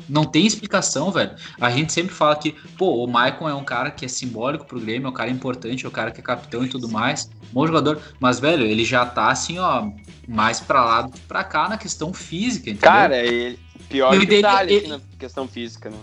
Não 0.10 0.26
tem 0.26 0.46
explicação, 0.46 1.10
velho. 1.10 1.32
A 1.62 1.72
gente 1.72 1.94
sempre 1.94 2.14
fala 2.14 2.36
que, 2.36 2.52
pô, 2.78 3.02
o 3.02 3.08
Maicon 3.08 3.48
é 3.48 3.54
um 3.54 3.64
cara 3.64 3.90
que 3.90 4.04
é 4.04 4.10
simbólico 4.10 4.66
pro 4.66 4.78
Grêmio, 4.80 5.08
é 5.08 5.10
um 5.10 5.14
cara 5.14 5.30
importante, 5.32 5.86
é 5.86 5.88
um 5.88 5.92
cara 5.92 6.12
que 6.12 6.20
é 6.20 6.24
capitão 6.24 6.66
e 6.66 6.68
tudo 6.68 6.90
mais. 6.90 7.30
Bom 7.54 7.66
jogador. 7.66 8.02
Mas, 8.20 8.40
velho, 8.42 8.66
ele 8.66 8.84
já 8.84 9.06
tá 9.06 9.30
assim, 9.30 9.58
ó, 9.58 9.88
mais 10.28 10.60
pra 10.60 10.84
lá 10.84 11.02
do 11.04 11.12
que 11.14 11.22
pra 11.22 11.46
cá 11.46 11.70
na 11.70 11.78
questão 11.78 12.14
física, 12.14 12.70
entendeu? 12.70 12.90
Cara, 12.92 13.18
ele. 13.26 13.58
Pior 13.88 14.14
E 14.14 14.18
o 14.18 14.28
que 14.28 14.40
o 14.40 14.42
Dali 14.42 14.74
ele- 14.74 14.80
aqui 14.80 14.88
na 14.90 15.00
questão 15.18 15.48
física, 15.48 15.90
né? 15.90 15.98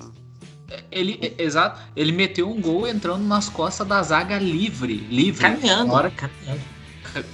Ele, 0.90 1.34
exato, 1.38 1.80
ele 1.96 2.12
meteu 2.12 2.50
um 2.50 2.60
gol 2.60 2.86
entrando 2.86 3.24
nas 3.24 3.48
costas 3.48 3.86
da 3.86 4.02
zaga 4.02 4.38
livre. 4.38 4.96
Livre. 5.10 5.40
Caminhando, 5.40 5.88
Na 5.88 5.94
hora, 5.94 6.10
caminhando. 6.10 6.60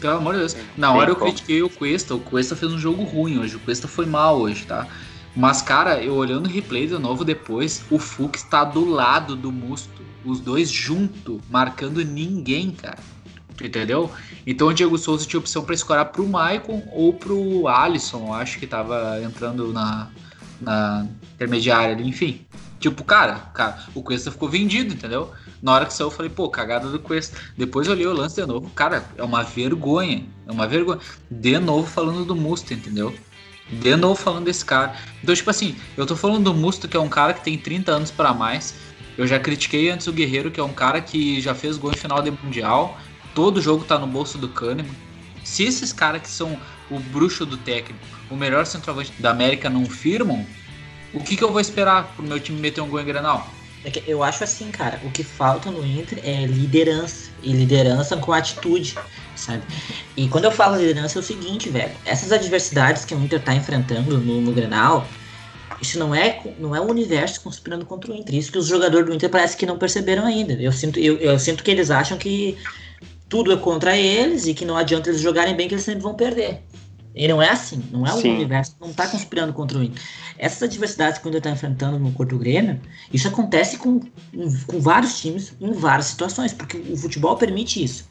pelo 0.01 0.17
amor 0.17 0.35
de 0.35 0.41
Deus. 0.41 0.57
Na 0.77 0.93
hora 0.93 1.11
eu 1.11 1.17
critiquei 1.17 1.63
o 1.63 1.71
Cuesta. 1.71 2.15
O 2.15 2.21
Cuesta 2.21 2.57
fez 2.57 2.73
um 2.73 2.79
jogo 2.79 3.03
ruim 3.05 3.39
hoje. 3.39 3.57
O 3.57 3.61
Cuesta 3.61 3.87
foi 3.87 4.07
mal 4.07 4.39
hoje, 4.41 4.65
tá? 4.67 4.87
Mas, 5.37 5.63
cara, 5.63 6.03
eu 6.03 6.15
olhando 6.15 6.47
o 6.47 6.49
replay 6.49 6.87
de 6.87 6.99
novo 6.99 7.25
depois, 7.25 7.85
o 7.91 7.99
Fux 7.99 8.43
tá 8.43 8.65
do 8.65 8.85
lado 8.85 9.37
do 9.37 9.53
Musto. 9.53 10.03
Os 10.25 10.41
dois 10.41 10.69
junto, 10.69 11.41
marcando 11.49 12.05
ninguém, 12.05 12.73
cara. 12.73 12.99
Entendeu? 13.63 14.11
Então 14.47 14.69
o 14.69 14.75
Diego 14.75 14.97
Souza 14.99 15.27
tinha 15.27 15.39
opção 15.39 15.65
para 15.65 15.75
escorar 15.75 16.07
pro 16.07 16.27
Maicon 16.27 16.83
ou 16.93 17.13
pro 17.13 17.67
Alisson, 17.69 18.33
acho 18.33 18.59
que 18.59 18.67
tava 18.67 19.21
entrando 19.23 19.73
na, 19.73 20.09
na 20.61 21.07
intermediária 21.35 21.95
ali, 21.95 22.09
enfim. 22.09 22.47
Tipo, 22.79 23.03
cara, 23.03 23.51
cara, 23.53 23.85
o 23.95 24.03
Cuesta 24.03 24.31
ficou 24.31 24.49
vendido, 24.49 24.95
entendeu? 24.95 25.33
Na 25.61 25.73
hora 25.73 25.87
que 25.87 25.93
saiu, 25.93 26.07
eu 26.07 26.11
falei, 26.13 26.31
pô, 26.31 26.49
cagada 26.49 26.89
do 26.89 27.01
Cuesta. 27.01 27.37
Depois 27.57 27.87
eu 27.87 27.93
olhei 27.93 28.07
o 28.07 28.13
lance 28.13 28.37
de 28.37 28.47
novo, 28.47 28.71
cara, 28.71 29.05
é 29.17 29.23
uma 29.23 29.43
vergonha. 29.43 30.25
É 30.47 30.53
uma 30.53 30.67
vergonha. 30.67 31.01
De 31.31 31.59
novo 31.59 31.89
falando 31.89 32.25
do 32.25 32.37
Musto, 32.37 32.73
entendeu? 32.73 33.13
De 33.71 33.97
novo 33.97 34.15
falando 34.15 34.45
desse 34.45 34.65
cara. 34.65 34.95
Então, 35.23 35.35
tipo 35.35 35.51
assim, 35.51 35.77
eu 35.97 36.07
tô 36.07 36.17
falando 36.17 36.45
do 36.45 36.55
Musto, 36.55 36.87
que 36.87 36.97
é 36.97 37.01
um 37.01 37.09
cara 37.09 37.35
que 37.35 37.43
tem 37.43 37.59
30 37.59 37.93
anos 37.93 38.11
para 38.11 38.33
mais. 38.33 38.75
Eu 39.17 39.27
já 39.27 39.41
critiquei 39.41 39.91
antes 39.91 40.07
o 40.07 40.13
Guerreiro, 40.13 40.51
que 40.51 40.61
é 40.61 40.63
um 40.63 40.73
cara 40.73 41.01
que 41.01 41.41
já 41.41 41.55
fez 41.55 41.77
gol 41.77 41.91
em 41.91 41.97
final 41.97 42.23
de 42.23 42.31
Mundial. 42.31 42.97
Todo 43.35 43.61
jogo 43.61 43.85
tá 43.85 43.99
no 43.99 44.07
bolso 44.07 44.39
do 44.39 44.49
Kahneman. 44.49 44.87
Se 45.43 45.65
esses 45.65 45.93
caras 45.93 46.23
que 46.23 46.29
são 46.29 46.59
o 46.91 47.01
bruxo 47.01 47.45
do 47.45 47.57
técnico, 47.57 47.99
o 48.31 48.37
melhor 48.37 48.65
centroavante 48.65 49.13
da 49.19 49.31
América 49.31 49.69
não 49.69 49.87
firmam, 49.87 50.47
o 51.13 51.21
que, 51.21 51.37
que 51.37 51.45
eu 51.45 51.51
vou 51.51 51.61
esperar 51.61 52.13
pro 52.15 52.25
meu 52.25 52.39
time 52.39 52.61
meter 52.61 52.81
um 52.81 52.89
gol 52.89 53.01
em 53.01 53.05
Grenal? 53.05 53.49
É 53.85 53.93
eu 54.07 54.23
acho 54.23 54.45
assim, 54.45 54.71
cara, 54.71 55.01
o 55.05 55.11
que 55.11 55.23
falta 55.23 55.71
no 55.71 55.85
Inter 55.85 56.19
é 56.23 56.45
liderança. 56.47 57.31
E 57.43 57.53
liderança 57.53 58.17
com 58.17 58.33
atitude, 58.33 58.97
sabe? 59.37 59.63
E 60.17 60.29
quando 60.29 60.45
eu 60.45 60.51
falo 60.51 60.77
liderança 60.77 61.19
é 61.19 61.21
o 61.21 61.23
seguinte, 61.23 61.69
velho. 61.69 61.93
Essas 62.05 62.33
adversidades 62.33 63.05
que 63.05 63.15
o 63.15 63.23
Inter 63.23 63.41
tá 63.41 63.55
enfrentando 63.55 64.19
no, 64.19 64.41
no 64.41 64.53
isso 65.81 65.99
não 65.99 66.13
é, 66.15 66.41
não 66.59 66.75
é 66.75 66.81
o 66.81 66.91
universo 66.91 67.41
conspirando 67.41 67.87
contra 67.87 68.11
o 68.11 68.15
Inter. 68.15 68.35
Isso 68.35 68.51
que 68.51 68.59
os 68.59 68.67
jogadores 68.67 69.07
do 69.07 69.15
Inter 69.15 69.31
parece 69.31 69.57
que 69.57 69.65
não 69.65 69.79
perceberam 69.79 70.27
ainda. 70.27 70.55
Eu 70.55 70.73
sinto, 70.73 70.99
eu, 70.99 71.17
eu 71.19 71.39
sinto 71.39 71.63
que 71.63 71.71
eles 71.71 71.91
acham 71.91 72.19
que 72.19 72.57
tudo 73.29 73.53
é 73.53 73.57
contra 73.57 73.97
eles 73.97 74.47
e 74.47 74.55
que 74.55 74.65
não 74.65 74.77
adianta 74.77 75.09
eles 75.09 75.21
jogarem 75.21 75.55
bem 75.55 75.69
que 75.69 75.75
eles 75.75 75.85
sempre 75.85 76.03
vão 76.03 76.15
perder. 76.15 76.61
E 77.19 77.27
não 77.27 77.43
é 77.43 77.51
assim, 77.51 77.83
não 77.91 78.07
é 78.07 78.15
o 78.15 78.21
Sim. 78.21 78.37
universo, 78.37 78.77
não 78.81 78.93
tá 78.93 79.09
conspirando 79.09 79.53
contra 79.53 79.77
o 79.77 79.83
Inter. 79.83 80.01
Essas 80.39 80.63
adversidades 80.63 81.19
que 81.19 81.27
o 81.27 81.29
Inter 81.29 81.43
tá 81.43 81.51
enfrentando 81.51 81.99
no 81.99 82.13
Porto 82.13 82.39
Grêmio, 82.39 82.81
isso 83.13 83.27
acontece 83.27 83.77
com, 83.77 84.01
com 84.69 84.81
vários 84.81 85.21
times 85.21 85.53
em 85.61 85.73
várias 85.73 86.07
situações, 86.07 86.53
porque 86.53 86.77
o 86.77 86.97
futebol 86.97 87.37
permite 87.37 87.83
isso. 87.83 88.09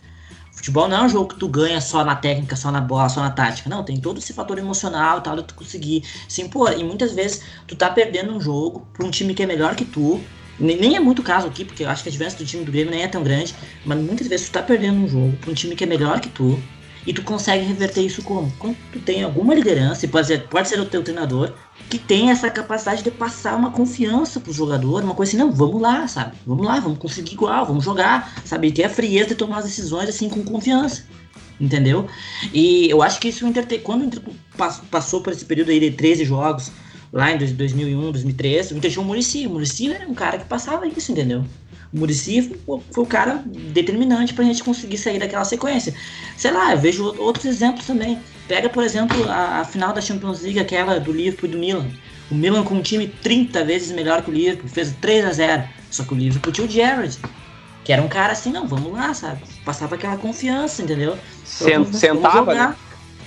O 0.51 0.57
futebol 0.57 0.89
não 0.89 0.97
é 0.97 1.03
um 1.03 1.09
jogo 1.09 1.29
que 1.29 1.39
tu 1.39 1.47
ganha 1.47 1.79
só 1.79 2.03
na 2.03 2.17
técnica, 2.17 2.57
só 2.57 2.69
na 2.69 2.81
bola, 2.81 3.07
só 3.07 3.21
na 3.21 3.29
tática. 3.29 3.69
Não, 3.69 3.81
tem 3.81 3.97
todo 3.97 4.17
esse 4.17 4.33
fator 4.33 4.57
emocional 4.57 5.21
tal, 5.21 5.37
de 5.37 5.43
tu 5.43 5.53
conseguir 5.53 6.03
se 6.27 6.41
impor. 6.41 6.73
E 6.77 6.83
muitas 6.83 7.13
vezes 7.13 7.43
tu 7.65 7.77
tá 7.77 7.89
perdendo 7.89 8.33
um 8.33 8.41
jogo 8.41 8.85
pra 8.91 9.05
um 9.05 9.11
time 9.11 9.33
que 9.33 9.43
é 9.43 9.45
melhor 9.45 9.73
que 9.75 9.85
tu. 9.85 10.19
Nem 10.59 10.75
nem 10.75 10.95
é 10.95 10.99
muito 10.99 11.23
caso 11.23 11.47
aqui, 11.47 11.63
porque 11.63 11.83
eu 11.83 11.89
acho 11.89 12.03
que 12.03 12.09
a 12.09 12.11
diferença 12.11 12.37
do 12.37 12.43
time 12.43 12.65
do 12.65 12.71
Grêmio 12.71 12.91
nem 12.91 13.03
é 13.03 13.07
tão 13.07 13.23
grande. 13.23 13.55
Mas 13.85 13.99
muitas 13.99 14.27
vezes 14.27 14.49
tu 14.49 14.53
tá 14.53 14.63
perdendo 14.63 14.99
um 14.99 15.07
jogo 15.07 15.37
pra 15.37 15.51
um 15.51 15.53
time 15.53 15.75
que 15.75 15.83
é 15.83 15.87
melhor 15.87 16.19
que 16.19 16.27
tu. 16.27 16.59
E 17.07 17.13
tu 17.13 17.23
consegue 17.23 17.63
reverter 17.65 18.01
isso 18.01 18.21
como? 18.21 18.51
Quando 18.59 18.75
tu 18.91 18.99
tem 18.99 19.23
alguma 19.23 19.55
liderança, 19.55 20.05
e 20.05 20.09
pode 20.09 20.27
ser, 20.27 20.45
pode 20.49 20.67
ser 20.67 20.77
o 20.79 20.85
teu 20.85 21.01
treinador, 21.01 21.53
que 21.89 21.97
tem 21.97 22.29
essa 22.31 22.49
capacidade 22.49 23.01
de 23.01 23.09
passar 23.09 23.55
uma 23.55 23.71
confiança 23.71 24.41
pro 24.41 24.51
jogador, 24.51 25.03
uma 25.03 25.15
coisa 25.15 25.29
assim, 25.31 25.37
não, 25.37 25.49
vamos 25.51 25.81
lá, 25.81 26.05
sabe? 26.09 26.35
Vamos 26.45 26.65
lá, 26.65 26.79
vamos 26.81 26.97
conseguir 26.99 27.33
igual, 27.33 27.65
vamos 27.65 27.85
jogar, 27.85 28.41
sabe? 28.43 28.67
E 28.67 28.71
ter 28.73 28.83
a 28.83 28.89
frieza 28.89 29.29
de 29.29 29.35
tomar 29.35 29.59
as 29.59 29.63
decisões 29.65 30.09
assim 30.09 30.27
com 30.27 30.43
confiança. 30.43 31.05
Entendeu? 31.59 32.07
E 32.53 32.87
eu 32.89 33.01
acho 33.01 33.19
que 33.19 33.29
isso 33.29 33.43
o 33.43 33.47
Inter 33.47 33.65
te- 33.65 33.79
quando 33.79 34.01
o 34.01 34.05
Inter 34.05 34.21
pas- 34.55 34.79
passou 34.91 35.21
por 35.21 35.33
esse 35.33 35.43
período 35.43 35.71
aí 35.71 35.79
de 35.79 35.89
13 35.91 36.23
jogos, 36.23 36.71
lá 37.11 37.31
em 37.31 37.37
dois- 37.37 37.51
2001, 37.51 38.11
2003, 38.11 38.71
o 38.71 38.77
Inter 38.77 38.91
tinha 38.91 39.01
o 39.01 39.05
Murici. 39.05 39.47
O 39.47 39.51
Murici 39.51 39.91
era 39.91 40.07
um 40.07 40.13
cara 40.13 40.37
que 40.37 40.45
passava 40.45 40.87
isso, 40.87 41.11
entendeu? 41.11 41.43
O 41.93 41.99
Murici 41.99 42.41
foi, 42.65 42.79
foi 42.91 43.03
o 43.03 43.07
cara 43.07 43.41
determinante 43.45 44.33
pra 44.33 44.43
gente 44.43 44.63
conseguir 44.63 44.97
sair 44.97 45.19
daquela 45.19 45.45
sequência. 45.45 45.93
Sei 46.35 46.51
lá, 46.51 46.73
eu 46.73 46.77
vejo 46.79 47.05
outros 47.17 47.45
exemplos 47.45 47.85
também. 47.85 48.19
Pega, 48.47 48.69
por 48.69 48.83
exemplo, 48.83 49.29
a, 49.29 49.59
a 49.61 49.65
final 49.65 49.93
da 49.93 50.01
Champions 50.01 50.41
League, 50.41 50.59
aquela 50.59 50.99
do 50.99 51.11
Liverpool 51.11 51.47
e 51.49 51.51
do 51.53 51.57
Milan. 51.57 51.87
O 52.29 52.35
Milan 52.35 52.63
com 52.63 52.75
um 52.75 52.81
time 52.81 53.07
30 53.07 53.63
vezes 53.63 53.91
melhor 53.93 54.21
que 54.21 54.29
o 54.29 54.33
Liverpool, 54.33 54.69
fez 54.69 54.93
3 54.99 55.23
a 55.25 55.31
0 55.31 55.63
Só 55.89 56.03
que 56.03 56.13
o 56.13 56.17
Liverpool 56.17 56.51
tinha 56.51 56.67
o 56.67 56.69
Gerrard, 56.69 57.17
que 57.85 57.93
era 57.93 58.01
um 58.01 58.09
cara 58.09 58.33
assim, 58.33 58.51
não, 58.51 58.67
vamos 58.67 58.91
lá, 58.91 59.13
sabe? 59.13 59.41
Passava 59.63 59.95
aquela 59.95 60.17
confiança, 60.17 60.81
entendeu? 60.81 61.17
Sen- 61.45 61.69
Vamos- 61.75 61.87
vamos 61.87 61.99
sentava, 62.01 62.37
jogar. 62.51 62.69
né? 62.71 62.75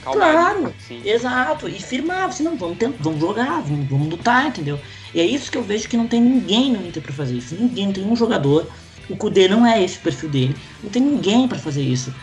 Calmaria, 0.03 0.33
Claro. 0.33 0.75
assim. 0.79 1.01
Exato, 1.05 1.69
e 1.69 1.81
firmava, 1.81 2.27
assim, 2.27 2.43
não, 2.43 2.57
vamos, 2.57 2.79
tentar, 2.79 2.97
vamos 3.03 3.21
jogar, 3.21 3.61
vamos, 3.61 3.89
vamos 3.89 4.09
lutar, 4.09 4.47
entendeu? 4.47 4.79
E 5.15 5.21
é 5.21 5.25
isso 5.25 5.51
que 5.51 5.59
eu 5.59 5.63
vejo 5.63 5.89
que 5.89 5.97
não 5.97 6.07
tem 6.09 6.21
ninguém 6.21 6.73
no 6.73 6.87
Inter 6.87 7.03
pra 7.03 7.13
fazer 7.13 7.37
isso. 7.37 7.55
Ninguém, 7.55 7.87
não 7.87 7.93
tem 7.93 8.05
um 8.05 8.17
jogador. 8.17 8.67
O 9.09 9.17
Kudê 9.17 9.49
não 9.49 9.67
é 9.67 9.83
esse 9.83 9.99
o 9.99 10.03
perfil 10.03 10.29
dele. 10.29 10.57
Não 10.83 10.91
tem 10.91 11.03
ninguém 11.03 11.49
pra 11.49 11.59
fazer 11.59 11.83
isso. 11.83 12.15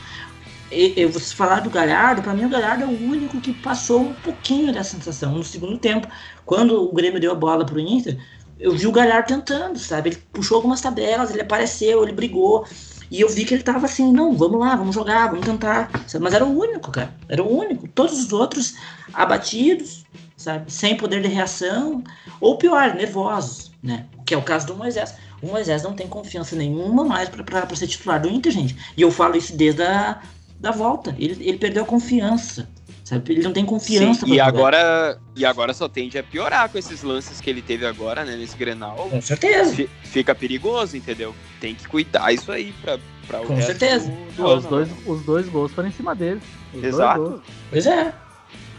E, 0.71 0.93
eu 0.97 1.09
vou 1.09 1.21
falar 1.21 1.61
do 1.61 1.69
Galhardo, 1.69 2.21
pra 2.21 2.33
mim 2.33 2.45
o 2.45 2.49
Galhardo 2.49 2.83
é 2.83 2.87
o 2.87 2.89
único 3.09 3.39
que 3.41 3.53
passou 3.53 4.01
um 4.01 4.13
pouquinho 4.13 4.73
dessa 4.73 4.95
sensação 4.95 5.33
no 5.33 5.43
segundo 5.43 5.77
tempo. 5.77 6.07
Quando 6.45 6.81
o 6.89 6.93
Grêmio 6.93 7.19
deu 7.19 7.31
a 7.31 7.35
bola 7.35 7.65
pro 7.65 7.79
Inter, 7.79 8.17
eu 8.59 8.73
vi 8.75 8.87
o 8.87 8.91
Galhardo 8.91 9.27
tentando, 9.27 9.77
sabe? 9.79 10.09
Ele 10.09 10.17
puxou 10.31 10.55
algumas 10.57 10.81
tabelas, 10.81 11.31
ele 11.31 11.41
apareceu, 11.41 12.03
ele 12.03 12.11
brigou. 12.13 12.65
E 13.09 13.21
eu 13.21 13.29
vi 13.29 13.45
que 13.45 13.53
ele 13.53 13.63
tava 13.63 13.85
assim, 13.85 14.11
não, 14.11 14.35
vamos 14.35 14.59
lá, 14.59 14.75
vamos 14.75 14.93
jogar, 14.93 15.29
vamos 15.29 15.45
tentar. 15.45 15.89
Mas 16.19 16.33
era 16.33 16.45
o 16.45 16.59
único, 16.59 16.91
cara. 16.91 17.13
Era 17.29 17.43
o 17.43 17.57
único. 17.57 17.87
Todos 17.87 18.19
os 18.19 18.33
outros 18.33 18.75
abatidos, 19.13 20.05
sabe? 20.35 20.71
Sem 20.71 20.97
poder 20.97 21.21
de 21.21 21.27
reação. 21.27 22.03
Ou 22.41 22.57
pior, 22.57 22.93
nervosos, 22.95 23.71
né? 23.81 24.05
Que 24.25 24.33
é 24.33 24.37
o 24.37 24.41
caso 24.41 24.67
do 24.67 24.75
Moisés. 24.75 25.15
O 25.41 25.47
Moisés 25.47 25.83
não 25.83 25.93
tem 25.93 26.07
confiança 26.07 26.55
nenhuma 26.55 27.05
mais 27.05 27.29
pra 27.29 27.75
ser 27.75 27.87
titular 27.87 28.21
do 28.21 28.27
Inter, 28.27 28.51
gente. 28.51 28.75
E 28.97 29.01
eu 29.01 29.11
falo 29.11 29.37
isso 29.37 29.55
desde 29.55 29.83
a 29.83 30.21
da 30.59 30.71
volta. 30.71 31.15
Ele, 31.17 31.37
ele 31.47 31.57
perdeu 31.57 31.83
a 31.83 31.85
confiança. 31.87 32.67
Sabe? 33.07 33.31
Ele 33.31 33.41
não 33.41 33.53
tem 33.53 33.63
confiança 33.65 34.25
Sim, 34.25 34.33
e 34.33 34.39
agora, 34.41 35.17
e 35.33 35.45
agora 35.45 35.73
só 35.73 35.87
tende 35.87 36.17
a 36.17 36.23
piorar 36.23 36.67
com 36.67 36.77
esses 36.77 37.03
lances 37.03 37.39
que 37.39 37.49
ele 37.49 37.61
teve 37.61 37.85
agora, 37.85 38.25
né, 38.25 38.35
nesse 38.35 38.57
Grenal. 38.57 38.97
Com 39.09 39.21
certeza. 39.21 39.73
Fi- 39.73 39.89
Fica 40.03 40.35
perigoso, 40.35 40.97
entendeu? 40.97 41.33
Tem 41.61 41.73
que 41.73 41.87
cuidar 41.87 42.33
isso 42.33 42.51
aí 42.51 42.73
pra, 42.81 42.99
pra 43.25 43.41
o 43.41 43.45
Com 43.45 43.55
resto 43.55 43.67
certeza. 43.67 44.11
do- 44.11 44.31
do 44.35 44.43
Não, 44.43 44.57
os, 44.57 44.65
dois, 44.65 44.89
né? 44.89 44.95
os 45.05 45.21
dois 45.23 45.47
gols 45.47 45.71
foram 45.71 45.87
em 45.87 45.91
cima. 45.93 46.11
Os 46.11 46.17
dois 46.19 46.83
Exato. 46.83 47.41
Pois 47.69 47.85
é. 47.85 48.13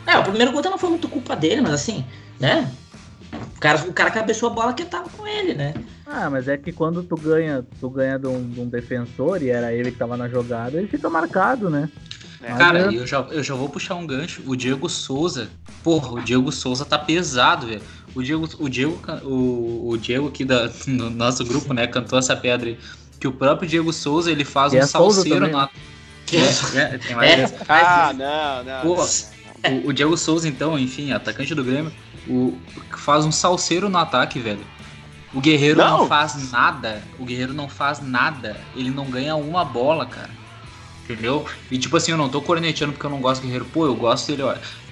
É, 0.07 0.19
o 0.19 0.23
primeiro 0.23 0.53
gol 0.53 0.61
não 0.63 0.77
foi 0.77 0.91
muito 0.91 1.09
culpa 1.09 1.35
dele, 1.35 1.63
mas 1.63 1.73
assim, 1.73 2.05
né? 2.39 2.71
O 3.57 3.59
cara, 3.61 3.79
o 3.89 3.93
cara 3.95 4.11
cabeçou 4.11 4.51
a 4.51 4.53
bola 4.53 4.75
que 4.75 4.85
tava 4.85 5.09
com 5.09 5.27
ele, 5.27 5.55
né? 5.55 5.73
Ah, 6.05 6.29
mas 6.29 6.49
é 6.49 6.59
que 6.59 6.71
quando 6.71 7.03
tu 7.03 7.17
ganha, 7.17 7.65
tu 7.81 7.89
ganha 7.89 8.19
de 8.19 8.27
um, 8.27 8.47
de 8.47 8.61
um 8.61 8.69
defensor, 8.69 9.43
e 9.43 9.49
era 9.49 9.73
ele 9.73 9.91
que 9.91 9.97
tava 9.97 10.19
na 10.19 10.29
jogada, 10.29 10.77
ele 10.77 10.87
fica 10.87 11.09
marcado, 11.09 11.71
né? 11.71 11.89
É. 12.43 12.53
Cara, 12.55 12.93
eu 12.93 13.07
já, 13.07 13.21
eu 13.31 13.43
já 13.43 13.55
vou 13.55 13.69
puxar 13.69 13.97
um 13.97 14.07
gancho. 14.07 14.43
O 14.47 14.55
Diego 14.55 14.89
Souza. 14.89 15.49
Porra, 15.83 16.13
o 16.13 16.21
Diego 16.21 16.53
Souza 16.53 16.85
tá 16.85 16.99
pesado, 16.99 17.67
velho. 17.67 17.83
O 18.15 18.23
Diego, 18.23 18.49
o 18.59 18.69
Diego, 18.69 18.99
o, 19.25 19.91
o 19.91 19.99
Diego 19.99 20.29
aqui 20.29 20.45
da, 20.45 20.71
no 20.87 21.11
nosso 21.11 21.45
grupo, 21.45 21.73
né, 21.75 21.87
cantou 21.87 22.19
essa 22.19 22.37
pedra 22.37 22.69
aí. 22.69 22.79
Que 23.19 23.27
o 23.27 23.33
próprio 23.33 23.69
Diego 23.69 23.93
Souza, 23.93 24.31
ele 24.31 24.45
faz 24.45 24.73
E 24.73 24.77
um 24.77 24.81
é 24.81 24.87
salseiro 24.87 25.49
na. 25.49 25.69
É, 26.33 26.79
é, 26.79 26.99
tem 26.99 27.17
mais 27.17 27.31
É. 27.31 27.41
essa. 27.43 27.65
Ah, 27.69 28.13
não, 28.13 28.65
não. 28.65 28.97
Não. 28.97 29.85
O, 29.85 29.89
o 29.89 29.93
Diego 29.93 30.17
Souza, 30.17 30.49
então, 30.49 30.79
enfim, 30.79 31.11
atacante 31.11 31.55
do 31.55 31.65
Grêmio, 31.65 31.93
o, 32.29 32.57
faz 32.97 33.25
um 33.25 33.33
salseiro 33.33 33.89
no 33.89 33.99
ataque, 33.99 34.39
velho. 34.39 34.65
O 35.35 35.41
Guerreiro 35.41 35.79
não. 35.79 35.99
Não. 35.99 36.07
faz 36.07 36.51
nada. 36.51 37.03
O 37.19 37.25
Guerreiro 37.25 37.53
não 37.53 37.69
faz 37.69 38.01
nada. 38.01 38.57
Ele 38.77 38.91
não 38.91 39.07
ganha 39.11 39.35
uma 39.37 39.65
bola, 39.65 40.07
cara. 40.07 40.31
Entendeu? 41.09 41.47
E 41.71 41.79
tipo 41.79 41.97
assim, 41.97 42.13
eu 42.13 42.19
não 42.19 42.29
tô 42.29 42.43
corneteando 42.43 42.93
porque 42.93 43.07
eu 43.07 43.11
não 43.11 43.21
gosto 43.21 43.41
do 43.41 43.45
Guerreiro. 43.45 43.65
Pô, 43.73 43.87
eu 43.87 43.95
gosto 43.95 44.27
dele. 44.27 44.43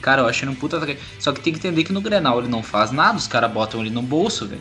Cara, 0.01 0.23
eu 0.23 0.27
achei 0.27 0.49
ele 0.49 0.55
um 0.57 0.59
puta 0.59 0.79
atacante. 0.79 1.01
Só 1.19 1.31
que 1.33 1.41
tem 1.41 1.53
que 1.53 1.59
entender 1.59 1.85
que 1.85 1.93
no 1.93 2.01
Grenal 2.01 2.39
ele 2.39 2.49
não 2.49 2.63
faz 2.63 2.91
nada, 2.91 3.19
os 3.19 3.27
caras 3.27 3.53
botam 3.53 3.81
ele 3.81 3.91
no 3.91 4.01
bolso, 4.01 4.47
velho. 4.47 4.61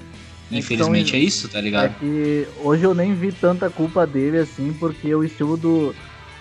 Infelizmente 0.51 1.10
Então, 1.10 1.20
é 1.20 1.24
isso, 1.24 1.47
tá 1.47 1.60
É 1.60 1.62
ligado? 1.62 1.99
que 1.99 2.47
hoje 2.64 2.84
eu 2.84 2.93
nem 2.93 3.14
vi 3.16 3.32
tanta 3.32 3.70
culpa 3.70 4.06
dele 4.06 4.39
assim, 4.39 4.74
porque 4.74 5.14
o 5.16 5.24
estilo 5.24 5.56
do. 5.58 5.95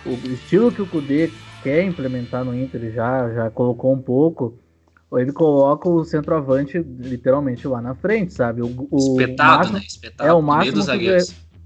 O 0.05 0.12
estilo 0.33 0.71
que 0.71 0.83
o 0.83 0.87
Kudê 0.87 1.31
quer 1.62 1.85
implementar 1.85 2.45
no 2.45 2.55
Inter 2.55 2.93
já, 2.93 3.33
já 3.33 3.51
colocou 3.51 3.95
um 3.95 3.99
pouco. 3.99 4.55
Ele 5.12 5.33
coloca 5.33 5.89
o 5.89 6.05
centroavante 6.05 6.79
literalmente 6.79 7.69
lá 7.69 7.81
na 7.81 7.95
frente, 7.95 8.35
sabe? 8.35 8.62
O, 8.62 8.89
o 8.91 8.99
Espetado, 8.99 9.59
máximo, 9.59 9.79
né? 9.79 9.85
Espetado 9.87 10.29
é, 10.29 10.33
o 10.33 10.43
máximo 10.43 10.77
dos 10.77 10.87
que 10.87 11.17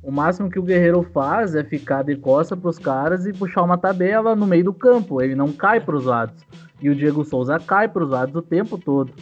o 0.08 0.10
máximo 0.10 0.48
que 0.50 0.58
o 0.58 0.62
Guerreiro 0.62 1.06
faz 1.12 1.54
é 1.54 1.62
ficar 1.62 2.02
de 2.02 2.16
costa 2.16 2.56
pros 2.56 2.78
caras 2.78 3.26
e 3.26 3.32
puxar 3.34 3.62
uma 3.62 3.76
tabela 3.76 4.34
no 4.34 4.46
meio 4.46 4.64
do 4.64 4.72
campo. 4.72 5.20
Ele 5.20 5.34
não 5.34 5.52
cai 5.52 5.80
pros 5.80 6.06
lados. 6.06 6.34
E 6.80 6.88
o 6.88 6.94
Diego 6.94 7.26
Souza 7.26 7.58
cai 7.60 7.88
pros 7.88 8.08
lados 8.08 8.34
o 8.34 8.40
tempo 8.40 8.78
todo. 8.78 9.12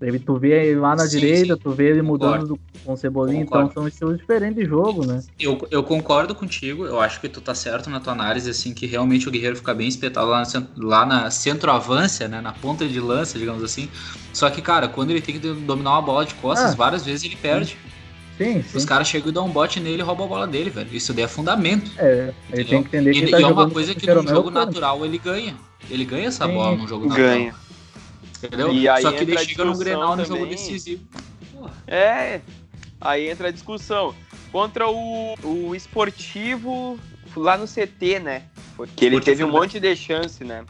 Ele, 0.00 0.20
tu 0.20 0.36
vê 0.38 0.66
ele 0.68 0.78
lá 0.78 0.94
na 0.94 1.04
Sim, 1.04 1.18
direita, 1.18 1.54
sim. 1.54 1.60
tu 1.60 1.70
vê 1.72 1.88
ele 1.88 2.00
mudando 2.02 2.46
do, 2.46 2.60
com 2.84 2.92
o 2.92 2.96
Cebolinha, 2.96 3.40
então 3.40 3.68
são 3.72 3.88
estilos 3.88 4.18
diferentes 4.18 4.62
de 4.62 4.68
jogo, 4.68 5.04
né? 5.04 5.20
Eu, 5.40 5.58
eu 5.68 5.82
concordo 5.82 6.32
contigo, 6.32 6.84
eu 6.86 7.00
acho 7.00 7.20
que 7.20 7.28
tu 7.28 7.40
tá 7.40 7.52
certo 7.54 7.90
na 7.90 7.98
tua 7.98 8.12
análise, 8.12 8.48
assim, 8.48 8.72
que 8.72 8.86
realmente 8.86 9.26
o 9.26 9.32
Guerreiro 9.32 9.56
fica 9.56 9.74
bem 9.74 9.88
espetado 9.88 10.28
lá, 10.28 10.44
no 10.76 10.86
lá 10.86 11.04
na 11.06 11.30
centroavância, 11.30 12.28
né, 12.28 12.40
na 12.40 12.52
ponta 12.52 12.86
de 12.86 13.00
lança, 13.00 13.36
digamos 13.36 13.64
assim. 13.64 13.88
Só 14.32 14.48
que, 14.48 14.62
cara, 14.62 14.86
quando 14.86 15.10
ele 15.10 15.22
tem 15.22 15.40
que 15.40 15.48
dominar 15.54 15.92
uma 15.92 16.02
bola 16.02 16.24
de 16.24 16.34
costas, 16.34 16.72
Ah. 16.72 16.76
várias 16.76 17.04
vezes 17.04 17.24
ele 17.24 17.34
perde. 17.36 17.70
Sim, 17.70 17.95
sim. 18.38 18.64
Os 18.74 18.84
caras 18.84 19.08
chegam 19.08 19.28
e 19.28 19.32
dão 19.32 19.46
um 19.46 19.50
bote 19.50 19.80
nele 19.80 19.98
e 19.98 20.02
roubam 20.04 20.26
a 20.26 20.28
bola 20.28 20.46
dele, 20.46 20.70
velho. 20.70 20.88
Isso 20.92 21.12
daí 21.14 21.24
é 21.24 21.28
fundamento. 21.28 21.90
É, 21.98 22.32
ele 22.52 22.62
Entendeu? 22.62 22.66
tem 22.68 22.82
que 22.82 22.88
entender 22.88 23.12
que 23.12 23.18
E, 23.18 23.22
ele 23.22 23.30
tá 23.30 23.40
e 23.40 23.42
é 23.42 23.46
uma 23.46 23.70
coisa 23.70 23.94
que 23.94 24.00
num 24.06 24.12
Jeromel 24.12 24.34
jogo 24.34 24.50
natural 24.50 25.04
ele 25.04 25.18
ganha. 25.18 25.56
Ele 25.90 26.04
ganha 26.04 26.28
essa 26.28 26.46
Sim, 26.46 26.54
bola 26.54 26.76
num 26.76 26.86
jogo 26.88 27.06
natural. 27.06 27.28
Ganha. 27.28 27.54
Entendeu? 28.42 28.72
E 28.72 28.88
aí 28.88 29.02
Só 29.02 29.12
que 29.12 29.22
ele 29.24 29.38
chega 29.38 29.64
no 29.64 29.76
Grenal 29.78 30.16
no 30.16 30.24
jogo 30.24 30.40
também. 30.40 30.50
decisivo. 30.50 31.02
Porra. 31.52 31.72
É, 31.86 32.40
aí 33.00 33.28
entra 33.28 33.48
a 33.48 33.50
discussão. 33.50 34.14
Contra 34.52 34.88
o, 34.88 35.34
o 35.42 35.74
esportivo 35.74 36.98
lá 37.36 37.56
no 37.58 37.66
CT, 37.66 38.20
né? 38.20 38.42
Porque 38.76 39.04
ele 39.04 39.16
Esportivo 39.16 39.24
teve 39.38 39.44
um 39.44 39.50
monte 39.52 39.80
de 39.80 39.96
chance, 39.96 40.44
né? 40.44 40.64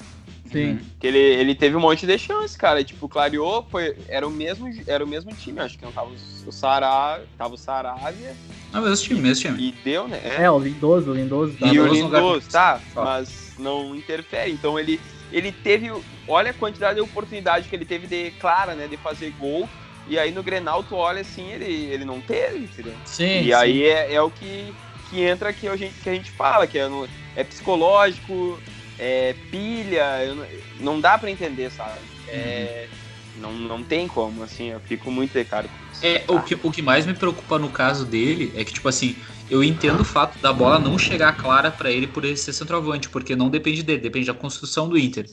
Sim. 0.51 0.79
Que 0.99 1.07
ele, 1.07 1.19
ele 1.19 1.55
teve 1.55 1.77
um 1.77 1.81
monte 1.81 2.07
de 2.07 2.19
chance, 2.19 2.57
cara. 2.57 2.83
Tipo, 2.85 3.09
clareou, 3.09 3.65
foi, 3.71 3.97
era, 4.09 4.27
o 4.27 4.31
mesmo, 4.31 4.69
era 4.87 5.05
o 5.05 5.07
mesmo 5.09 5.33
time, 5.35 5.61
acho 5.61 5.79
que 5.79 5.85
não 5.85 5.93
tava 5.93 6.11
o 6.47 6.53
Sará, 6.53 7.21
tava 7.37 7.55
o 7.55 7.59
Saravia 7.59 8.35
É 8.73 8.79
o 8.79 8.83
mesmo 8.83 9.05
time, 9.07 9.21
mesmo 9.21 9.43
time. 9.43 9.69
e 9.69 9.73
deu, 9.85 10.07
né? 10.09 10.21
É, 10.25 10.51
o 10.51 10.59
Lindoso, 10.59 11.11
o 11.11 11.15
Lindoso. 11.15 11.57
tá 11.59 11.67
E 11.67 11.79
o 11.81 11.87
Lindoso 11.87 12.49
tá, 12.51 12.81
Só. 12.93 13.05
mas 13.05 13.55
não 13.59 13.95
interfere. 13.95 14.51
Então 14.53 14.79
ele, 14.79 15.01
ele 15.33 15.53
teve. 15.53 15.91
Olha 16.29 16.51
a 16.51 16.55
quantidade 16.55 16.97
de 16.97 17.01
oportunidade 17.01 17.69
que 17.69 17.77
ele 17.77 17.85
teve 17.85 18.07
de 18.07 18.31
clara, 18.33 18.75
né? 18.75 18.89
De 18.89 18.97
fazer 18.97 19.31
gol. 19.39 19.69
E 20.09 20.19
aí 20.19 20.31
no 20.31 20.43
Grenal, 20.43 20.83
tu 20.85 20.95
olha 20.95 21.21
assim, 21.21 21.51
ele, 21.53 21.65
ele 21.93 22.05
não 22.05 22.21
teve, 22.21 22.59
entendeu? 22.59 22.95
Sim, 23.05 23.43
E 23.43 23.53
aí 23.53 23.83
é, 23.85 24.15
é 24.15 24.23
o 24.23 24.31
que, 24.31 24.73
que 25.11 25.21
entra 25.21 25.53
que 25.53 25.67
a, 25.67 25.77
gente, 25.77 25.95
que 26.01 26.09
a 26.09 26.15
gente 26.15 26.31
fala, 26.31 26.65
que 26.67 26.79
é, 26.79 26.87
no- 26.89 27.09
é 27.35 27.43
psicológico, 27.43 28.61
é 28.99 29.35
pilha, 29.51 30.25
eu 30.25 30.47
não, 30.81 31.01
dá 31.01 31.19
pra 31.19 31.31
entender, 31.31 31.71
sabe? 31.71 31.99
É, 32.29 32.89
não, 33.37 33.53
não 33.53 33.83
tem 33.83 34.09
como, 34.09 34.43
assim, 34.43 34.71
eu 34.71 34.81
fico 34.81 35.11
muito 35.11 35.33
de 35.33 35.45
cara 35.45 35.69
com 35.69 35.93
isso. 35.93 36.05
É, 36.05 36.25
o 36.29 36.41
que, 36.43 36.55
o 36.55 36.71
que 36.71 36.83
mais 36.83 37.07
me 37.07 37.15
preocupa 37.15 37.59
no 37.59 37.71
caso 37.71 38.05
dele 38.05 38.53
é 38.57 38.65
que, 38.65 38.73
tipo 38.73 38.89
assim, 38.89 39.17
eu 39.51 39.63
entendo 39.63 40.01
o 40.01 40.05
fato 40.05 40.39
da 40.39 40.53
bola 40.53 40.79
não 40.79 40.99
chegar 40.99 41.37
clara 41.37 41.71
pra 41.71 41.91
ele 41.91 42.07
por 42.07 42.25
ele 42.25 42.37
ser 42.37 42.53
centroavante, 42.53 43.09
porque 43.09 43.37
não 43.37 43.49
depende 43.49 43.83
dele, 43.83 44.01
depende 44.01 44.27
da 44.27 44.35
construção 44.35 44.89
do 44.89 44.99
Inter. 44.99 45.27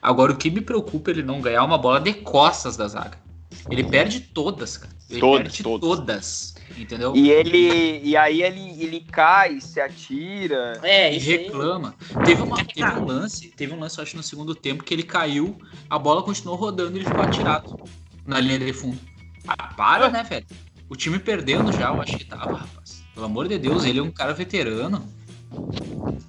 Agora, 0.00 0.32
o 0.32 0.36
que 0.36 0.50
me 0.50 0.60
preocupa 0.60 1.10
é 1.10 1.14
ele 1.14 1.22
não 1.22 1.40
ganhar 1.40 1.64
uma 1.64 1.78
bola 1.78 2.00
de 2.00 2.12
costas 2.14 2.76
da 2.76 2.88
zaga. 2.88 3.18
Ele 3.70 3.84
perde 3.84 4.20
todas, 4.20 4.76
cara. 4.76 4.92
Ele 5.08 5.20
Todas, 5.20 5.42
perde 5.42 5.62
todas. 5.62 5.80
todas. 5.80 6.54
Entendeu? 6.76 7.14
E 7.14 7.30
ele. 7.30 8.00
E 8.02 8.16
aí 8.16 8.42
ele, 8.42 8.82
ele 8.82 9.00
cai, 9.00 9.60
se 9.60 9.80
atira. 9.80 10.80
É, 10.82 11.12
E 11.12 11.16
isso 11.16 11.30
aí. 11.30 11.36
reclama. 11.44 11.94
Teve, 12.24 12.42
uma, 12.42 12.64
teve 12.64 12.90
um 12.92 13.04
lance, 13.04 13.48
teve 13.48 13.72
um 13.72 13.78
lance, 13.80 13.98
eu 13.98 14.02
acho, 14.02 14.16
no 14.16 14.22
segundo 14.22 14.54
tempo, 14.54 14.82
que 14.84 14.92
ele 14.94 15.02
caiu, 15.02 15.56
a 15.88 15.98
bola 15.98 16.22
continuou 16.22 16.56
rodando 16.56 16.96
e 16.96 16.98
ele 17.00 17.06
ficou 17.06 17.22
atirado 17.22 17.76
na 18.26 18.40
linha 18.40 18.58
de 18.58 18.72
fundo. 18.72 18.98
Ah, 19.46 19.68
para, 19.68 20.08
né, 20.10 20.22
velho? 20.22 20.46
O 20.88 20.96
time 20.96 21.18
perdendo 21.18 21.72
já, 21.72 21.88
eu 21.88 22.00
acho 22.00 22.16
que 22.16 22.24
tava, 22.24 22.56
rapaz. 22.56 23.02
Pelo 23.14 23.26
amor 23.26 23.48
de 23.48 23.58
Deus, 23.58 23.84
ele 23.84 23.98
é 23.98 24.02
um 24.02 24.10
cara 24.10 24.32
veterano. 24.34 25.06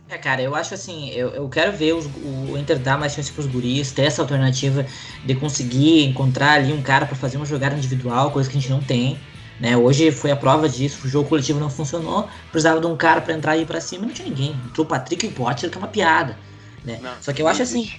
É, 0.10 0.18
cara, 0.18 0.42
eu 0.42 0.56
acho 0.56 0.74
assim, 0.74 1.10
eu, 1.10 1.30
eu 1.32 1.50
quero 1.50 1.76
ver 1.76 1.94
os- 1.94 2.06
o 2.06 2.58
Inter 2.58 2.80
dar 2.80 2.98
mais 2.98 3.14
chance 3.14 3.30
pros 3.32 3.46
guris, 3.46 3.92
ter 3.92 4.04
essa 4.04 4.22
alternativa 4.22 4.86
de 5.26 5.36
conseguir 5.36 6.06
encontrar 6.06 6.54
ali 6.54 6.72
um 6.72 6.82
cara 6.82 7.06
pra 7.06 7.16
fazer 7.16 7.36
uma 7.36 7.46
jogada 7.46 7.76
individual, 7.76 8.32
coisa 8.32 8.50
que 8.50 8.58
a 8.58 8.62
gente 8.62 8.70
não 8.72 8.82
tem. 8.82 9.20
Né? 9.60 9.76
Hoje 9.76 10.12
foi 10.12 10.32
a 10.32 10.36
prova 10.36 10.70
disso, 10.70 11.06
o 11.06 11.10
jogo 11.10 11.30
coletivo 11.30 11.60
não 11.60 11.70
funcionou, 11.70 12.28
precisava 12.52 12.80
de 12.80 12.86
um 12.86 12.96
cara 12.96 13.22
pra 13.22 13.34
entrar 13.34 13.58
e 13.58 13.64
ir 13.64 13.66
pra 13.66 13.82
cima, 13.82 14.06
não 14.06 14.14
tinha 14.14 14.28
ninguém. 14.28 14.52
Entrou 14.68 14.86
o 14.86 14.90
Patrick 14.90 15.26
e 15.26 15.30
o 15.30 15.32
Potter, 15.32 15.70
que 15.70 15.78
é 15.78 15.80
uma 15.80 15.88
piada. 15.88 16.38
Né? 16.86 17.00
Não, 17.02 17.14
Só 17.22 17.34
que 17.34 17.42
eu 17.42 17.48
acho 17.48 17.64
assim, 17.64 17.92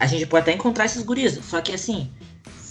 a 0.00 0.06
gente 0.06 0.26
pode 0.26 0.42
até 0.42 0.52
encontrar 0.52 0.86
esses 0.86 1.02
guris, 1.02 1.38
só 1.42 1.60
que 1.60 1.72
assim, 1.72 2.10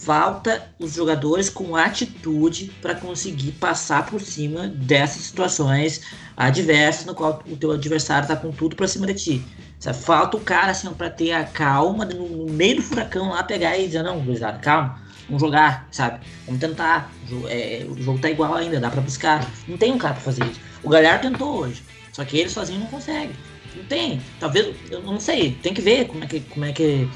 falta 0.08 0.74
os 0.80 0.94
jogadores 0.94 1.50
com 1.50 1.76
atitude 1.76 2.72
para 2.82 2.96
conseguir 2.96 3.52
passar 3.54 4.06
por 4.06 4.22
cima 4.22 4.68
dessas 4.68 5.24
situações 5.24 6.02
adversas 6.36 7.06
no 7.06 7.14
qual 7.14 7.44
o 7.46 7.58
teu 7.58 7.72
adversário 7.72 8.28
tá 8.28 8.36
com 8.36 8.52
tudo 8.52 8.76
pra 8.76 8.88
cima 8.88 9.06
de 9.06 9.14
ti. 9.16 9.46
Sabe? 9.80 9.98
Falta 9.98 10.38
o 10.38 10.40
cara 10.40 10.72
assim 10.72 10.92
para 10.94 11.10
ter 11.10 11.34
a 11.34 11.44
calma 11.44 12.06
no 12.06 12.46
meio 12.50 12.78
do 12.78 12.82
furacão 12.82 13.30
lá 13.32 13.44
pegar 13.44 13.78
e 13.78 13.86
dizer 13.86 14.02
não, 14.02 14.22
gurizada, 14.22 14.58
calma, 14.60 15.02
vamos 15.28 15.42
jogar, 15.42 15.88
sabe? 15.92 16.26
Vamos 16.46 16.60
tentar. 16.60 17.12
O 17.26 17.30
jogo, 17.30 17.48
é, 17.50 17.86
o 17.88 18.02
jogo 18.02 18.20
tá 18.20 18.30
igual 18.30 18.56
ainda, 18.56 18.80
dá 18.80 18.90
pra 18.90 19.02
buscar. 19.02 19.46
Não 19.68 19.78
tem 19.78 19.92
um 19.92 19.98
cara 19.98 20.14
pra 20.14 20.24
fazer 20.24 20.44
isso. 20.46 20.60
O 20.84 20.90
Galhardo 20.90 21.30
tentou 21.30 21.60
hoje, 21.60 21.84
só 22.12 22.26
que 22.26 22.38
ele 22.38 22.50
sozinho 22.50 22.80
não 22.80 22.88
consegue. 22.88 23.34
Não 23.76 23.84
tem. 23.86 24.22
Talvez, 24.40 24.76
eu 24.90 25.02
não 25.02 25.20
sei, 25.20 25.58
tem 25.62 25.74
que 25.74 25.82
ver 25.82 26.08
como 26.08 26.24
é 26.24 26.28
que, 26.28 26.40
como 26.42 26.66
é 26.66 26.72
que 26.72 27.08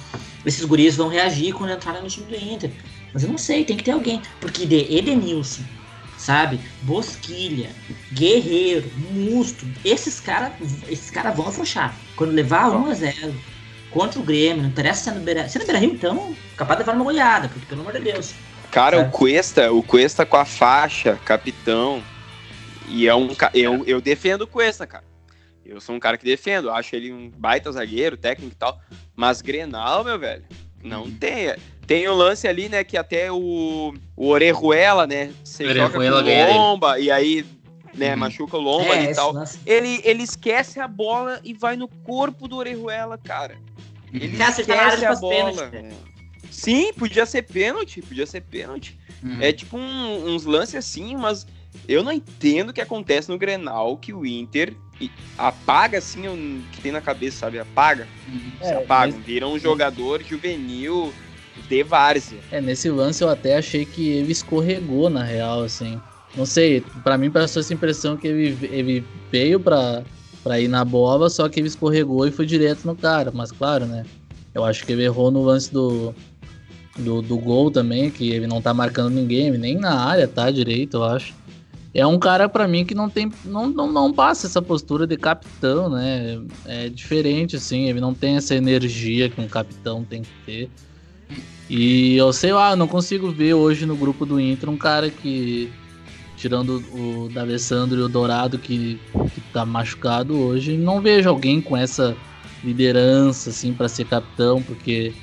esses 0.45 0.64
guris 0.66 0.95
vão 0.95 1.07
reagir 1.07 1.53
quando 1.53 1.72
entrarem 1.72 2.01
no 2.01 2.07
time 2.09 2.28
do 2.28 2.36
Inter. 2.36 2.72
Mas 3.14 3.24
eu 3.24 3.30
não 3.30 3.38
sei, 3.38 3.66
tem 3.66 3.78
que 3.78 3.84
ter 3.84 3.91
alguém. 3.91 4.22
Porque 4.39 4.66
de 4.66 4.95
Edenilson, 4.95 5.64
sabe? 6.18 6.59
Bosquilha, 6.84 7.70
Guerreiro, 8.14 8.89
Musto, 9.12 9.66
esses 9.84 10.20
caras 10.20 10.53
esses 10.88 11.09
cara 11.09 11.32
vão 11.32 11.47
afrouxar. 11.47 11.95
Quando 12.16 12.32
levar 12.32 12.70
1x0 12.72 13.34
contra 13.89 14.20
o 14.20 14.24
Grêmio, 14.24 14.64
não 14.64 14.70
interessa 14.70 15.03
se 15.03 15.09
é 15.09 15.14
no 15.14 15.22
Beira, 15.22 15.49
se 15.49 15.57
é 15.57 15.62
no 15.62 15.66
Beira 15.66 15.80
Rio, 15.80 15.93
então, 15.93 16.36
capaz 16.62 16.80
de 16.80 16.86
levar 16.86 16.95
uma 16.97 17.03
goleada, 17.03 17.49
porque 17.49 17.66
pelo 17.66 17.82
amor 17.82 17.93
de 17.93 17.99
Deus. 17.99 18.34
Cara, 18.72 18.97
É. 18.97 18.99
o 19.01 19.09
Cuesta, 19.12 19.72
o 19.72 19.84
Cuesta 19.84 20.26
com 20.26 20.38
a 20.38 20.45
faixa, 20.45 21.20
capitão. 21.26 22.01
E 22.88 23.07
é 23.07 23.16
um. 23.16 23.30
Eu, 23.53 23.84
eu 23.86 24.01
defendo 24.01 24.41
o 24.43 24.47
Cuesta, 24.47 24.86
cara. 24.88 25.03
Eu 25.66 25.80
sou 25.80 25.95
um 25.95 25.99
cara 25.99 26.18
que 26.18 26.26
defendo. 26.26 26.70
Acho 26.70 26.95
ele 26.95 27.12
um 27.12 27.30
baita 27.30 27.72
zagueiro, 27.72 28.18
técnico 28.18 28.53
e 28.53 28.57
tal. 28.57 28.80
Mas 29.16 29.41
Grenal, 29.41 30.03
meu 30.03 30.18
velho, 30.20 30.43
não 30.84 31.03
Uhum. 31.03 31.12
tem. 31.12 31.53
Tem 31.88 32.07
o 32.07 32.14
lance 32.14 32.47
ali, 32.47 32.70
né, 32.70 32.84
que 32.86 32.95
até 32.97 33.30
o, 33.32 33.93
o 34.16 34.28
Orejuela, 34.30 35.05
né, 35.05 35.32
você 35.43 35.66
joga 35.74 35.89
com 35.89 35.97
Orejuela 35.97 36.24
dele. 36.24 36.53
lomba, 36.53 36.97
e 36.99 37.12
aí, 37.12 37.45
né, 37.93 38.14
Uhum. 38.14 38.20
machuca 38.20 38.55
o 38.57 38.62
lomba 38.62 38.95
é, 38.95 39.12
e 39.12 39.16
tal. 39.16 39.34
lance. 39.34 39.59
Ele, 39.66 39.99
ele 40.05 40.24
esquece 40.24 40.80
a 40.80 40.88
bola 40.88 41.39
e 41.43 41.53
vai 41.53 41.76
no 41.76 41.88
corpo 41.89 42.47
do 42.47 42.55
Orejuela, 42.55 43.18
cara. 43.18 43.57
Ele 44.14 44.38
tá 44.38 44.45
área 44.45 44.53
de 44.55 44.62
esquece 44.62 45.05
a 45.05 45.16
bola. 45.16 45.72
Sim, 46.52 46.93
podia 46.93 47.26
ser 47.26 47.43
pênalti, 47.43 48.02
podia 48.02 48.26
ser 48.28 48.41
pênalti. 48.41 48.97
Uhum. 49.24 49.38
É 49.41 49.52
tipo 49.54 49.78
um- 49.78 50.34
uns 50.36 50.45
lances 50.45 50.76
assim, 50.76 51.16
mas 51.16 51.47
eu 51.88 52.04
não 52.04 52.12
entendo 52.12 52.70
o 52.70 52.74
que 52.74 52.82
acontece 52.82 53.30
no 53.30 53.38
Grenal, 53.38 53.95
que 53.97 54.14
o 54.14 54.26
Inter 54.26 54.74
apaga 55.38 55.97
assim 55.97 56.28
o 56.28 56.62
que 56.72 56.82
tem 56.82 56.91
na 56.91 57.02
cabeça, 57.02 57.38
sabe? 57.38 57.58
Apaga, 57.58 58.08
Uhum. 58.28 58.41
se 58.62 58.68
É, 58.74 58.76
apagam, 58.76 59.16
mas- 59.18 59.26
viram 59.26 59.54
um 59.54 59.60
jogador 59.60 60.22
juvenil 60.24 61.14
de 61.68 61.84
várzea. 61.84 62.39
É, 62.52 62.60
nesse 62.62 62.89
lance 62.89 63.24
eu 63.24 63.30
até 63.30 63.58
achei 63.58 63.86
que 63.86 64.10
ele 64.10 64.32
escorregou 64.32 65.10
na 65.10 65.24
real, 65.24 65.64
assim. 65.64 66.02
Não 66.36 66.45
sei, 66.45 66.82
pra 67.04 67.18
mim 67.18 67.30
passou 67.32 67.60
essa 67.62 67.74
impressão 67.74 68.16
que 68.16 68.28
ele, 68.28 68.58
ele 68.68 69.04
veio 69.32 69.60
pra, 69.60 70.04
pra 70.43 70.60
ir 70.60 70.68
na 70.68 70.84
bola, 70.86 71.30
só 71.30 71.47
que 71.49 71.60
ele 71.60 71.68
escorregou 71.68 72.26
e 72.28 72.32
foi 72.32 72.45
direto 72.45 72.86
no 72.86 72.95
cara. 72.95 73.32
Mas 73.34 73.52
claro, 73.52 73.86
né? 73.86 74.06
Eu 74.54 74.64
acho 74.64 74.86
que 74.86 74.91
ele 74.91 75.04
errou 75.04 75.32
no 75.32 75.41
lance 75.43 75.72
do, 75.72 76.14
do, 76.98 77.22
do 77.22 77.38
gol 77.38 77.72
também, 77.72 78.10
que 78.10 78.30
ele 78.30 78.48
não 78.48 78.62
tá 78.62 78.74
marcando 78.74 79.14
ninguém, 79.14 79.52
nem 79.52 79.76
na 79.76 79.96
área 79.96 80.28
tá 80.28 80.52
direito, 80.52 80.98
eu 80.98 81.04
acho. 81.04 81.34
É 81.94 82.08
um 82.08 82.18
cara 82.18 82.48
pra 82.48 82.68
mim 82.68 82.86
que 82.86 82.96
não 82.96 83.10
tem. 83.10 83.30
Não, 83.44 83.68
não, 83.68 83.92
não 83.92 84.14
passa 84.14 84.48
essa 84.48 84.62
postura 84.62 85.06
de 85.06 85.18
capitão, 85.18 85.89
né? 85.89 86.39
É 86.66 86.88
diferente, 86.88 87.58
assim, 87.58 87.89
ele 87.89 88.00
não 88.00 88.14
tem 88.14 88.38
essa 88.38 88.56
energia 88.56 89.30
que 89.30 89.42
um 89.42 89.48
capitão 89.48 90.04
tem 90.04 90.22
que 90.22 90.32
ter. 90.46 90.70
E 91.70 92.16
eu 92.16 92.32
sei 92.32 92.54
lá, 92.54 92.76
não 92.76 92.88
consigo 92.88 93.30
ver 93.32 93.54
hoje 93.54 93.86
no 93.86 93.96
grupo 93.96 94.26
do 94.26 94.39
Inter 94.39 94.70
um 94.70 94.78
cara 94.78 95.10
que, 95.10 95.72
tirando 96.38 96.84
o 96.94 97.30
D'Alessandro 97.30 98.00
e 98.00 98.04
o 98.04 98.10
Dourado 98.10 98.58
que, 98.58 99.00
que 99.34 99.42
tá 99.54 99.66
machucado 99.66 100.38
hoje, 100.38 100.78
não 100.78 101.02
vejo 101.02 101.30
alguém 101.30 101.62
com 101.62 101.76
essa 101.76 102.16
liderança 102.64 103.50
assim 103.50 103.74
para 103.74 103.88
ser 103.88 104.06
capitão, 104.06 104.62
porque 104.62 105.14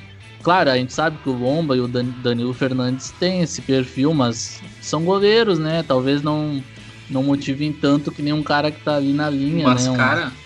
claro, 0.43 0.71
a 0.71 0.77
gente 0.77 0.93
sabe 0.93 1.21
que 1.21 1.29
o 1.29 1.33
Lomba 1.33 1.77
e 1.77 1.81
o 1.81 1.89
Dan- 1.89 2.13
Danilo 2.17 2.55
Fernandes 2.55 3.13
têm 3.13 3.43
esse 3.43 3.63
perfil, 3.63 4.15
mas 4.15 4.61
são 4.81 5.05
goleiros, 5.05 5.59
né? 5.59 5.83
Talvez 5.83 6.23
não 6.23 6.67
não 7.09 7.23
motivem 7.23 7.73
tanto 7.73 8.13
que 8.13 8.21
nem 8.23 8.35
um 8.35 8.43
cara 8.45 8.71
que 8.71 8.81
tá 8.83 8.97
ali 8.97 9.15
na 9.15 9.31
linha, 9.31 9.71
Mas, 9.71 9.73
né? 9.73 9.91
Um- 9.91 9.97
cara, 9.97 10.39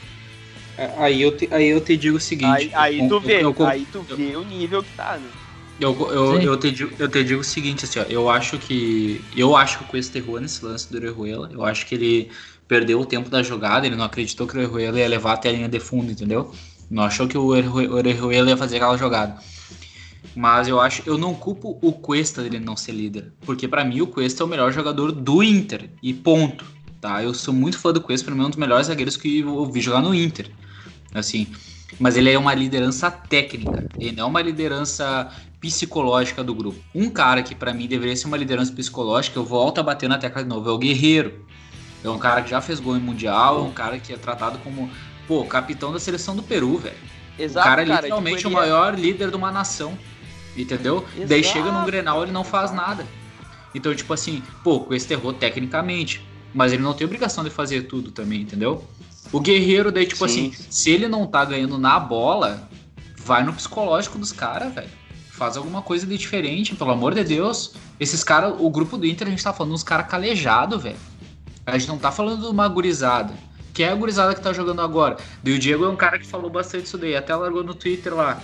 aí 0.97 1.23
eu, 1.23 1.37
te, 1.37 1.49
aí 1.53 1.69
eu 1.69 1.83
te 1.83 1.97
digo 1.97 2.17
o 2.17 2.21
seguinte. 2.21 2.67
Aí, 2.67 2.71
aí 2.75 3.03
eu- 3.05 3.07
tu 3.07 3.21
eu- 3.21 3.21
vê, 3.21 3.41
eu- 3.41 3.57
eu- 3.59 3.67
aí 3.67 3.87
tu 3.87 4.03
vê 4.05 4.37
o 4.37 4.43
nível 4.45 4.85
que 4.85 4.93
tá, 4.93 5.19
né? 5.19 5.35
Eu, 5.79 5.99
eu, 6.13 6.41
eu, 6.43 6.57
te 6.61 6.71
digo, 6.71 6.95
eu 6.99 7.09
te 7.11 7.25
digo 7.25 7.41
o 7.41 7.45
seguinte, 7.45 7.85
assim, 7.85 7.99
ó, 7.99 8.03
eu 8.05 8.29
acho 8.29 8.59
que. 8.59 9.29
Eu 9.33 9.57
acho 9.57 9.79
que 9.79 9.85
o 9.85 9.87
Cuesta 9.87 10.19
errou 10.19 10.39
nesse 10.41 10.65
lance 10.65 10.89
do 10.91 10.97
Orejuela. 10.97 11.51
Eu 11.53 11.65
acho 11.65 11.87
que 11.87 11.95
ele 11.95 12.31
perdeu 12.69 13.01
o 13.01 13.07
tempo 13.07 13.29
da 13.29 13.43
jogada, 13.43 13.87
ele 13.87 13.97
não 13.97 14.05
acreditou 14.05 14.47
que 14.47 14.55
o 14.57 14.59
Orejuela 14.61 14.99
ia 15.01 15.09
levar 15.09 15.33
até 15.35 15.49
a 15.49 15.53
linha 15.53 15.69
de 15.69 15.81
fundo, 15.81 16.13
entendeu? 16.13 16.53
Não 16.89 17.03
achou 17.03 17.27
que 17.27 17.37
o 17.37 17.47
Oreju- 17.47 17.93
Orejuela 17.93 18.51
ia 18.51 18.57
fazer 18.57 18.77
aquela 18.77 18.97
jogada. 18.97 19.43
Mas 20.35 20.67
eu 20.67 20.81
acho, 20.81 21.03
eu 21.05 21.19
não 21.19 21.35
culpo 21.35 21.79
o 21.83 21.93
Cuesta 21.93 22.43
dele 22.43 22.59
não 22.59 22.77
ser 22.77 22.93
líder, 22.93 23.33
porque 23.43 23.69
para 23.69 23.85
mim 23.85 24.01
o 24.01 24.07
Cuesta 24.07 24.43
é 24.43 24.47
o 24.47 24.49
melhor 24.49 24.73
jogador 24.73 25.13
do 25.13 25.43
Inter 25.43 25.91
e 26.03 26.15
ponto, 26.15 26.65
tá? 27.01 27.23
Eu 27.23 27.35
sou 27.35 27.53
muito 27.53 27.79
fã 27.79 27.93
do 27.93 28.01
Cuesta, 28.01 28.25
para 28.25 28.35
mim 28.35 28.43
é 28.43 28.47
um 28.47 28.51
dos 28.51 28.59
melhores 28.59 28.87
zagueiros 28.87 29.17
que 29.17 29.41
eu 29.41 29.67
vi 29.67 29.81
jogar 29.81 30.01
no 30.01 30.15
Inter. 30.15 30.51
Assim, 31.15 31.47
mas 32.01 32.17
ele 32.17 32.31
é 32.31 32.39
uma 32.39 32.55
liderança 32.55 33.11
técnica, 33.11 33.87
ele 33.99 34.13
não 34.13 34.25
é 34.25 34.27
uma 34.27 34.41
liderança 34.41 35.31
psicológica 35.61 36.43
do 36.43 36.55
grupo. 36.55 36.79
Um 36.95 37.11
cara 37.11 37.43
que 37.43 37.55
para 37.55 37.75
mim 37.75 37.87
deveria 37.87 38.17
ser 38.17 38.27
uma 38.27 38.37
liderança 38.37 38.73
psicológica, 38.73 39.39
eu 39.39 39.45
volto 39.45 39.79
a 39.79 39.83
bater 39.83 40.09
na 40.09 40.19
tecla 40.19 40.43
de 40.43 40.49
novo, 40.49 40.69
é 40.69 40.73
o 40.73 40.79
Guerreiro. 40.79 41.47
É 42.03 42.11
um 42.11 42.19
cara 42.19 42.43
que 42.43 42.51
já 42.51 42.61
fez 42.61 42.81
gol 42.81 42.97
em 42.97 43.01
mundial, 43.01 43.59
é 43.59 43.63
um 43.63 43.73
cara 43.73 43.99
que 43.99 44.13
é 44.13 44.17
tratado 44.17 44.59
como, 44.59 44.91
pô, 45.29 45.45
capitão 45.45 45.93
da 45.93 46.01
seleção 46.01 46.35
do 46.35 46.43
Peru, 46.43 46.79
velho. 46.79 46.97
Exato, 47.39 47.67
o 47.67 47.71
cara 47.71 47.83
é 47.83 47.87
cara, 47.87 48.01
literalmente 48.01 48.37
tipo, 48.39 48.49
o 48.49 48.53
maior 48.53 48.95
é... 48.95 48.97
líder 48.97 49.31
de 49.31 49.37
uma 49.37 49.53
nação. 49.53 49.97
Entendeu? 50.57 51.05
Exato. 51.15 51.29
Daí 51.29 51.43
chega 51.43 51.73
num 51.73 51.85
Grenal 51.85 52.23
ele 52.23 52.33
não 52.33 52.45
faz 52.45 52.73
nada. 52.73 53.07
Então, 53.75 53.95
tipo 53.95 54.13
assim, 54.13 54.43
pô, 54.63 54.81
com 54.81 54.95
esse 54.95 55.13
errou 55.13 55.33
tecnicamente. 55.33 56.27
Mas 56.55 56.73
ele 56.73 56.83
não 56.83 56.93
tem 56.93 57.07
obrigação 57.07 57.43
de 57.43 57.51
fazer 57.51 57.83
tudo 57.83 58.11
também, 58.11 58.43
entendeu? 58.43 58.87
O 59.33 59.41
guerreiro, 59.41 59.91
daí, 59.91 60.05
tipo 60.05 60.29
Sim. 60.29 60.51
assim, 60.51 60.67
se 60.71 60.91
ele 60.91 61.09
não 61.09 61.27
tá 61.27 61.45
ganhando 61.45 61.79
na 61.79 61.99
bola, 61.99 62.69
vai 63.17 63.43
no 63.43 63.53
psicológico 63.55 64.19
dos 64.19 64.33
caras, 64.33 64.75
velho. 64.75 64.91
Faz 65.31 65.57
alguma 65.57 65.81
coisa 65.81 66.07
de 66.07 66.19
diferente, 66.19 66.75
pelo 66.75 66.91
amor 66.91 67.15
de 67.15 67.25
Deus. 67.25 67.75
Esses 67.99 68.23
caras, 68.23 68.55
o 68.59 68.69
grupo 68.69 68.99
do 68.99 69.07
Inter, 69.07 69.27
a 69.27 69.31
gente 69.31 69.43
tá 69.43 69.53
falando 69.53 69.73
uns 69.73 69.83
caras 69.83 70.07
calejados, 70.07 70.83
velho. 70.83 70.97
A 71.65 71.79
gente 71.79 71.89
não 71.89 71.99
tá 71.99 72.13
falando 72.13 72.43
de 72.43 72.47
uma 72.49 72.69
gurizada. 72.69 73.33
Que 73.73 73.83
é 73.83 73.89
a 73.89 73.95
gurizada 73.95 74.35
que 74.35 74.43
tá 74.43 74.53
jogando 74.53 74.83
agora. 74.83 75.17
E 75.43 75.53
o 75.53 75.59
Diego 75.59 75.87
é 75.87 75.89
um 75.89 75.97
cara 75.97 76.19
que 76.19 76.27
falou 76.27 76.51
bastante 76.51 76.85
isso 76.85 76.99
daí. 76.99 77.17
Até 77.17 77.35
largou 77.35 77.65
no 77.65 77.75
Twitter 77.75 78.15
lá. 78.15 78.43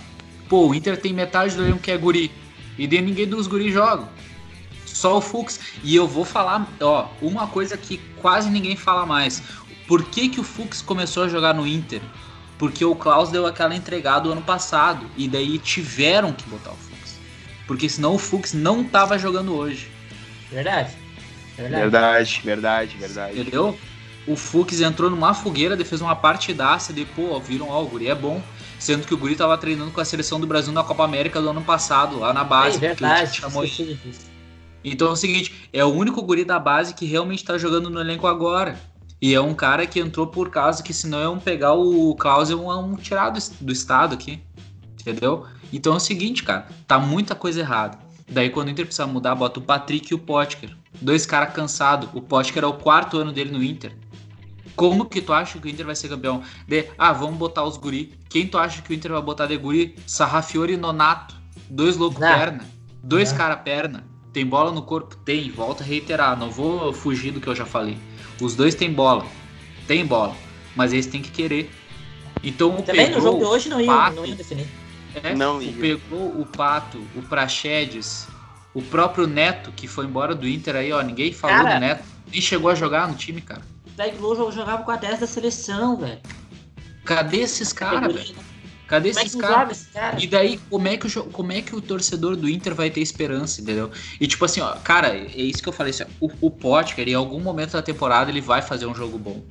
Pô, 0.48 0.68
o 0.68 0.74
Inter 0.74 1.00
tem 1.00 1.12
metade 1.12 1.54
do 1.54 1.62
elenco 1.62 1.80
que 1.80 1.90
é 1.90 1.96
guri. 1.96 2.30
E 2.78 2.86
de 2.86 3.00
ninguém 3.00 3.26
dos 3.26 3.46
guri 3.46 3.70
joga. 3.70 4.08
Só 4.86 5.18
o 5.18 5.20
Fux. 5.20 5.60
E 5.82 5.94
eu 5.94 6.06
vou 6.06 6.24
falar, 6.24 6.66
ó, 6.80 7.08
uma 7.20 7.46
coisa 7.46 7.76
que 7.76 7.98
quase 8.20 8.48
ninguém 8.48 8.76
fala 8.76 9.04
mais. 9.04 9.42
Por 9.86 10.04
que, 10.04 10.28
que 10.28 10.40
o 10.40 10.44
Fux 10.44 10.80
começou 10.80 11.24
a 11.24 11.28
jogar 11.28 11.54
no 11.54 11.66
Inter? 11.66 12.00
Porque 12.58 12.84
o 12.84 12.94
Klaus 12.94 13.30
deu 13.30 13.46
aquela 13.46 13.74
entregada 13.74 14.28
ano 14.28 14.42
passado. 14.42 15.06
E 15.16 15.28
daí 15.28 15.58
tiveram 15.58 16.32
que 16.32 16.48
botar 16.48 16.70
o 16.70 16.76
Fux. 16.76 17.18
Porque 17.66 17.88
senão 17.88 18.14
o 18.14 18.18
Fux 18.18 18.54
não 18.54 18.82
tava 18.82 19.18
jogando 19.18 19.54
hoje. 19.54 19.90
Verdade. 20.50 20.96
Verdade, 21.56 21.90
verdade, 21.90 22.40
verdade. 22.44 22.96
verdade. 22.96 23.40
Entendeu? 23.40 23.78
O 24.26 24.36
Fux 24.36 24.80
entrou 24.80 25.10
numa 25.10 25.34
fogueira, 25.34 25.76
fez 25.84 26.00
uma 26.00 26.14
partidaça, 26.14 26.92
de 26.92 27.04
pô, 27.04 27.38
viram, 27.40 27.68
ó, 27.70 27.82
o 27.82 27.86
Guri 27.86 28.08
é 28.08 28.14
bom. 28.14 28.42
Sendo 28.78 29.06
que 29.06 29.12
o 29.12 29.18
Guri 29.18 29.34
tava 29.34 29.58
treinando 29.58 29.90
com 29.90 30.00
a 30.00 30.04
seleção 30.04 30.38
do 30.38 30.46
Brasil 30.46 30.72
na 30.72 30.84
Copa 30.84 31.04
América 31.04 31.40
do 31.40 31.50
ano 31.50 31.62
passado, 31.62 32.18
lá 32.18 32.32
na 32.32 32.44
base. 32.44 32.76
É 32.76 32.80
verdade, 32.80 33.36
chamou 33.36 33.64
Então 34.84 35.08
é 35.08 35.10
o 35.12 35.16
seguinte, 35.16 35.68
é 35.72 35.84
o 35.84 35.88
único 35.88 36.22
Guri 36.22 36.44
da 36.44 36.58
base 36.58 36.94
que 36.94 37.04
realmente 37.04 37.44
tá 37.44 37.58
jogando 37.58 37.90
no 37.90 38.00
elenco 38.00 38.26
agora. 38.26 38.78
E 39.20 39.34
é 39.34 39.40
um 39.40 39.52
cara 39.52 39.84
que 39.84 39.98
entrou 39.98 40.28
por 40.28 40.48
causa 40.48 40.82
que 40.82 40.94
senão 40.94 41.20
iam 41.20 41.38
pegar 41.40 41.74
o 41.74 42.14
Klaus 42.14 42.50
e 42.50 42.52
iam 42.52 42.96
tirar 42.96 43.30
do, 43.30 43.40
do 43.60 43.72
estado 43.72 44.14
aqui. 44.14 44.40
Entendeu? 45.00 45.44
Então 45.72 45.94
é 45.94 45.96
o 45.96 46.00
seguinte, 46.00 46.44
cara, 46.44 46.68
tá 46.86 46.98
muita 46.98 47.34
coisa 47.34 47.60
errada. 47.60 47.98
Daí 48.28 48.50
quando 48.50 48.68
o 48.68 48.70
Inter 48.70 48.84
precisa 48.84 49.06
mudar, 49.06 49.34
bota 49.34 49.58
o 49.58 49.62
Patrick 49.62 50.12
e 50.12 50.14
o 50.14 50.18
Potker. 50.18 50.70
Dois 51.00 51.26
caras 51.26 51.52
cansados. 51.52 52.08
O 52.14 52.20
Potker 52.20 52.62
é 52.62 52.66
o 52.66 52.74
quarto 52.74 53.18
ano 53.18 53.32
dele 53.32 53.50
no 53.50 53.62
Inter. 53.62 53.92
Como 54.78 55.06
que 55.06 55.20
tu 55.20 55.32
acha 55.32 55.58
que 55.58 55.66
o 55.66 55.68
Inter 55.68 55.84
vai 55.84 55.96
ser 55.96 56.08
campeão? 56.08 56.40
De, 56.64 56.86
ah, 56.96 57.12
vamos 57.12 57.36
botar 57.36 57.64
os 57.64 57.76
guri. 57.76 58.14
Quem 58.28 58.46
tu 58.46 58.56
acha 58.56 58.80
que 58.80 58.92
o 58.92 58.94
Inter 58.94 59.10
vai 59.10 59.20
botar 59.20 59.46
de 59.46 59.56
guri? 59.56 59.96
Sarrafiori 60.06 60.74
e 60.74 60.76
Nonato. 60.76 61.34
Dois 61.68 61.96
loucos 61.96 62.20
perna. 62.20 62.64
Dois 63.02 63.32
cara 63.32 63.56
perna. 63.56 64.04
Tem 64.32 64.46
bola 64.46 64.70
no 64.70 64.82
corpo? 64.82 65.16
Tem. 65.16 65.50
Volta 65.50 65.82
a 65.82 65.86
reiterar. 65.86 66.38
Não 66.38 66.48
vou 66.48 66.92
fugir 66.92 67.32
do 67.32 67.40
que 67.40 67.48
eu 67.48 67.56
já 67.56 67.66
falei. 67.66 67.98
Os 68.40 68.54
dois 68.54 68.76
têm 68.76 68.92
bola. 68.92 69.26
Tem 69.88 70.06
bola. 70.06 70.36
Mas 70.76 70.92
eles 70.92 71.06
têm 71.06 71.20
que 71.20 71.32
querer. 71.32 71.68
Então 72.44 72.78
o 72.78 72.80
Também 72.80 73.10
no 73.10 73.20
jogo 73.20 73.38
de 73.38 73.44
hoje 73.46 73.68
não 73.68 73.80
ia, 73.80 74.10
não 74.10 74.24
ia 74.24 74.36
definir. 74.36 74.68
É, 75.24 75.34
não 75.34 75.60
ia. 75.60 75.72
Pegou 75.72 76.40
o 76.40 76.46
Pato, 76.46 76.98
o 77.16 77.22
Praxedes, 77.22 78.28
o 78.72 78.80
próprio 78.80 79.26
Neto, 79.26 79.72
que 79.72 79.88
foi 79.88 80.06
embora 80.06 80.36
do 80.36 80.46
Inter 80.46 80.76
aí, 80.76 80.92
ó. 80.92 81.02
Ninguém 81.02 81.32
falou 81.32 81.56
cara, 81.56 81.74
do 81.74 81.80
Neto. 81.80 82.04
Nem 82.30 82.40
chegou 82.40 82.70
a 82.70 82.76
jogar 82.76 83.08
no 83.08 83.16
time, 83.16 83.40
cara. 83.40 83.62
Low 84.20 84.52
jogava 84.52 84.82
com 84.82 84.90
a 84.90 84.96
10 84.96 85.20
da 85.20 85.26
seleção, 85.26 85.96
velho. 85.96 86.20
Cadê 87.04 87.38
esses 87.38 87.72
caras, 87.72 88.14
velho? 88.14 88.36
Cadê 88.86 89.08
é 89.08 89.10
esses 89.10 89.34
é 89.34 89.38
caras? 89.38 89.88
Cara? 89.92 90.16
E 90.22 90.26
daí, 90.26 90.58
como 90.70 90.88
é, 90.88 90.96
que 90.96 91.06
o, 91.06 91.24
como 91.24 91.52
é 91.52 91.60
que 91.60 91.76
o 91.76 91.80
torcedor 91.80 92.36
do 92.36 92.48
Inter 92.48 92.74
vai 92.74 92.88
ter 92.88 93.00
esperança, 93.00 93.60
entendeu? 93.60 93.90
E 94.18 94.26
tipo 94.26 94.44
assim, 94.44 94.60
ó, 94.60 94.72
cara, 94.76 95.08
é 95.08 95.36
isso 95.36 95.62
que 95.62 95.68
eu 95.68 95.72
falei 95.72 95.90
assim, 95.90 96.04
ó, 96.04 96.26
o, 96.26 96.46
o 96.46 96.50
Potker, 96.50 97.06
em 97.06 97.14
algum 97.14 97.38
momento 97.38 97.72
da 97.72 97.82
temporada, 97.82 98.30
ele 98.30 98.40
vai 98.40 98.62
fazer 98.62 98.86
um 98.86 98.94
jogo 98.94 99.18
bom. 99.18 99.42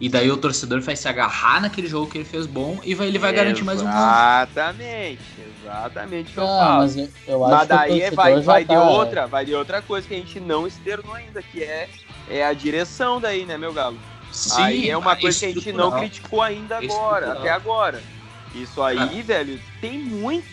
E 0.00 0.08
daí 0.08 0.30
o 0.30 0.36
torcedor 0.36 0.80
vai 0.80 0.96
se 0.96 1.06
agarrar 1.06 1.60
naquele 1.60 1.86
jogo 1.86 2.10
que 2.10 2.18
ele 2.18 2.24
fez 2.24 2.46
bom 2.46 2.80
e 2.82 2.94
vai, 2.94 3.06
ele 3.06 3.18
vai 3.18 3.32
garantir 3.32 3.62
mais 3.62 3.80
um 3.80 3.84
gol. 3.84 3.92
Exatamente, 3.92 5.22
exatamente 5.62 6.32
que 6.32 6.38
eu 6.38 6.44
ah, 6.44 6.58
falo. 6.58 6.78
Mas, 6.80 6.96
eu, 6.96 7.08
eu 7.28 7.38
mas 7.40 7.68
daí 7.68 8.10
vai, 8.10 8.40
vai 8.40 8.64
tá... 8.64 8.74
de 8.74 8.80
outra, 8.80 9.26
vai 9.26 9.44
de 9.44 9.54
outra 9.54 9.80
coisa 9.80 10.08
que 10.08 10.14
a 10.14 10.16
gente 10.16 10.40
não 10.40 10.66
externou 10.66 11.14
ainda, 11.14 11.40
que 11.40 11.62
é, 11.62 11.88
é 12.28 12.44
a 12.44 12.52
direção 12.52 13.20
daí, 13.20 13.44
né, 13.44 13.56
meu 13.56 13.72
galo? 13.72 13.98
Sim, 14.32 14.62
aí 14.62 14.90
é 14.90 14.96
uma 14.96 15.14
coisa 15.14 15.38
que 15.38 15.46
a 15.46 15.52
gente 15.52 15.72
não 15.72 15.90
criticou 15.90 16.40
ainda 16.40 16.78
agora, 16.78 17.32
até 17.32 17.50
agora. 17.50 18.02
Isso 18.54 18.82
aí, 18.82 18.98
ah. 18.98 19.22
velho, 19.22 19.60
tem 19.80 19.98
muito, 19.98 20.46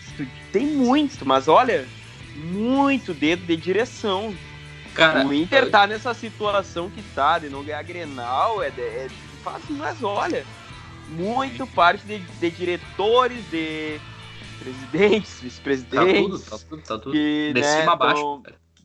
tem 0.52 0.66
muito, 0.66 1.26
mas 1.26 1.48
olha, 1.48 1.86
muito 2.34 3.12
dedo 3.14 3.44
de 3.46 3.56
direção. 3.56 4.34
Cara, 4.94 5.26
o 5.26 5.32
Inter 5.32 5.70
tá 5.70 5.86
nessa 5.86 6.12
situação 6.14 6.90
que 6.90 7.02
tá, 7.14 7.38
de 7.38 7.48
não 7.48 7.62
ganhar 7.62 7.82
Grenal, 7.82 8.62
é, 8.62 8.68
é 8.68 9.08
fácil, 9.42 9.74
mas 9.76 10.02
olha, 10.02 10.44
muito 11.08 11.66
parte 11.66 12.04
de, 12.06 12.18
de 12.18 12.50
diretores, 12.50 13.48
de 13.50 14.00
presidentes, 14.58 15.40
vice-presidentes. 15.40 16.44
Tá 16.44 16.58
tudo, 16.58 16.60
tá 16.60 16.66
tudo, 16.68 16.82
tá 16.82 16.98
tudo. 16.98 17.12
Que, 17.12 17.52
de 17.54 17.60
né, 17.60 17.80
cima 17.80 17.92
a 17.92 17.96
baixo. 17.96 18.42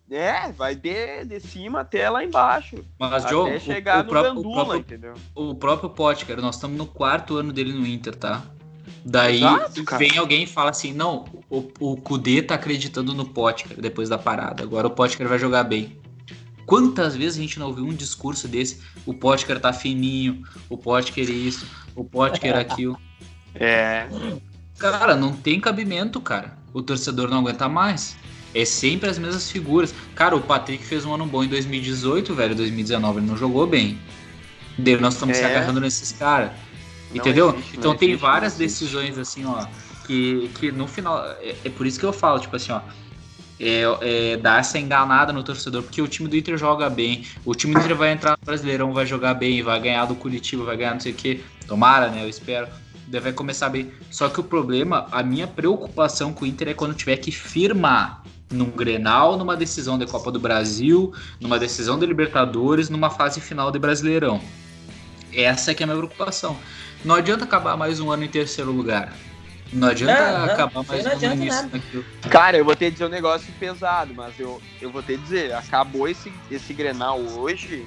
É, 0.09 0.51
vai 0.51 0.75
de, 0.75 1.25
de 1.25 1.39
cima 1.39 1.81
até 1.81 2.09
lá 2.09 2.23
embaixo. 2.23 2.77
Mas, 2.99 3.27
Joe, 3.27 3.49
até 3.49 3.59
chegar 3.59 3.97
o, 3.97 4.01
o 4.01 4.03
no 4.03 4.09
próprio, 4.09 4.35
Gandula, 4.35 4.49
o 4.49 4.65
próprio, 4.65 4.79
entendeu? 4.79 5.13
O 5.33 5.55
próprio 5.55 5.89
Potker, 5.89 6.41
nós 6.41 6.55
estamos 6.55 6.77
no 6.77 6.85
quarto 6.85 7.37
ano 7.37 7.51
dele 7.51 7.73
no 7.73 7.85
Inter, 7.87 8.15
tá? 8.15 8.43
Daí 9.03 9.37
Exato, 9.37 9.97
vem 9.97 10.17
alguém 10.17 10.43
e 10.43 10.47
fala 10.47 10.69
assim: 10.69 10.93
não, 10.93 11.25
o, 11.49 11.71
o 11.79 11.97
Kudê 11.97 12.41
tá 12.41 12.55
acreditando 12.55 13.13
no 13.13 13.25
Potker 13.25 13.79
depois 13.79 14.09
da 14.09 14.17
parada. 14.17 14.63
Agora 14.63 14.87
o 14.87 14.91
Potker 14.91 15.27
vai 15.27 15.39
jogar 15.39 15.63
bem. 15.63 15.97
Quantas 16.65 17.15
vezes 17.15 17.37
a 17.37 17.41
gente 17.41 17.59
não 17.59 17.67
ouviu 17.67 17.85
um 17.85 17.93
discurso 17.93 18.47
desse? 18.47 18.81
O 19.05 19.13
Potker 19.13 19.59
tá 19.59 19.71
fininho, 19.71 20.43
o 20.67 20.77
Potker 20.77 21.29
isso, 21.29 21.67
o 21.95 22.03
Potker 22.03 22.55
aquilo. 22.55 22.99
É. 23.53 24.07
Cara, 24.77 25.15
não 25.15 25.33
tem 25.33 25.59
cabimento, 25.59 26.19
cara. 26.19 26.57
O 26.73 26.81
torcedor 26.81 27.29
não 27.29 27.39
aguenta 27.39 27.69
mais. 27.69 28.17
É 28.55 28.65
sempre 28.65 29.09
as 29.09 29.19
mesmas 29.19 29.51
figuras. 29.51 29.93
Cara, 30.15 30.35
o 30.35 30.41
Patrick 30.41 30.83
fez 30.83 31.05
um 31.05 31.13
ano 31.13 31.25
bom 31.25 31.43
em 31.43 31.47
2018, 31.47 32.33
velho. 32.33 32.55
2019 32.55 33.19
ele 33.19 33.27
não 33.27 33.37
jogou 33.37 33.67
bem. 33.67 33.99
Daí 34.77 34.97
nós 34.99 35.13
estamos 35.13 35.37
é. 35.37 35.41
se 35.41 35.45
agarrando 35.45 35.81
nesses 35.81 36.11
caras. 36.13 36.51
Entendeu? 37.13 37.49
Existe, 37.49 37.77
então 37.77 37.95
tem 37.95 38.09
existe, 38.09 38.21
várias 38.21 38.55
decisões 38.55 39.17
assim, 39.17 39.45
ó. 39.45 39.65
Que, 40.07 40.49
que 40.59 40.71
no 40.71 40.87
final. 40.87 41.23
É, 41.41 41.55
é 41.65 41.69
por 41.69 41.85
isso 41.85 41.99
que 41.99 42.05
eu 42.05 42.13
falo, 42.13 42.39
tipo 42.39 42.55
assim, 42.55 42.71
ó 42.71 42.81
é, 43.59 43.83
é, 44.01 44.37
dar 44.37 44.59
essa 44.59 44.77
enganada 44.77 45.31
no 45.31 45.43
torcedor, 45.43 45.83
porque 45.83 46.01
o 46.01 46.07
time 46.07 46.27
do 46.27 46.35
Inter 46.35 46.57
joga 46.57 46.89
bem, 46.89 47.25
o 47.45 47.55
time 47.55 47.73
do 47.73 47.79
Inter 47.79 47.95
vai 47.95 48.11
entrar 48.11 48.31
no 48.31 48.45
Brasileirão, 48.45 48.93
vai 48.93 49.05
jogar 49.05 49.33
bem, 49.33 49.61
vai 49.61 49.79
ganhar 49.79 50.05
do 50.05 50.15
Curitiba, 50.15 50.63
vai 50.63 50.77
ganhar 50.77 50.93
não 50.93 50.99
sei 50.99 51.11
o 51.11 51.15
que, 51.15 51.43
tomara, 51.67 52.09
né? 52.09 52.23
Eu 52.23 52.29
espero. 52.29 52.67
Deve 53.07 53.31
começar 53.33 53.69
bem. 53.69 53.91
Só 54.09 54.27
que 54.29 54.39
o 54.39 54.43
problema, 54.43 55.07
a 55.11 55.21
minha 55.21 55.45
preocupação 55.45 56.33
com 56.33 56.43
o 56.43 56.47
Inter 56.47 56.69
é 56.69 56.73
quando 56.73 56.95
tiver 56.95 57.17
que 57.17 57.31
firmar 57.31 58.23
num 58.49 58.69
Grenal, 58.69 59.37
numa 59.37 59.55
decisão 59.55 59.97
da 59.97 60.05
Copa 60.05 60.31
do 60.31 60.39
Brasil, 60.39 61.13
numa 61.39 61.57
decisão 61.57 61.97
da 61.97 62.05
Libertadores, 62.05 62.89
numa 62.89 63.09
fase 63.09 63.41
final 63.41 63.71
de 63.71 63.79
Brasileirão. 63.79 64.41
Essa 65.33 65.71
é 65.71 65.73
que 65.73 65.83
é 65.83 65.85
a 65.85 65.87
minha 65.87 65.97
preocupação. 65.97 66.57
Não 67.03 67.15
adianta 67.15 67.43
acabar 67.43 67.75
mais 67.75 67.99
um 67.99 68.09
ano 68.09 68.23
em 68.23 68.27
terceiro 68.27 68.71
lugar. 68.71 69.13
Não 69.73 69.89
adianta 69.89 70.31
não, 70.31 70.45
não, 70.45 70.53
acabar 70.53 70.83
mais 70.83 71.03
não 71.03 71.11
adianta 71.11 71.43
nada. 71.43 71.81
Cara, 72.29 72.57
eu 72.57 72.63
vou 72.63 72.75
ter 72.75 72.85
que 72.85 72.91
dizer 72.91 73.05
um 73.05 73.09
negócio 73.09 73.51
pesado, 73.59 74.13
mas 74.15 74.39
eu, 74.39 74.61
eu 74.79 74.89
vou 74.91 75.03
ter 75.03 75.17
que 75.17 75.23
dizer, 75.23 75.53
acabou 75.53 76.07
esse, 76.07 76.31
esse 76.49 76.73
Grenal 76.73 77.19
hoje, 77.19 77.85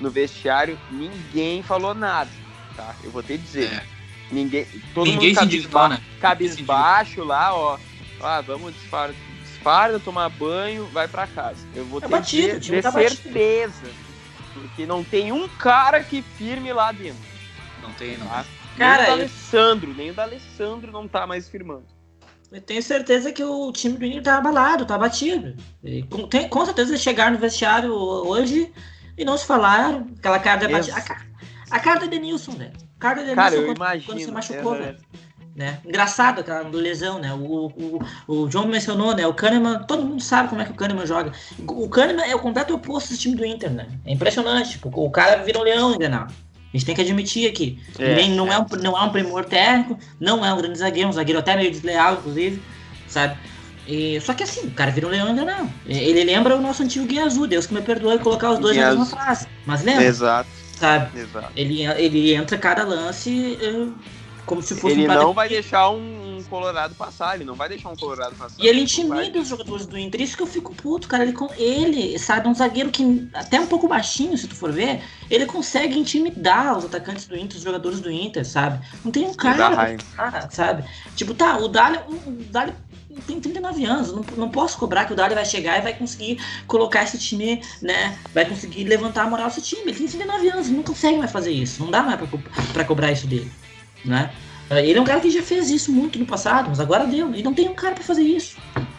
no 0.00 0.10
vestiário, 0.10 0.78
ninguém 0.90 1.62
falou 1.62 1.94
nada, 1.94 2.30
tá? 2.76 2.94
Eu 3.02 3.10
vei 3.10 3.36
te 3.36 3.38
dizer. 3.38 3.72
É. 3.72 3.82
Ninguém, 4.30 4.66
todo 4.94 5.06
ninguém 5.06 5.30
mundo 5.30 5.38
se 5.40 5.44
indignou, 5.44 5.88
né? 5.88 6.00
cabisbaixo 6.20 7.22
lá, 7.22 7.54
ó. 7.54 7.78
Ah, 8.22 8.40
vamos 8.40 8.74
disfarça, 9.62 10.00
tomar 10.00 10.28
banho, 10.28 10.86
vai 10.86 11.06
para 11.06 11.26
casa. 11.26 11.66
Eu 11.74 11.84
vou 11.84 11.98
é 11.98 12.02
ter 12.02 12.08
batido, 12.08 12.60
ter, 12.60 12.82
tá 12.82 12.92
certeza. 12.92 13.72
Batido. 13.82 14.12
Porque 14.52 14.86
não 14.86 15.02
tem 15.02 15.32
um 15.32 15.48
cara 15.48 16.02
que 16.02 16.20
firme 16.20 16.72
lá 16.72 16.92
dentro. 16.92 17.22
Não 17.80 17.90
tem, 17.92 18.18
não. 18.18 18.26
Tá? 18.26 18.44
Cara, 18.76 19.02
nem 19.02 19.04
o 19.04 19.06
da 19.06 19.12
Alessandro, 19.12 19.94
nem 19.94 20.10
o 20.10 20.14
da 20.14 20.22
Alessandro 20.24 20.92
não 20.92 21.08
tá 21.08 21.26
mais 21.26 21.48
firmando. 21.48 21.86
Eu 22.50 22.60
tenho 22.60 22.82
certeza 22.82 23.32
que 23.32 23.42
o 23.42 23.72
time 23.72 23.96
do 23.96 24.04
Inter 24.04 24.22
tá 24.22 24.36
abalado, 24.36 24.84
tá 24.84 24.98
batido. 24.98 25.56
E 25.82 26.02
com, 26.02 26.28
tem, 26.28 26.48
com 26.48 26.64
certeza 26.66 26.96
chegaram 26.98 27.32
no 27.32 27.38
vestiário 27.38 27.94
hoje 27.94 28.70
e 29.16 29.24
não 29.24 29.38
se 29.38 29.46
falaram. 29.46 30.06
Aquela 30.18 30.38
cara 30.38 30.66
de 30.66 30.90
a, 30.90 30.96
a, 30.98 31.76
a 31.76 31.80
cara 31.80 32.00
do 32.00 32.04
Edenilson, 32.04 32.52
velho. 32.52 32.72
A 32.96 33.00
cara 33.00 33.24
do 33.24 33.34
Cara, 33.34 33.54
eu 33.54 33.64
quando, 33.64 33.76
imagino. 33.76 34.06
quando 34.06 34.20
se 34.20 34.30
machucou, 34.30 34.74
é, 34.76 34.78
velho. 34.78 34.98
Né? 35.54 35.80
Engraçado 35.84 36.40
aquela 36.40 36.66
lesão, 36.68 37.18
né? 37.18 37.32
O, 37.34 37.66
o, 37.66 38.02
o 38.26 38.50
João 38.50 38.66
mencionou, 38.66 39.14
né? 39.14 39.26
O 39.26 39.34
Kahneman, 39.34 39.80
todo 39.80 40.02
mundo 40.02 40.22
sabe 40.22 40.48
como 40.48 40.62
é 40.62 40.64
que 40.64 40.70
o 40.70 40.74
Kahneman 40.74 41.06
joga. 41.06 41.32
O 41.66 41.88
Kahneman 41.90 42.24
é 42.24 42.34
o 42.34 42.38
completo 42.38 42.74
oposto 42.74 43.12
do 43.12 43.18
time 43.18 43.36
do 43.36 43.44
Inter, 43.44 43.70
né? 43.70 43.86
É 44.06 44.12
impressionante. 44.12 44.70
Tipo, 44.70 44.88
o 44.88 45.10
cara 45.10 45.42
vira 45.42 45.58
um 45.58 45.62
leão 45.62 45.96
Grenal. 45.98 46.26
A 46.72 46.76
gente 46.76 46.86
tem 46.86 46.94
que 46.94 47.02
admitir 47.02 47.50
aqui. 47.50 47.78
É, 47.98 48.14
Nem, 48.14 48.30
não, 48.30 48.50
é. 48.50 48.54
é 48.54 48.58
um, 48.58 48.66
não 48.82 48.96
é 48.96 49.02
um 49.02 49.10
primor 49.10 49.44
técnico, 49.44 49.98
não 50.18 50.44
é 50.44 50.54
um 50.54 50.56
grande 50.56 50.78
zagueiro, 50.78 51.10
um 51.10 51.12
zagueiro 51.12 51.38
até 51.38 51.54
meio 51.54 51.70
desleal, 51.70 52.14
inclusive, 52.14 52.62
sabe? 53.06 53.36
E, 53.86 54.18
só 54.22 54.32
que 54.32 54.42
assim, 54.42 54.68
o 54.68 54.70
cara 54.70 54.90
vira 54.90 55.06
um 55.06 55.10
leão 55.10 55.26
ainda 55.28 55.44
não. 55.44 55.70
Ele 55.86 56.24
lembra 56.24 56.56
o 56.56 56.62
nosso 56.62 56.82
antigo 56.82 57.04
Guia 57.04 57.26
Azul, 57.26 57.46
Deus 57.46 57.66
que 57.66 57.74
me 57.74 57.82
perdoe 57.82 58.18
colocar 58.20 58.52
os 58.52 58.58
dois 58.58 58.74
Guia 58.74 58.86
na 58.86 58.90
mesma 58.90 59.06
frase. 59.06 59.46
Mas 59.66 59.82
lembra, 59.82 60.04
Exato, 60.04 60.48
sabe? 60.78 61.20
exato. 61.20 61.52
Ele, 61.54 61.82
ele 61.82 62.34
entra 62.34 62.56
cada 62.56 62.84
lance 62.84 63.58
eh, 63.60 63.88
como 64.46 64.62
se 64.62 64.74
fosse 64.74 64.94
Ele 64.94 65.08
um 65.08 65.14
não 65.14 65.32
vai 65.32 65.48
deixar 65.48 65.90
um, 65.90 66.38
um 66.38 66.42
Colorado 66.44 66.94
passar, 66.94 67.34
ele 67.34 67.44
não 67.44 67.54
vai 67.54 67.68
deixar 67.68 67.88
um 67.88 67.96
Colorado 67.96 68.34
passar. 68.34 68.56
E 68.58 68.66
ele 68.66 68.80
intimida 68.80 69.38
os 69.38 69.48
jogadores 69.48 69.86
do 69.86 69.98
Inter. 69.98 70.20
Isso 70.20 70.36
que 70.36 70.42
eu 70.42 70.46
fico 70.46 70.74
puto, 70.74 71.08
cara. 71.08 71.22
Ele, 71.22 71.34
ele, 71.56 72.18
sabe, 72.18 72.48
um 72.48 72.54
zagueiro 72.54 72.90
que, 72.90 73.28
até 73.32 73.60
um 73.60 73.66
pouco 73.66 73.88
baixinho, 73.88 74.36
se 74.36 74.48
tu 74.48 74.54
for 74.54 74.72
ver, 74.72 75.02
ele 75.30 75.46
consegue 75.46 75.98
intimidar 75.98 76.76
os 76.76 76.84
atacantes 76.84 77.26
do 77.26 77.36
Inter, 77.36 77.56
os 77.56 77.62
jogadores 77.62 78.00
do 78.00 78.10
Inter, 78.10 78.44
sabe? 78.44 78.84
Não 79.04 79.10
tem 79.12 79.26
um 79.26 79.34
cara, 79.34 79.98
falar, 80.16 80.50
sabe? 80.50 80.84
Tipo, 81.14 81.34
tá, 81.34 81.58
o 81.58 81.68
Dali, 81.68 81.98
o 82.08 82.30
Dali 82.50 82.72
tem 83.26 83.40
39 83.40 83.84
anos. 83.84 84.12
Não, 84.12 84.24
não 84.36 84.48
posso 84.48 84.78
cobrar 84.78 85.04
que 85.04 85.12
o 85.12 85.16
Dali 85.16 85.34
vai 85.34 85.44
chegar 85.44 85.78
e 85.78 85.82
vai 85.82 85.94
conseguir 85.94 86.40
colocar 86.66 87.02
esse 87.02 87.18
time, 87.18 87.62
né? 87.80 88.18
Vai 88.32 88.44
conseguir 88.44 88.84
levantar 88.84 89.22
a 89.22 89.30
moral 89.30 89.48
desse 89.48 89.62
time. 89.62 89.82
Ele 89.82 89.94
tem 89.94 90.06
39 90.06 90.48
anos, 90.48 90.66
ele 90.66 90.76
não 90.76 90.82
consegue 90.82 91.18
mais 91.18 91.30
fazer 91.30 91.50
isso. 91.50 91.82
Não 91.82 91.90
dá 91.90 92.02
mais 92.02 92.18
pra, 92.18 92.38
pra 92.72 92.84
cobrar 92.84 93.12
isso 93.12 93.26
dele, 93.26 93.50
né? 94.04 94.30
Ele 94.70 94.98
é 94.98 95.02
um 95.02 95.04
cara 95.04 95.20
que 95.20 95.30
já 95.30 95.42
fez 95.42 95.70
isso 95.70 95.92
muito 95.92 96.18
no 96.18 96.24
passado, 96.24 96.70
mas 96.70 96.80
agora 96.80 97.06
deu. 97.06 97.34
E 97.34 97.42
não 97.42 97.52
tem 97.52 97.68
um 97.68 97.74
cara 97.74 97.94
pra 97.94 98.02
fazer 98.02 98.22
isso. 98.22 98.56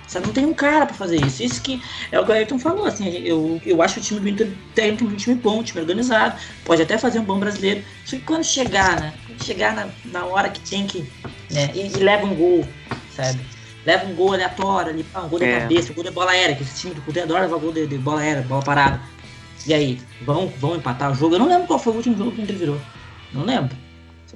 Sabe? 0.08 0.28
Não 0.28 0.34
tem 0.34 0.46
um 0.46 0.54
cara 0.54 0.86
pra 0.86 0.94
fazer 0.94 1.16
isso. 1.26 1.42
Isso 1.42 1.62
que 1.64 1.82
é 2.12 2.20
o 2.20 2.26
que 2.26 2.32
o 2.32 2.34
Ayrton 2.34 2.60
falou. 2.60 2.86
Assim, 2.86 3.10
eu, 3.26 3.60
eu 3.66 3.82
acho 3.82 3.96
que 3.96 4.00
o 4.02 4.04
time 4.04 4.20
do 4.20 4.30
Inter 4.30 4.52
tem 4.76 4.92
um 4.92 5.16
time 5.16 5.36
bom, 5.36 5.60
um 5.60 5.64
time 5.64 5.82
organizado. 5.82 6.40
Pode 6.64 6.82
até 6.84 6.98
fazer 7.00 7.18
um 7.18 7.24
bom 7.24 7.40
brasileiro. 7.40 7.84
Só 8.06 8.16
que 8.16 8.22
quando 8.22 8.44
chegar, 8.44 9.00
né? 9.00 9.14
Quando 9.26 9.44
chegar 9.44 9.74
na, 9.74 9.88
na 10.06 10.26
hora 10.26 10.50
que 10.50 10.60
tem 10.60 10.86
que. 10.86 11.10
Né, 11.50 11.72
e, 11.74 11.88
e 11.88 12.04
leva 12.04 12.26
um 12.26 12.36
gol, 12.36 12.68
sabe? 13.16 13.40
Leva 13.84 14.06
um 14.06 14.14
gol 14.14 14.34
aleatório 14.34 14.92
ali, 14.92 15.06
um 15.16 15.28
gol 15.28 15.40
de 15.40 15.46
É. 15.46 15.60
cabeça, 15.62 15.92
um 15.92 15.96
gol 15.96 16.04
de 16.04 16.12
bola 16.12 16.32
aérea, 16.32 16.56
que 16.56 16.62
esse 16.64 16.80
time 16.82 16.94
do 16.94 17.02
Cudê 17.02 17.22
adora 17.22 17.42
levar 17.42 17.58
gol 17.58 17.72
de, 17.74 17.88
de 17.88 17.98
bola 17.98 18.22
aérea, 18.22 18.44
bola 18.44 18.62
parada. 18.62 19.02
E 19.66 19.74
aí, 19.74 20.00
vão, 20.22 20.48
vão 20.60 20.76
empatar 20.76 21.12
o 21.12 21.16
jogo? 21.16 21.36
Eu 21.36 21.40
não 21.40 21.48
lembro 21.48 21.66
qual 21.66 21.80
foi 21.80 21.94
o 21.94 21.96
último 21.96 22.16
jogo 22.18 22.32
que 22.32 22.42
o 22.42 22.44
Inter 22.44 22.56
virou. 22.56 22.80
Não 23.34 23.44
lembro. 23.44 23.76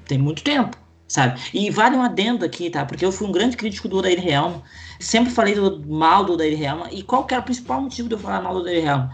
Tem 0.07 0.17
muito 0.17 0.43
tempo, 0.43 0.77
sabe? 1.07 1.39
E 1.53 1.69
vale 1.69 1.95
um 1.95 2.01
adendo 2.01 2.45
aqui, 2.45 2.69
tá? 2.69 2.85
Porque 2.85 3.05
eu 3.05 3.11
fui 3.11 3.27
um 3.27 3.31
grande 3.31 3.57
crítico 3.57 3.87
do 3.87 3.97
Odair 3.97 4.25
Helma. 4.25 4.63
Sempre 4.99 5.31
falei 5.31 5.53
do, 5.55 5.85
mal 5.85 6.23
do 6.23 6.33
Odair 6.33 6.61
Helma. 6.61 6.87
E 6.91 7.03
qual 7.03 7.25
que 7.25 7.33
era 7.33 7.41
o 7.41 7.45
principal 7.45 7.81
motivo 7.81 8.07
de 8.07 8.15
eu 8.15 8.19
falar 8.19 8.41
mal 8.41 8.53
do 8.53 8.61
Odair 8.61 8.85
Helma? 8.85 9.11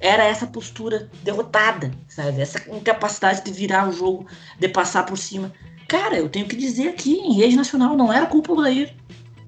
Era 0.00 0.24
essa 0.24 0.46
postura 0.46 1.10
derrotada, 1.24 1.90
sabe? 2.08 2.40
Essa 2.40 2.62
incapacidade 2.70 3.42
de 3.42 3.50
virar 3.50 3.88
o 3.88 3.92
jogo, 3.92 4.26
de 4.58 4.68
passar 4.68 5.06
por 5.06 5.16
cima. 5.16 5.52
Cara, 5.88 6.16
eu 6.16 6.28
tenho 6.28 6.46
que 6.46 6.56
dizer 6.56 6.88
aqui, 6.88 7.14
em 7.14 7.32
rede 7.32 7.56
nacional, 7.56 7.96
não 7.96 8.12
era 8.12 8.26
culpa 8.26 8.54
do 8.54 8.60
Odair. 8.60 8.94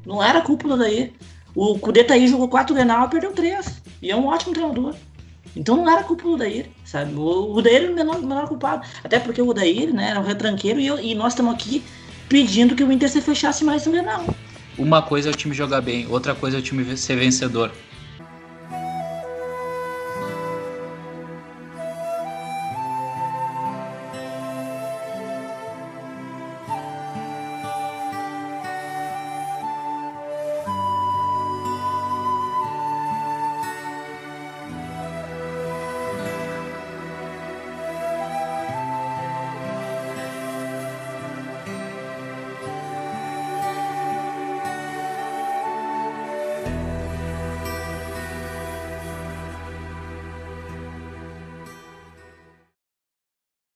Não 0.06 0.22
era 0.22 0.40
culpa 0.40 0.66
do 0.68 0.74
Odair. 0.74 1.12
O 1.54 1.78
Cudê 1.78 2.04
tá 2.04 2.14
aí, 2.14 2.28
jogou 2.28 2.48
quatro 2.48 2.74
Grenal 2.74 3.06
e 3.06 3.10
perdeu 3.10 3.32
três. 3.32 3.82
E 4.00 4.10
é 4.10 4.16
um 4.16 4.26
ótimo 4.26 4.54
treinador. 4.54 4.94
Então 5.54 5.76
não 5.76 5.90
era 5.90 6.04
culpa 6.04 6.22
do 6.22 6.34
Odair, 6.34 6.70
sabe? 6.90 7.14
O 7.14 7.54
Odair 7.54 7.82
era 7.82 7.92
o 7.92 7.94
menor, 7.94 8.20
menor 8.20 8.48
culpado. 8.48 8.82
Até 9.04 9.20
porque 9.20 9.42
o 9.42 9.48
Odair, 9.48 9.92
né, 9.92 10.10
era 10.10 10.20
um 10.20 10.24
retranqueiro 10.24 10.80
e, 10.80 10.86
eu- 10.86 10.98
e 10.98 11.14
nós 11.14 11.32
estamos 11.34 11.54
aqui 11.54 11.82
pedindo 12.28 12.74
que 12.74 12.82
o 12.82 12.90
Inter 12.90 13.08
se 13.10 13.20
fechasse 13.20 13.64
mais 13.64 13.84
no 13.86 13.92
Grenal. 13.92 14.24
Uma 14.78 15.02
coisa 15.02 15.28
é 15.28 15.32
o 15.32 15.34
time 15.34 15.54
jogar 15.54 15.80
bem, 15.80 16.06
outra 16.08 16.34
coisa 16.34 16.56
é 16.56 16.60
o 16.60 16.62
time 16.62 16.96
ser 16.96 17.16
vencedor. 17.16 17.72